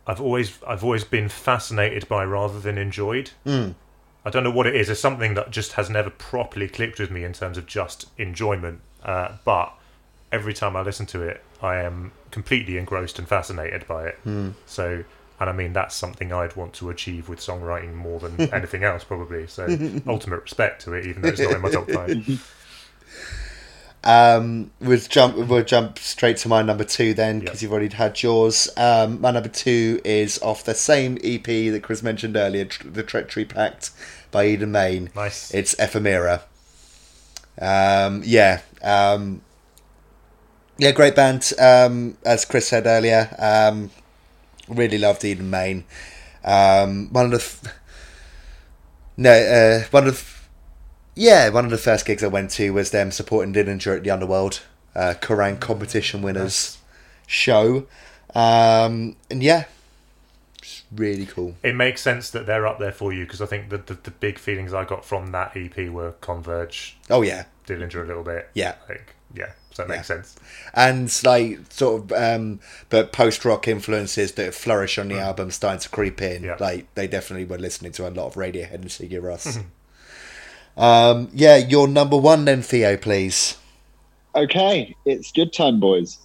[0.06, 3.30] I've always I've always been fascinated by rather than enjoyed.
[4.26, 4.88] I don't know what it is.
[4.88, 8.80] It's something that just has never properly clicked with me in terms of just enjoyment.
[9.02, 9.72] Uh, but
[10.32, 14.18] every time I listen to it, I am completely engrossed and fascinated by it.
[14.66, 15.04] So,
[15.40, 19.04] and I mean that's something I'd want to achieve with songwriting more than anything else,
[19.04, 19.46] probably.
[19.46, 19.66] So,
[20.06, 22.50] ultimate respect to it, even though it's not in my top five.
[24.06, 25.36] Um, we'll jump.
[25.36, 27.62] We'll jump straight to my number two then, because Yep.
[27.62, 28.68] you've already had yours.
[28.76, 31.42] Um, my number two is off the same EP
[31.72, 33.92] that Chris mentioned earlier, "The Treachery Pact"
[34.30, 35.08] by Eden Maine.
[35.16, 35.54] Nice.
[35.54, 36.42] It's Ephemera.
[37.58, 38.60] Um, yeah.
[38.82, 39.40] Um,
[40.76, 41.52] yeah, great band.
[41.58, 43.90] Um, as Chris said earlier, um,
[44.68, 45.84] really loved Eden Maine.
[46.44, 47.72] Um, one of the
[49.16, 50.48] no, uh, one of
[51.14, 54.10] yeah, one of the first gigs I went to was them supporting Dillinger at the
[54.10, 54.62] Underworld
[54.94, 56.78] uh, Kerrang competition winners
[57.26, 57.86] show,
[58.34, 59.64] um, and yeah,
[60.58, 61.54] it's really cool.
[61.62, 64.10] It makes sense that they're up there for you because I think the, the the
[64.10, 68.50] big feelings I got from that EP were Converge, Oh yeah, Dillinger a little bit.
[68.54, 68.74] Yeah.
[68.88, 70.36] Like yeah, so that makes sense.
[70.72, 75.80] and like sort of um but post rock influences that flourish on the album starting
[75.80, 76.46] to creep in Mm.
[76.46, 76.56] Yeah.
[76.60, 79.62] like they definitely were listening to a lot of radiohead and sigur Rós.
[80.76, 83.58] um yeah your number one then theo please
[84.36, 86.18] Okay, it's good time, boys.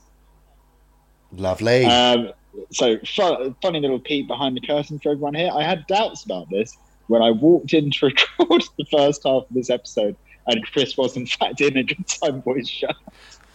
[1.36, 2.32] lovely Um,
[2.72, 5.52] so, fu- funny little peek behind the curtain for everyone here.
[5.54, 8.06] I had doubts about this when I walked in to
[8.40, 10.16] record the first half of this episode,
[10.48, 12.88] and Chris was in fact in a Good Time Boys show.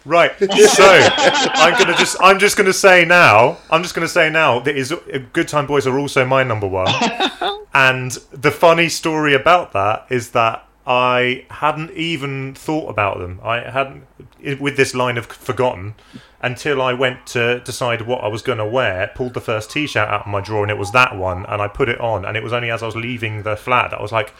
[0.05, 0.31] Right.
[0.75, 4.75] So I'm gonna just I'm just gonna say now I'm just gonna say now that
[4.75, 4.97] is uh,
[5.33, 6.93] Good Time Boys are also my number one.
[7.73, 13.39] and the funny story about that is that I hadn't even thought about them.
[13.43, 14.05] I hadn't
[14.59, 15.95] with this line of forgotten
[16.41, 19.11] until I went to decide what I was going to wear.
[19.15, 21.67] Pulled the first T-shirt out of my drawer and it was that one, and I
[21.67, 22.23] put it on.
[22.23, 24.33] And it was only as I was leaving the flat that I was like,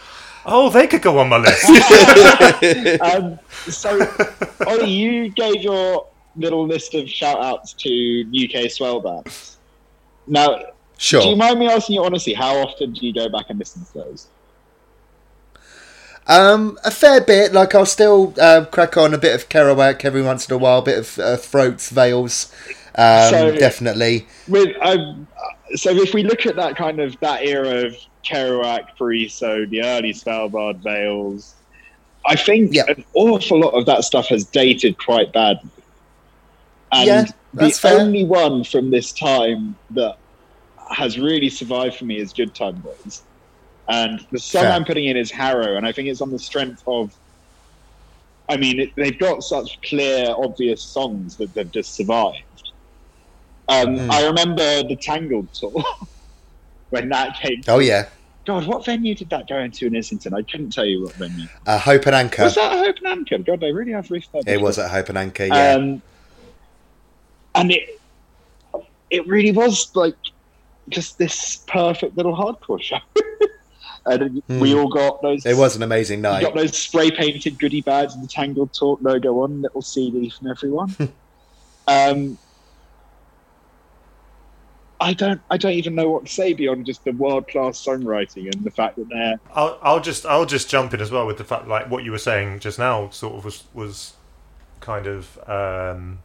[0.45, 1.65] "Oh, they could go on my list."
[3.01, 3.39] Um,
[3.69, 3.99] so,
[4.67, 9.57] Ollie, you gave your little list of shout outs to UK swell bands.
[10.27, 10.59] Now,
[10.97, 13.59] sure do you mind me asking you honestly, how often do you go back and
[13.59, 14.27] listen to those?
[16.27, 20.23] um a fair bit like i'll still uh, crack on a bit of kerouac every
[20.23, 22.51] once in a while a bit of uh, throats Vales
[22.97, 25.27] um So- definitely with um,
[25.76, 30.13] so if we look at that kind of that era of Kerouac, Pariso, the early
[30.13, 31.55] Svalbard Vales,
[32.26, 32.84] I think Yeah.
[32.88, 35.69] an awful lot of that stuff has dated quite badly.
[36.91, 37.99] And Yeah, the fair.
[37.99, 40.17] only one from this time that
[40.91, 43.23] has really survived for me is Good Time Boys.
[43.89, 44.72] And the song Fair.
[44.72, 47.13] I'm putting in is Harrow, and I think it's on the strength of.
[48.49, 52.55] I mean, it, they've got such clear, obvious songs that they've just survived.
[53.67, 54.11] Um, Mm.
[54.11, 55.73] I remember the Tangled tour
[56.89, 57.61] when that came.
[57.67, 58.09] oh yeah
[58.45, 60.35] God, what venue did that go into in Islington?
[60.35, 61.47] I couldn't tell you what venue.
[61.65, 63.39] uh, hope and anchor Was that at Hope and Anchor?
[63.39, 66.03] God, they really have refurbished it was at hope and anchor yeah um,
[67.55, 67.81] and it
[69.09, 70.15] it really was like
[70.89, 72.97] just this perfect little hardcore show.
[74.05, 74.77] and we Hmm.
[74.77, 75.43] all got those.
[75.45, 78.99] it was an amazing night got those spray painted goodie bags with the Tangled Talk
[79.01, 80.95] logo on, little CD from everyone.
[81.87, 82.37] um,
[84.99, 88.53] I don't, I don't even know what to say beyond just the world class songwriting
[88.53, 91.38] and the fact that they're I'll, I'll just I'll just jump in as well with
[91.38, 94.13] the fact like what you were saying just now sort of was was
[94.80, 96.19] kind of um,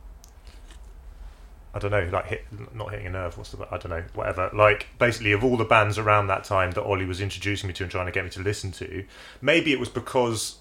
[1.74, 2.44] I don't know like hit
[2.74, 4.50] not hitting a nerve what's the I don't know whatever.
[4.52, 7.84] Like basically of all the bands around that time that Ollie was introducing me to
[7.84, 9.04] and trying to get me to listen to
[9.40, 10.58] maybe it was because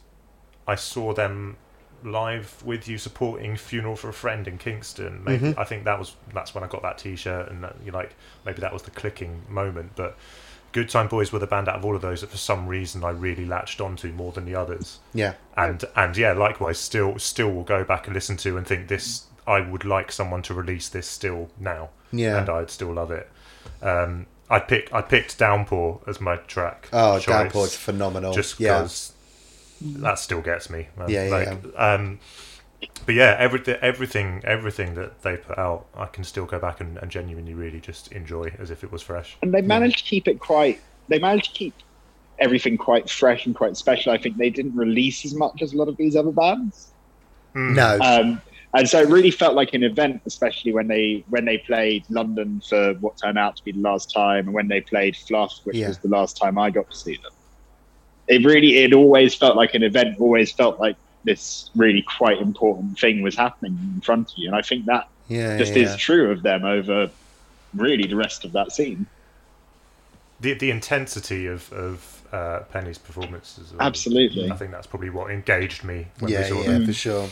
[0.68, 1.58] I saw them
[2.04, 6.16] live with you supporting Funeral for a Friend in Kingston maybe I think that was
[6.34, 8.16] that's when I got that t-shirt and that, you like
[8.46, 10.18] maybe that was the clicking moment but
[10.72, 13.04] Good Time Boys were the band out of all of those that for some reason
[13.04, 15.00] I really latched onto more than the others.
[15.16, 18.88] yeah And and yeah, likewise, still still will go back and listen to and think
[18.88, 19.26] this.
[19.48, 22.38] I would like someone to release this still now, Yeah.
[22.38, 23.28] and I'd still love it.
[23.82, 26.88] Um, I pick I picked Downpour as my track.
[26.94, 28.32] Oh, choice, Downpour's phenomenal.
[28.32, 28.82] just yeah.
[29.80, 30.88] Because that still gets me.
[30.98, 31.10] man.
[31.10, 32.20] Yeah, yeah, like, Um,
[33.06, 36.98] but yeah, everything, everything, everything that they put out, I can still go back and,
[36.98, 39.38] and genuinely really just enjoy as if it was fresh.
[39.42, 40.80] and they managed to keep it quite.
[41.10, 41.74] They managed to keep
[42.40, 44.14] everything quite fresh and quite special.
[44.14, 46.94] I think they didn't release as much as a lot of these other bands.
[47.54, 48.00] no.
[48.00, 48.42] Um,
[48.76, 52.62] and so it really felt like an event, especially when they when they played London
[52.70, 55.76] for what turned out to be the last time, and when they played Fluff, which
[55.76, 55.88] Yeah.
[55.88, 57.32] was the last time I got to see them.
[58.30, 60.20] It really, it always felt like an event.
[60.20, 64.56] Always felt like this really quite important thing was happening in front of you, and
[64.56, 65.84] I think that yeah, just yeah.
[65.84, 67.10] is true of them over
[67.76, 69.06] really the rest of that scene.
[70.40, 73.72] the the intensity of of uh, Pennie's performances.
[73.72, 74.52] um, Absolutely.
[74.52, 76.86] I think that's probably what engaged me when yeah, we saw yeah, them.
[76.86, 77.30] for sure.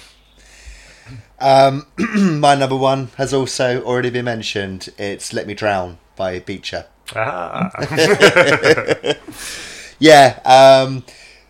[1.40, 1.88] Um,
[2.40, 4.90] my number one has also already been mentioned.
[4.98, 6.88] It's "Let Me Drown" by Beecher.
[7.16, 7.72] Ah,
[10.00, 11.04] Yeah, um,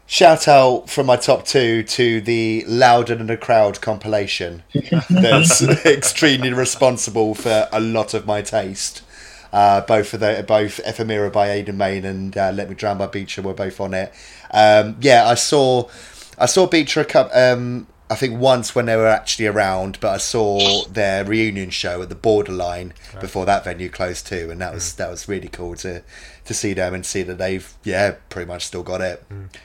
[0.10, 4.64] Shout out from my top two to the Louder Than a Crowd compilation.
[5.10, 9.04] That's extremely responsible for a lot of my taste.
[9.52, 13.08] Uh, both of the both Ephemera by Eden Maine and uh, Let Me Drown by
[13.08, 14.14] Beecher were both on it.
[14.52, 15.90] Um, yeah, I saw
[16.38, 17.38] I saw Beecher a couple.
[17.38, 22.02] Um, I think once when they were actually around, but I saw their reunion show
[22.02, 25.76] at the Borderline before that venue closed too, and that was that was really cool
[25.78, 26.04] to
[26.48, 29.24] to see them and see that they've yeah pretty much still got it.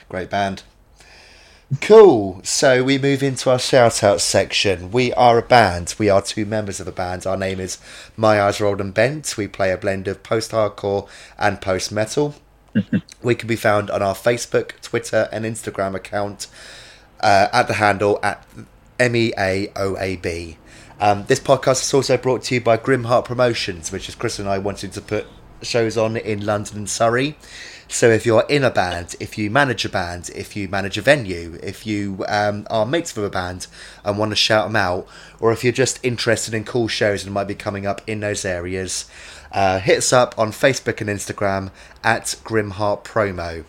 [0.08, 0.62] Great band.
[1.80, 2.40] Cool.
[2.44, 4.90] So we move into our shout out section.
[4.90, 5.94] We are a band.
[5.98, 7.26] We are two members of a band.
[7.26, 7.78] Our name is
[8.14, 9.36] My Eyes Rolled and Bent.
[9.38, 12.34] We play a blend of post hardcore and post metal.
[13.22, 16.46] we can be found on our Facebook, Twitter, and Instagram account
[17.20, 18.46] uh, at the handle at
[18.98, 20.56] MEAOAB.
[21.00, 24.48] Um, this podcast is also brought to you by Grimheart Promotions, which is Chris and
[24.48, 25.26] I wanted to put
[25.62, 27.36] shows on in London and Surrey.
[27.88, 31.02] So if you're in a band, if you manage a band, if you manage a
[31.02, 33.66] venue, if you um, are mates with a band
[34.02, 35.06] and want to shout them out,
[35.40, 38.46] or if you're just interested in cool shows and might be coming up in those
[38.46, 39.04] areas,
[39.52, 41.70] uh, hit us up on Facebook and Instagram
[42.02, 43.66] at Grimheart Promo.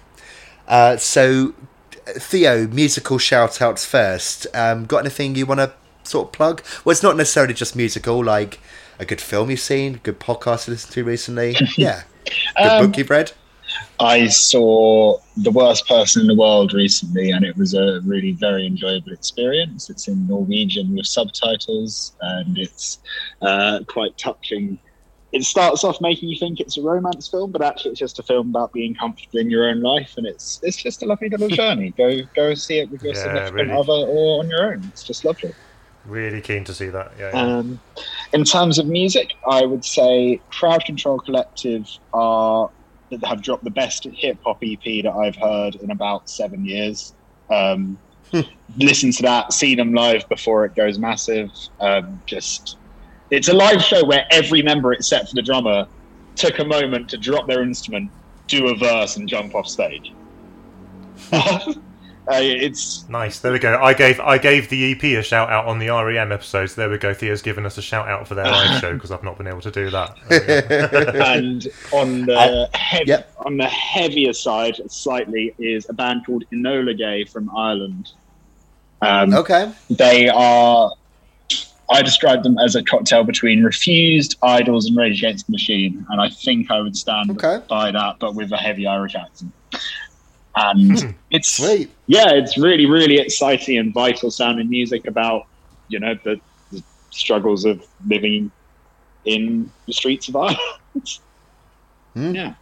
[0.70, 1.54] Uh, so,
[2.06, 4.48] Theo, musical shout outs first.
[4.54, 6.64] Um, got anything you want to sort of plug?
[6.84, 8.60] Well, it's not necessarily just musical, like
[9.00, 11.56] a good film you've seen, good podcast you listened to recently.
[11.78, 12.04] Yeah.
[12.58, 13.32] Good Um, book you've read.
[14.00, 18.66] I saw The Worst Person in the World recently, and it was a really very
[18.68, 19.90] enjoyable experience.
[19.90, 23.00] It's in Norwegian with subtitles, and it's
[23.42, 24.80] uh, quite touching.
[25.32, 28.24] It starts off making you think it's a romance film, but actually it's just a
[28.24, 31.50] film about being comfortable in your own life, and it's it's just a lovely little
[31.62, 31.92] journey.
[31.98, 33.72] Go go see it with your Yeah, significant really.
[33.72, 34.84] other or on your own.
[34.90, 35.54] It's just lovely.
[36.06, 37.14] Really keen to see that.
[37.18, 37.32] Yeah.
[37.34, 37.58] yeah.
[37.58, 37.80] Um,
[38.34, 42.70] in terms of music, I would say Crowd Control Collective are
[43.10, 47.14] that have dropped the best hip hop EP that I've heard in about seven years.
[47.50, 47.98] Um,
[48.78, 51.52] listen to that, see them live before it goes massive.
[51.80, 52.78] Um, just
[53.30, 55.88] it's a live show where every member except for the drummer
[56.36, 58.12] took a moment to drop their instrument,
[58.48, 60.12] do a verse, and jump off stage.
[62.28, 63.40] uh, it's Nice.
[63.40, 63.78] There we go.
[63.82, 66.76] I gave I gave the EP a shout out on the REM episodes.
[66.76, 67.14] There we go.
[67.14, 69.62] Theo's given us a shout out for their live show because I've not been able
[69.62, 70.18] to do that.
[70.30, 71.20] There we go.
[71.22, 73.34] and on the Uh, heav- yep.
[73.46, 78.12] on the heavier side, slightly, is a band called Enola Gay from Ireland.
[79.02, 79.72] Um, Okay.
[79.90, 80.92] They are.
[81.90, 86.22] I describe them as a cocktail between Refused, IDLES, and Rage Against the Machine, and
[86.22, 87.60] I think I would stand Okay.
[87.68, 89.52] by that, but with a heavy Irish accent.
[90.56, 91.90] And it's Sweet.
[92.08, 95.48] yeah, it's really, really exciting and vital sounding music about,
[95.88, 96.40] you know, the,
[96.72, 98.52] the struggles of living
[99.26, 100.60] in the streets of Ireland.
[102.14, 102.36] Hmm.
[102.36, 102.54] Yeah.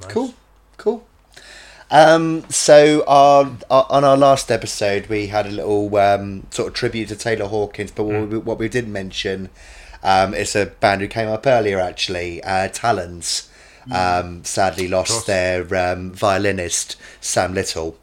[0.00, 0.12] Nice.
[0.12, 0.34] Cool,
[0.76, 1.06] cool.
[1.90, 6.74] Um, so our, our on our last episode, we had a little um, sort of
[6.74, 9.48] tribute to Taylor Hawkins, but what, we, what we didn't mention
[10.04, 13.49] um, is a band who came up earlier, actually, uh, Talons.
[13.90, 17.98] Um, sadly, lost their um, violinist Sam Little,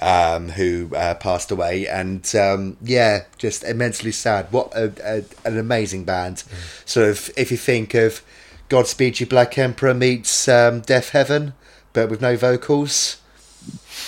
[0.00, 4.52] um, who uh, passed away, and um, yeah, just immensely sad.
[4.52, 6.44] What a, a, an amazing band!
[6.84, 8.22] Sort of, if you think of
[8.68, 11.52] Godspeed You Black Emperor meets um, Deafheaven,
[11.92, 13.18] but with no vocals.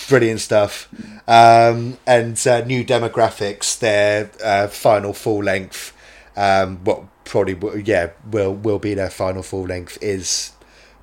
[0.08, 0.88] Brilliant stuff.
[1.26, 3.78] Um, and uh, New Topographics.
[3.78, 5.92] Their uh, final full length,
[6.36, 10.52] um, what probably yeah will will be their final full length is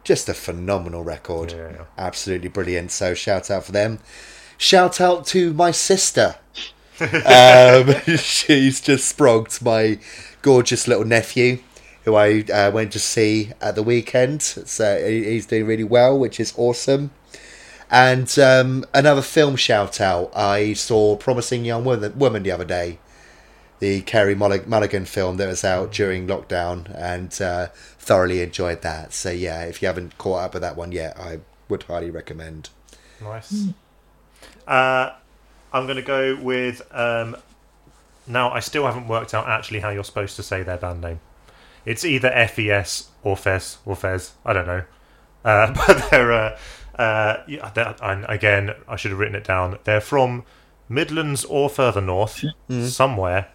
[0.05, 1.51] just a phenomenal record.
[1.51, 1.85] Yeah.
[1.97, 2.91] Absolutely brilliant.
[2.91, 3.99] So shout out for them.
[4.57, 6.35] Shout out to my sister.
[7.01, 9.99] um, she's just sprogged my
[10.41, 11.59] gorgeous little nephew,
[12.05, 14.41] who I uh, went to see at the weekend.
[14.41, 17.11] So he's doing really well, which is awesome.
[17.91, 20.31] And um, another film shout out.
[20.35, 22.99] I saw Promising Young Woman, Woman the other day,
[23.79, 27.67] the Carey Mulligan film that was out during lockdown, and uh,
[27.99, 29.13] thoroughly enjoyed that.
[29.13, 31.39] So yeah, if you haven't caught up with that one yet, I
[31.69, 32.69] would highly recommend.
[33.21, 33.67] Nice.
[34.67, 35.11] Uh,
[35.73, 36.81] I'm going to go with.
[36.91, 37.35] Um,
[38.27, 41.19] now, I still haven't worked out actually how you're supposed to say their band name.
[41.85, 44.33] It's either FES or Fez or Fez.
[44.43, 44.83] I don't know.
[45.43, 46.31] Uh, but they're.
[46.31, 46.57] Uh,
[46.97, 49.77] uh, yeah, they're- and again, I should have written it down.
[49.83, 50.43] They're from
[50.87, 53.47] Midlands or further north, somewhere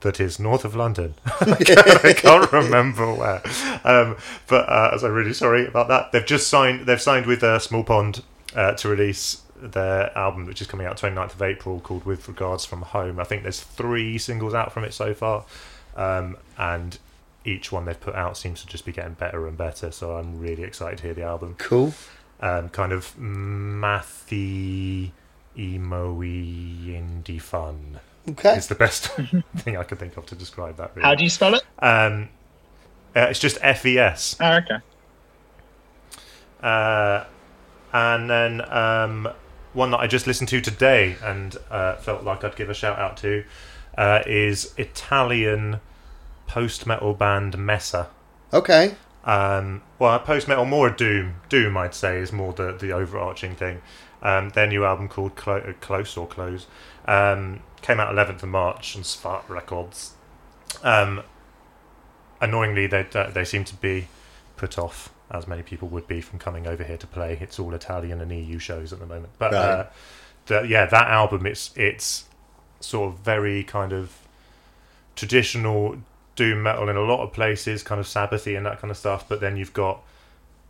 [0.00, 1.14] that is north of London.
[1.40, 3.42] I can't remember where.
[3.84, 4.16] Um,
[4.46, 6.12] but uh, so I'm really sorry about that.
[6.12, 6.86] They've just signed.
[6.86, 8.22] They've signed with uh, Small Pond
[8.54, 12.64] uh, to release their album, which is coming out 29th of April, called "With Regards
[12.64, 15.44] from Home." I think there's three singles out from it so far,
[15.96, 16.98] um, and
[17.44, 19.90] each one they've put out seems to just be getting better and better.
[19.90, 21.94] So I'm really excited to hear the album Cool.
[22.40, 25.10] um, kind of mathy
[25.58, 28.00] emo-y indie fun.
[28.28, 28.56] Okay.
[28.56, 29.08] It's the best
[29.56, 30.92] thing I could think of to describe that.
[30.94, 31.06] Really.
[31.06, 31.62] How do you spell it?
[31.78, 32.28] Um,
[33.14, 34.36] uh, it's just FES.
[34.40, 34.78] Oh, okay.
[36.60, 37.24] Uh,
[37.92, 39.28] and then um,
[39.72, 42.98] one that I just listened to today and uh, felt like I'd give a shout
[42.98, 43.44] out to
[43.96, 45.80] uh, is Italian
[46.46, 48.08] post metal band Messa.
[48.52, 48.94] Okay.
[49.24, 51.36] Um, well, post metal, more Doom.
[51.48, 53.82] Doom, I'd say, is more the, the overarching thing.
[54.22, 56.66] Um, their new album called Clo- uh, Close or Close
[57.06, 60.14] um, came out 11th of March on Svart Records.
[60.82, 61.22] Um,
[62.40, 64.08] annoyingly, they uh, they seem to be
[64.56, 67.38] put off, as many people would be, from coming over here to play.
[67.40, 69.32] It's all Italian and EU shows at the moment.
[69.38, 69.86] But uh,
[70.46, 72.24] the, yeah, that album, it's it's
[72.80, 74.18] sort of very kind of
[75.14, 75.96] traditional
[76.34, 79.28] doom metal in a lot of places, kind of Sabbathy and that kind of stuff.
[79.28, 80.02] But then you've got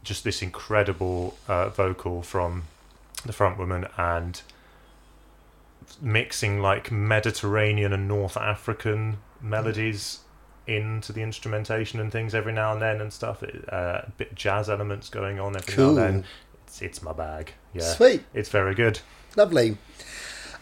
[0.05, 2.65] just this incredible uh, vocal from
[3.25, 4.43] the front woman and
[6.01, 10.21] mixing like Mediterranean and North African melodies
[10.67, 13.43] into the instrumentation and things every now and then and stuff.
[13.43, 15.95] It, uh, a bit jazz elements going on every Cool.
[15.95, 16.25] now and then.
[16.67, 17.53] It's, it's my bag.
[17.73, 18.23] Yeah, Sweet.
[18.35, 19.01] It's very good.
[19.37, 19.79] Lovely.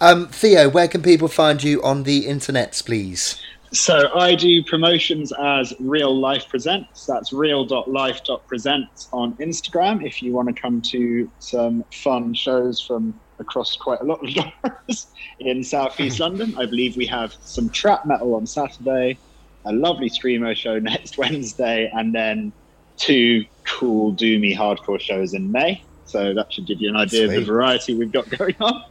[0.01, 3.41] Um, Theo, where can people find you on the internet, please?
[3.73, 7.07] So I do promotions as Real Life Presents.
[7.07, 10.07] That's real.life.presents on Instagram.
[10.07, 14.29] If you want to come to some fun shows from across quite a lot of
[14.37, 15.07] genres
[15.39, 19.19] in Southeast London, I believe we have some trap metal on Saturday,
[19.65, 22.53] a lovely screamo show next Wednesday, and then
[22.97, 25.83] two cool doomy hardcore shows in May.
[26.07, 28.85] So that should give you an idea of the variety we've got going on.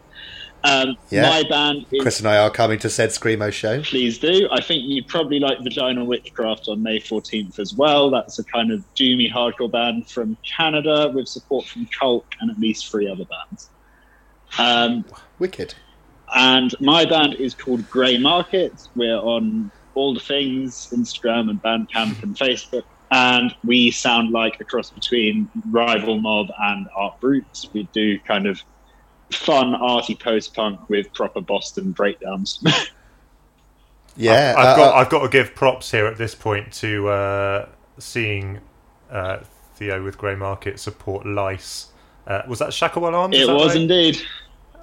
[0.65, 1.23] Um, Yeah.
[1.29, 3.81] My band is Chris and I are coming to said Screamo show.
[3.81, 4.47] please do.
[4.51, 8.09] I think you probably like Vaginal Witchcraft on May 14th as well.
[8.09, 12.57] That's a kind of doomy hardcore band from Canada with support from Cult and at
[12.59, 13.69] least three other bands.
[14.57, 15.05] Um,
[15.39, 15.73] Wicked.
[16.35, 18.87] and my band is called Grey Market.
[18.95, 22.83] We're on all the things Instagram and Bandcamp and Facebook.
[23.11, 27.69] And we sound like a cross between Rival Mob and Art Brutes.
[27.71, 28.59] We do kind of
[29.31, 32.63] fun, arty post punk with proper Boston breakdowns.
[34.15, 34.53] Yeah.
[34.57, 37.07] I've, I've uh, got uh, I've got to give props here at this point to
[37.07, 38.59] uh, seeing
[39.09, 39.39] uh,
[39.75, 41.87] Theo with Grey Market support Lice.
[42.27, 43.33] Uh, was that Shakawalan?
[43.33, 44.21] it was indeed.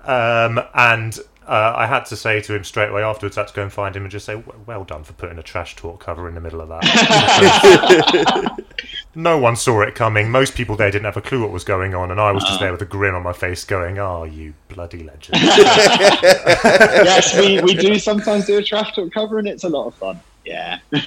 [0.05, 3.55] Um, and uh, I had to say to him straight away afterwards, I had to
[3.55, 6.28] go and find him and just say, "Well done for putting a trash talk cover
[6.28, 8.64] in the middle of that."
[9.14, 10.31] no one saw it coming.
[10.31, 12.60] Most people there didn't have a clue what was going on, and I was just
[12.60, 17.74] there with a grin on my face, going, "Oh, you bloody legend!" yes, we, we
[17.74, 20.20] do sometimes do a trash talk cover, and it's a lot of fun.
[20.44, 20.78] Yeah.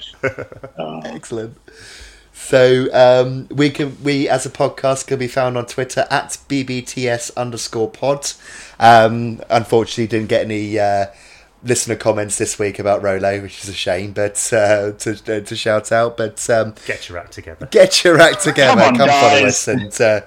[0.77, 1.57] Oh, Excellent.
[2.33, 7.33] So um, we can we as a podcast can be found on Twitter at bbts
[7.37, 8.31] underscore pod.
[8.79, 11.05] Um, unfortunately, didn't get any uh,
[11.63, 14.11] listener comments this week about Rolo, which is a shame.
[14.13, 17.67] But uh, to to shout out, but um, Get your act together.
[17.67, 18.81] get your act together.
[18.81, 19.67] Come Come, on, follow guys.
[19.67, 20.21] us and uh,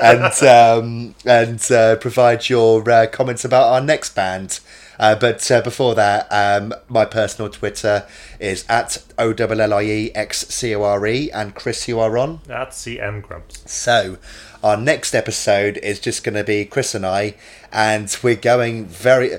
[0.00, 4.60] and um, and uh, provide your uh, comments about our next band.
[4.98, 8.06] Uh, but uh, before that, um, my personal Twitter
[8.40, 12.00] is at O L L I E X C O R E, and Chris, you
[12.00, 12.40] are on.
[12.46, 13.70] That's CM Grumps.
[13.70, 14.18] So,
[14.64, 17.34] our next episode is just going to be Chris and I,
[17.72, 19.38] and we're going very.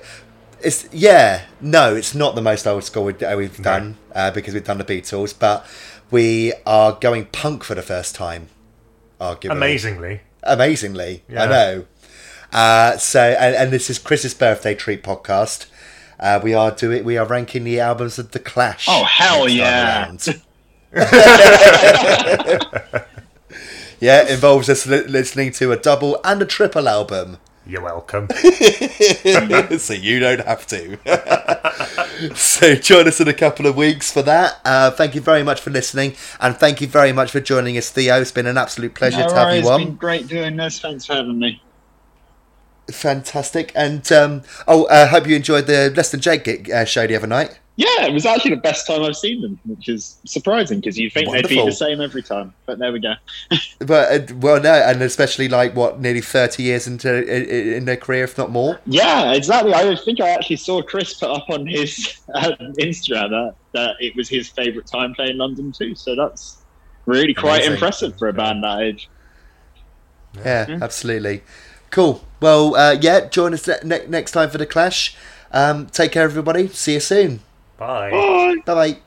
[0.61, 4.53] It's yeah, no, it's not the most old school we- uh, we've done uh, because
[4.53, 5.65] we've done the Beatles, but
[6.11, 8.48] we are going punk for the first time.
[9.22, 11.86] Arguably, Amazingly, amazingly, I know.
[12.51, 15.67] Uh, so, and, and this is Chris's birthday treat podcast.
[16.19, 18.85] Uh, we are doing, we are ranking the albums of the Clash.
[18.89, 20.11] Oh, hell yeah.
[24.01, 27.38] yeah, it involves us li- listening to a double and a triple album.
[27.65, 28.27] you're welcome.
[29.80, 30.97] so you don't have to.
[32.35, 34.59] so join us in a couple of weeks for that.
[34.65, 37.89] Uh, thank you very much for listening, and thank you very much for joining us,
[37.91, 38.19] Theo.
[38.19, 39.84] It's been an absolute pleasure No to have worries, you It's on.
[39.85, 40.80] been great doing this.
[40.80, 41.61] Thanks for having me.
[42.91, 43.72] Fantastic.
[43.76, 47.16] And um, oh, I hope you enjoyed the Less Than Jake gig, uh, show the
[47.16, 47.60] other night.
[47.80, 51.14] Yeah, it was actually the best time I've seen them, which is surprising because you'd
[51.14, 52.53] think they'd be the same every time.
[52.66, 53.14] But there we go.
[53.80, 57.95] But uh, well, no, and especially like what nearly thirty years into in, in their
[57.95, 58.78] career, if not more.
[58.86, 59.74] Yeah, exactly.
[59.74, 64.14] I think I actually saw Chris put up on his uh, Instagram that, that it
[64.18, 65.95] was his favourite time playing London too.
[65.95, 66.57] So that's
[67.06, 67.74] really quite Amazing.
[67.74, 69.10] impressive for a band that age.
[70.36, 71.44] Yeah, absolutely.
[71.91, 72.22] Cool.
[72.40, 75.16] Well, uh, yeah, join us ne- next time for the Clash.
[75.52, 76.68] Um, take care, everybody.
[76.70, 77.41] See you soon.
[77.78, 78.11] Bye.
[78.11, 78.56] Bye.
[78.66, 78.99] Bye bye.